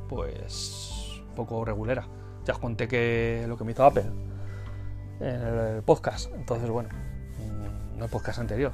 pues 0.08 1.22
poco 1.36 1.66
regulera. 1.66 2.08
Ya 2.46 2.54
os 2.54 2.60
conté 2.60 2.88
que 2.88 3.44
lo 3.48 3.58
que 3.58 3.66
me 3.66 3.74
hizo 3.74 3.84
Apple 3.84 4.06
en 5.20 5.42
el 5.42 5.84
podcast. 5.84 6.32
Entonces, 6.34 6.70
bueno, 6.70 6.90
mm, 6.90 7.98
no 7.98 8.06
el 8.06 8.10
podcast 8.10 8.40
anterior. 8.40 8.72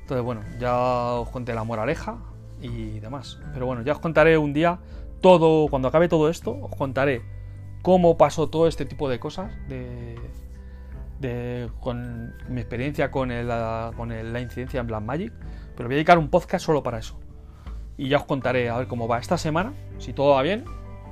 Entonces, 0.00 0.24
bueno, 0.24 0.42
ya 0.58 0.74
os 1.14 1.28
conté 1.28 1.54
la 1.54 1.62
moraleja 1.62 2.18
y 2.60 2.98
demás. 2.98 3.38
Pero 3.54 3.66
bueno, 3.66 3.82
ya 3.82 3.92
os 3.92 4.00
contaré 4.00 4.36
un 4.36 4.52
día 4.52 4.80
todo, 5.20 5.68
cuando 5.68 5.86
acabe 5.88 6.08
todo 6.08 6.28
esto, 6.28 6.58
os 6.60 6.74
contaré 6.74 7.22
cómo 7.82 8.16
pasó 8.16 8.48
todo 8.48 8.66
este 8.66 8.84
tipo 8.84 9.08
de 9.08 9.20
cosas, 9.20 9.52
de, 9.68 10.18
con 11.78 12.34
mi 12.48 12.60
experiencia 12.60 13.12
con, 13.12 13.28
la, 13.28 13.92
la 13.96 14.40
incidencia 14.40 14.80
en 14.80 14.88
Blackmagic. 14.88 15.32
Pero 15.76 15.88
voy 15.88 15.94
a 15.94 15.96
dedicar 15.96 16.18
un 16.18 16.28
podcast 16.28 16.64
solo 16.64 16.82
para 16.82 16.98
eso. 16.98 17.18
Y 17.96 18.08
ya 18.08 18.18
os 18.18 18.24
contaré 18.24 18.70
a 18.70 18.78
ver 18.78 18.86
cómo 18.88 19.06
va 19.08 19.18
esta 19.18 19.38
semana, 19.38 19.72
si 19.98 20.12
todo 20.12 20.34
va 20.34 20.42
bien. 20.42 20.64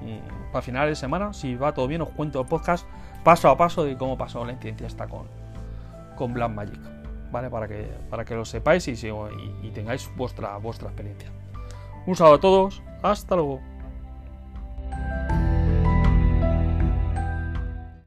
Y 0.04 0.18
para 0.52 0.62
final 0.62 0.88
de 0.88 0.96
semana, 0.96 1.32
si 1.32 1.54
va 1.54 1.72
todo 1.74 1.86
bien, 1.86 2.00
os 2.02 2.08
cuento 2.10 2.40
el 2.40 2.46
podcast 2.46 2.86
paso 3.24 3.48
a 3.50 3.56
paso 3.56 3.84
de 3.84 3.96
cómo 3.96 4.16
pasó 4.16 4.44
la 4.44 4.52
incidencia 4.52 4.86
esta 4.86 5.06
con, 5.06 5.26
con 6.16 6.32
Blackmagic. 6.32 6.80
¿Vale? 7.30 7.48
Para 7.48 7.68
que, 7.68 7.88
para 8.10 8.24
que 8.24 8.34
lo 8.34 8.44
sepáis 8.44 8.88
y- 8.88 8.92
y 9.62 9.70
tengáis 9.72 10.10
vuestra, 10.16 10.56
vuestra 10.56 10.88
experiencia. 10.88 11.30
Un 12.06 12.16
saludo 12.16 12.34
a 12.34 12.40
todos, 12.40 12.82
hasta 13.02 13.36
luego. 13.36 13.60